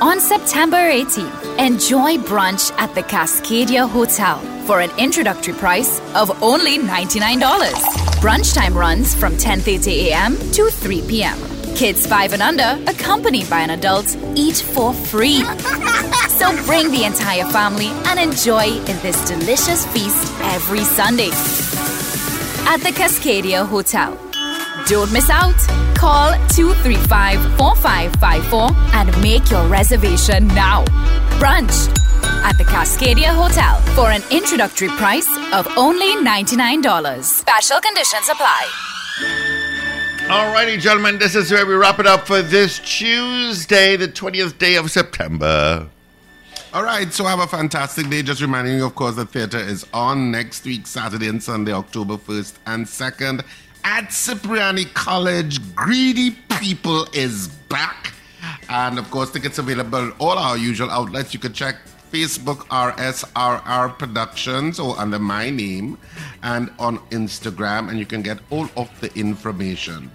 On 0.00 0.18
September 0.18 0.78
18th, 0.78 1.41
enjoy 1.58 2.16
brunch 2.16 2.72
at 2.78 2.94
the 2.94 3.02
Cascadia 3.02 3.88
Hotel 3.88 4.38
for 4.66 4.80
an 4.80 4.90
introductory 4.98 5.54
price 5.54 6.00
of 6.14 6.42
only 6.42 6.78
$99. 6.78 7.40
Brunch 8.20 8.54
time 8.54 8.76
runs 8.76 9.14
from 9.14 9.36
10:30 9.36 10.08
a.m. 10.08 10.36
to 10.52 10.70
3 10.70 11.02
p.m. 11.08 11.38
Kids 11.74 12.06
5 12.06 12.34
and 12.34 12.42
under, 12.42 12.78
accompanied 12.90 13.48
by 13.50 13.60
an 13.60 13.70
adult, 13.70 14.16
eat 14.34 14.56
for 14.56 14.92
free. 14.92 15.42
so 16.38 16.46
bring 16.66 16.90
the 16.90 17.04
entire 17.04 17.44
family 17.50 17.88
and 18.08 18.18
enjoy 18.18 18.66
in 18.66 18.98
this 19.02 19.18
delicious 19.28 19.86
feast 19.86 20.32
every 20.54 20.84
Sunday 20.84 21.30
at 22.72 22.78
the 22.78 22.92
Cascadia 22.92 23.66
Hotel. 23.66 24.31
Don't 24.86 25.12
miss 25.12 25.30
out. 25.30 25.56
Call 25.94 26.32
235 26.48 27.56
4554 27.56 28.70
and 28.94 29.22
make 29.22 29.50
your 29.50 29.66
reservation 29.68 30.48
now. 30.48 30.84
Brunch 31.38 31.88
at 32.44 32.58
the 32.58 32.64
Cascadia 32.64 33.34
Hotel 33.34 33.80
for 33.94 34.10
an 34.10 34.22
introductory 34.30 34.88
price 34.88 35.28
of 35.52 35.68
only 35.76 36.16
$99. 36.16 37.22
Special 37.22 37.80
conditions 37.80 38.28
apply. 38.28 38.68
Alrighty, 40.26 40.80
gentlemen, 40.80 41.18
this 41.18 41.34
is 41.34 41.50
where 41.50 41.66
we 41.66 41.74
wrap 41.74 41.98
it 41.98 42.06
up 42.06 42.26
for 42.26 42.42
this 42.42 42.78
Tuesday, 42.78 43.96
the 43.96 44.08
20th 44.08 44.58
day 44.58 44.76
of 44.76 44.90
September. 44.90 45.88
All 46.72 46.82
right, 46.82 47.12
so 47.12 47.24
have 47.24 47.38
a 47.38 47.46
fantastic 47.46 48.08
day. 48.08 48.22
Just 48.22 48.40
reminding 48.40 48.76
you, 48.76 48.86
of 48.86 48.94
course, 48.94 49.14
the 49.14 49.26
theater 49.26 49.58
is 49.58 49.86
on 49.92 50.30
next 50.30 50.64
week, 50.64 50.86
Saturday 50.86 51.28
and 51.28 51.42
Sunday, 51.42 51.72
October 51.72 52.16
1st 52.16 52.54
and 52.66 52.86
2nd 52.86 53.44
at 53.84 54.08
Cipriani 54.10 54.86
College. 54.94 55.74
Greedy 55.74 56.36
People 56.60 57.06
is 57.12 57.48
back. 57.68 58.12
And 58.68 58.98
of 58.98 59.10
course, 59.10 59.30
tickets 59.30 59.58
available 59.58 60.08
at 60.08 60.14
all 60.20 60.38
our 60.38 60.56
usual 60.56 60.90
outlets. 60.90 61.34
You 61.34 61.40
can 61.40 61.52
check 61.52 61.76
Facebook 62.10 62.66
RSRR 62.68 63.98
Productions 63.98 64.78
or 64.78 64.98
under 64.98 65.18
my 65.18 65.50
name 65.50 65.98
and 66.42 66.70
on 66.78 66.98
Instagram, 67.10 67.88
and 67.88 67.98
you 67.98 68.06
can 68.06 68.22
get 68.22 68.38
all 68.50 68.68
of 68.76 68.88
the 69.00 69.12
information. 69.18 70.10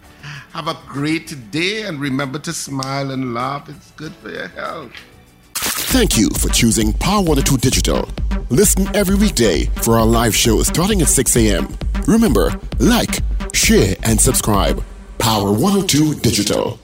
Have 0.54 0.68
a 0.68 0.78
great 0.88 1.52
day 1.52 1.84
and 1.84 2.00
remember 2.00 2.40
to 2.40 2.54
smile 2.54 3.12
and 3.12 3.34
laugh. 3.34 3.70
It's 3.70 3.92
good 3.92 4.14
for 4.16 4.30
your 4.30 4.48
health. 4.50 4.92
Thank 5.56 6.18
you 6.18 6.30
for 6.30 6.50
choosing 6.50 6.94
Power 6.94 7.22
102 7.24 7.58
Digital. 7.58 8.10
Listen 8.50 8.88
every 8.96 9.16
weekday 9.16 9.66
for 9.82 9.98
our 9.98 10.06
live 10.06 10.36
show 10.36 10.62
starting 10.64 11.02
at 11.02 11.08
6 11.08 11.36
a.m. 11.38 11.68
Remember, 12.08 12.60
like, 12.80 13.20
share, 13.54 13.96
and 14.04 14.20
subscribe. 14.20 14.84
Power 15.18 15.52
102 15.52 16.16
Digital. 16.16 16.80